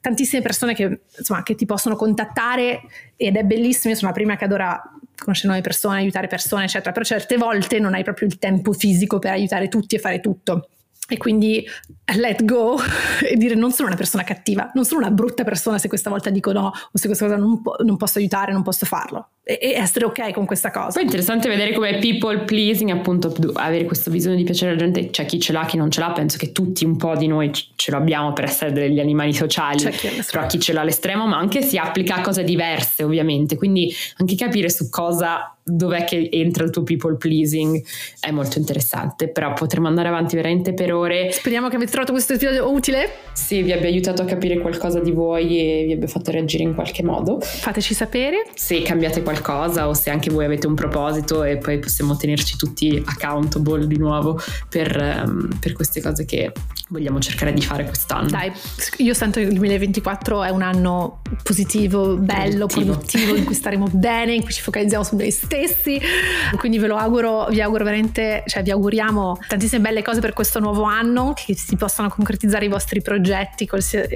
tantissime 0.00 0.40
persone 0.40 0.74
che, 0.74 1.00
insomma, 1.18 1.42
che 1.42 1.54
ti 1.54 1.66
possono 1.66 1.94
contattare 1.94 2.80
ed 3.16 3.36
è 3.36 3.42
bellissimo. 3.42 3.94
La 4.00 4.12
prima 4.12 4.36
che 4.36 4.44
adora 4.44 4.82
conoscere 5.18 5.48
nuove 5.48 5.62
persone, 5.62 5.98
aiutare 5.98 6.26
persone, 6.26 6.64
eccetera, 6.64 6.90
però 6.90 7.04
certe 7.04 7.36
volte 7.36 7.78
non 7.78 7.92
hai 7.92 8.02
proprio 8.02 8.28
il 8.28 8.38
tempo 8.38 8.72
fisico 8.72 9.18
per 9.18 9.32
aiutare 9.32 9.68
tutti 9.68 9.94
e 9.96 9.98
fare 9.98 10.20
tutto. 10.20 10.68
E 11.12 11.18
quindi 11.18 11.62
let 12.16 12.42
go 12.46 12.78
e 13.22 13.36
dire 13.36 13.54
non 13.54 13.70
sono 13.70 13.88
una 13.88 13.96
persona 13.96 14.24
cattiva, 14.24 14.70
non 14.72 14.86
sono 14.86 15.00
una 15.00 15.10
brutta 15.10 15.44
persona 15.44 15.76
se 15.76 15.88
questa 15.88 16.08
volta 16.08 16.30
dico 16.30 16.52
no 16.52 16.68
o 16.68 16.90
se 16.94 17.06
questa 17.06 17.26
cosa 17.26 17.36
non, 17.36 17.60
po- 17.60 17.76
non 17.80 17.98
posso 17.98 18.18
aiutare, 18.18 18.50
non 18.52 18.62
posso 18.62 18.86
farlo. 18.86 19.28
E, 19.44 19.58
e, 19.60 19.72
essere 19.72 20.06
ok 20.06 20.32
con 20.32 20.46
questa 20.46 20.70
cosa. 20.70 20.92
Poi 20.92 21.02
è 21.02 21.04
interessante 21.04 21.50
vedere 21.50 21.74
come 21.74 21.98
people 21.98 22.44
pleasing, 22.44 22.90
appunto, 22.90 23.34
avere 23.56 23.84
questo 23.84 24.10
bisogno 24.10 24.36
di 24.36 24.44
piacere 24.44 24.70
alla 24.70 24.80
gente, 24.80 25.10
c'è 25.10 25.26
chi 25.26 25.38
ce 25.38 25.52
l'ha, 25.52 25.66
chi 25.66 25.76
non 25.76 25.90
ce 25.90 26.00
l'ha, 26.00 26.12
penso 26.12 26.38
che 26.38 26.50
tutti 26.52 26.86
un 26.86 26.96
po' 26.96 27.14
di 27.14 27.26
noi 27.26 27.50
ce 27.52 27.90
lo 27.90 27.98
abbiamo 27.98 28.32
per 28.32 28.44
essere 28.44 28.72
degli 28.72 29.00
animali 29.00 29.34
sociali, 29.34 29.84
chi 29.90 30.08
però 30.30 30.46
chi 30.46 30.58
ce 30.58 30.72
l'ha 30.72 30.80
all'estremo, 30.80 31.26
ma 31.26 31.36
anche 31.36 31.60
si 31.60 31.76
applica 31.76 32.14
a 32.14 32.20
cose 32.22 32.42
diverse 32.42 33.04
ovviamente, 33.04 33.56
quindi 33.56 33.92
anche 34.16 34.34
capire 34.34 34.70
su 34.70 34.88
cosa 34.88 35.54
dov'è 35.64 36.04
che 36.04 36.28
entra 36.32 36.64
il 36.64 36.70
tuo 36.70 36.82
people 36.82 37.16
pleasing? 37.16 37.82
È 38.18 38.30
molto 38.30 38.58
interessante 38.58 39.28
però 39.28 39.52
potremmo 39.52 39.88
andare 39.88 40.08
avanti 40.08 40.36
veramente 40.36 40.74
per 40.74 40.92
ore. 40.92 41.30
Speriamo 41.32 41.68
che 41.68 41.76
avete 41.76 41.90
trovato 41.90 42.12
questo 42.12 42.34
episodio 42.34 42.70
utile. 42.70 43.10
Sì 43.32 43.62
vi 43.62 43.72
abbia 43.72 43.88
aiutato 43.88 44.22
a 44.22 44.24
capire 44.24 44.58
qualcosa 44.58 45.00
di 45.00 45.12
voi 45.12 45.58
e 45.58 45.84
vi 45.86 45.92
abbia 45.92 46.08
fatto 46.08 46.30
reagire 46.30 46.62
in 46.62 46.74
qualche 46.74 47.02
modo. 47.02 47.40
Fateci 47.40 47.94
sapere. 47.94 48.46
Se 48.54 48.82
cambiate 48.82 49.22
qualcosa 49.22 49.88
o 49.88 49.94
se 49.94 50.10
anche 50.10 50.30
voi 50.30 50.44
avete 50.44 50.66
un 50.66 50.74
proposito 50.74 51.44
e 51.44 51.58
poi 51.58 51.78
possiamo 51.78 52.16
tenerci 52.16 52.56
tutti 52.56 53.02
accountable 53.04 53.86
di 53.86 53.96
nuovo 53.96 54.40
per, 54.68 55.22
um, 55.24 55.48
per 55.60 55.72
queste 55.72 56.00
cose 56.00 56.24
che 56.24 56.52
vogliamo 56.88 57.20
cercare 57.20 57.52
di 57.52 57.62
fare 57.62 57.84
quest'anno. 57.84 58.28
Dai 58.28 58.52
io 58.98 59.14
sento 59.14 59.40
che 59.40 59.46
il 59.46 59.54
2024 59.54 60.42
è 60.42 60.50
un 60.50 60.62
anno 60.62 61.20
positivo 61.42 62.16
bello 62.16 62.66
produttivo, 62.66 62.92
produttivo 62.92 63.36
in 63.36 63.44
cui 63.44 63.54
staremo 63.54 63.88
bene 63.92 64.34
in 64.34 64.42
cui 64.42 64.52
ci 64.52 64.60
focalizziamo 64.60 65.04
su 65.04 65.16
noi 65.16 65.30
stessi 65.30 65.51
stessi. 65.52 66.00
Quindi 66.56 66.78
ve 66.78 66.86
lo 66.86 66.96
auguro, 66.96 67.46
vi 67.50 67.60
auguro 67.60 67.84
veramente, 67.84 68.42
cioè 68.46 68.62
vi 68.62 68.70
auguriamo 68.70 69.38
tantissime 69.46 69.82
belle 69.82 70.02
cose 70.02 70.20
per 70.20 70.32
questo 70.32 70.58
nuovo 70.60 70.84
anno, 70.84 71.34
che 71.34 71.54
si 71.54 71.76
possano 71.76 72.08
concretizzare 72.08 72.64
i 72.64 72.68
vostri 72.68 73.02
progetti, 73.02 73.68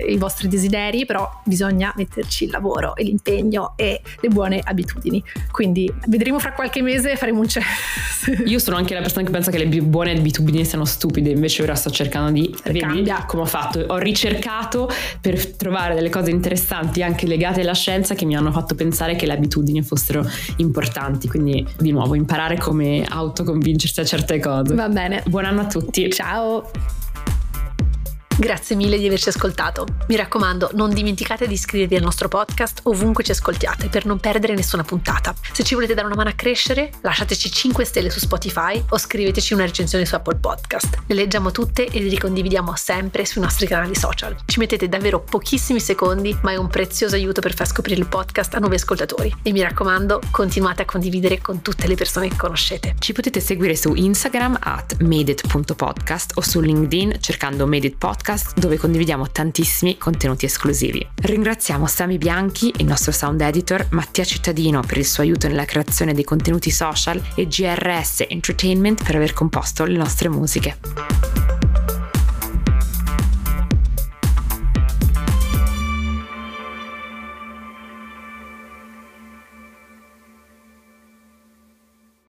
i 0.09 0.17
vostri 0.17 0.49
desideri, 0.49 1.05
però 1.05 1.41
bisogna 1.45 1.93
metterci 1.97 2.45
il 2.45 2.51
lavoro 2.51 2.97
e 2.97 3.05
l'impegno 3.05 3.75
e 3.77 4.01
le 4.21 4.29
buone 4.29 4.61
abitudini. 4.63 5.23
Quindi 5.51 5.93
vedremo 6.07 6.39
fra 6.39 6.53
qualche 6.53 6.81
mese, 6.81 7.17
faremo 7.17 7.41
un 7.41 7.47
check. 7.47 7.65
Io 8.47 8.59
sono 8.59 8.77
anche 8.77 8.95
la 8.95 9.01
persona 9.01 9.25
che 9.25 9.31
pensa 9.31 9.51
che 9.51 9.59
le 9.59 9.67
buone 9.83 10.13
abitudini 10.13 10.65
siano 10.65 10.85
stupide, 10.85 11.31
invece 11.31 11.63
ora 11.63 11.75
sto 11.75 11.91
cercando 11.91 12.31
di 12.31 12.55
cambia 12.79 13.25
come 13.27 13.43
ho 13.43 13.47
fatto. 13.47 13.85
Ho 13.89 13.99
ricercato 13.99 14.89
per 15.21 15.55
trovare 15.55 15.95
delle 15.95 16.09
cose 16.09 16.31
interessanti 16.31 17.03
anche 17.03 17.27
legate 17.27 17.61
alla 17.61 17.75
scienza 17.75 18.15
che 18.15 18.25
mi 18.25 18.37
hanno 18.37 18.53
fatto 18.53 18.75
pensare 18.75 19.17
che 19.17 19.27
le 19.27 19.33
abitudini 19.35 19.83
fossero 19.83 20.27
importanti 20.57 21.26
avanti, 21.27 21.29
quindi 21.29 21.67
di 21.79 21.91
nuovo 21.93 22.15
imparare 22.15 22.57
come 22.57 23.05
autoconvincersi 23.05 24.01
a 24.01 24.05
certe 24.05 24.39
cose. 24.39 24.75
Va 24.75 24.89
bene. 24.89 25.23
Buon 25.27 25.45
anno 25.45 25.63
a 25.63 25.67
tutti. 25.67 26.11
Ciao. 26.11 26.71
Grazie 28.39 28.77
mille 28.77 28.99
di 28.99 29.07
averci 29.07 29.31
ascoltato. 29.31 29.87
Mi 30.09 30.17
raccomando, 30.17 30.69
non 30.75 30.93
dimenticate 30.93 31.47
di 31.47 31.55
iscrivervi 31.55 31.97
al 31.97 32.03
nostro 32.03 32.29
podcast 32.29 32.81
ovunque 32.83 33.25
ci 33.25 33.31
ascoltiate 33.31 33.89
per 33.89 34.05
non 34.05 34.21
perdere 34.21 34.55
nessuna 34.55 34.85
puntata. 34.85 35.35
Se 35.53 35.63
ci 35.63 35.75
volete 35.75 35.95
dare 35.95 36.07
una 36.07 36.17
mano 36.17 36.29
a 36.29 36.35
crescere, 36.35 36.91
lasciateci 37.01 37.51
5 37.51 37.85
stelle 37.87 38.11
su 38.11 38.19
Spotify 38.19 38.85
o 38.91 38.99
scriveteci 38.99 39.55
una 39.55 39.65
recensione 39.65 40.05
su 40.05 40.17
Apple 40.17 40.37
Podcast. 40.37 40.99
Le 41.07 41.15
leggiamo 41.15 41.51
tutte 41.51 41.87
e 41.87 41.99
le 41.99 42.11
ricondividiamo 42.11 42.77
sempre 42.77 43.25
sui 43.25 43.41
nostri 43.41 43.67
canali 43.67 43.95
social. 43.95 44.37
Ci 44.45 44.59
mettete 44.59 44.87
davvero 44.87 45.21
pochissimi 45.23 45.81
secondi, 45.81 46.37
ma 46.43 46.51
è 46.51 46.57
un 46.57 46.69
prezioso 46.69 47.15
aiuto 47.15 47.41
per 47.41 47.55
far 47.55 47.67
scoprire 47.67 47.99
il 47.99 48.07
podcast 48.07 48.53
a 48.53 48.59
nuovi 48.59 48.75
ascoltatori. 48.75 49.35
E 49.43 49.51
mi 49.51 49.63
raccomando, 49.63 50.21
continuate 50.31 50.83
a 50.83 50.85
condividere 50.85 51.41
con 51.41 51.63
tutte 51.63 51.87
le 51.87 51.95
persone 51.95 52.29
che 52.29 52.37
conoscete. 52.37 52.97
Ci 52.99 53.15
potete 53.15 53.41
seguire 53.41 53.77
su 53.77 53.95
Instagram 53.95 54.59
at 54.61 55.01
madeit.podcast 55.01 56.33
o 56.35 56.43
su 56.43 56.61
LinkedIn 56.61 57.17
cercando 57.21 57.67
Made 57.67 57.87
It 57.87 57.97
Podcast 57.97 58.25
podcast 58.27 58.59
dove 58.59 58.77
condividiamo 58.77 59.31
tantissimi 59.31 59.99
contenuti 59.99 60.47
esclusivi. 60.47 61.07
Ringraziamo 61.15 61.87
Sami 61.87 62.19
Bianchi, 62.19 62.73
il 62.79 62.85
nostro 62.85 63.13
sound 63.13 63.41
editor, 63.41 63.87
Mattia 63.91 64.25
Cittadino 64.25 64.81
per 64.81 64.99
il 64.99 65.07
suo 65.07 65.23
aiuto 65.23 65.47
nella 65.47 65.65
creazione 65.65 66.13
dei 66.13 66.25
contenuti 66.25 66.71
social 66.71 67.23
e 67.37 67.47
GRS 67.47 68.25
Entertainment 68.29 69.05
per 69.05 69.15
aver 69.15 69.33
composto 69.33 69.85
le 69.85 69.97
nostre 69.97 70.29
musiche. 70.29 71.36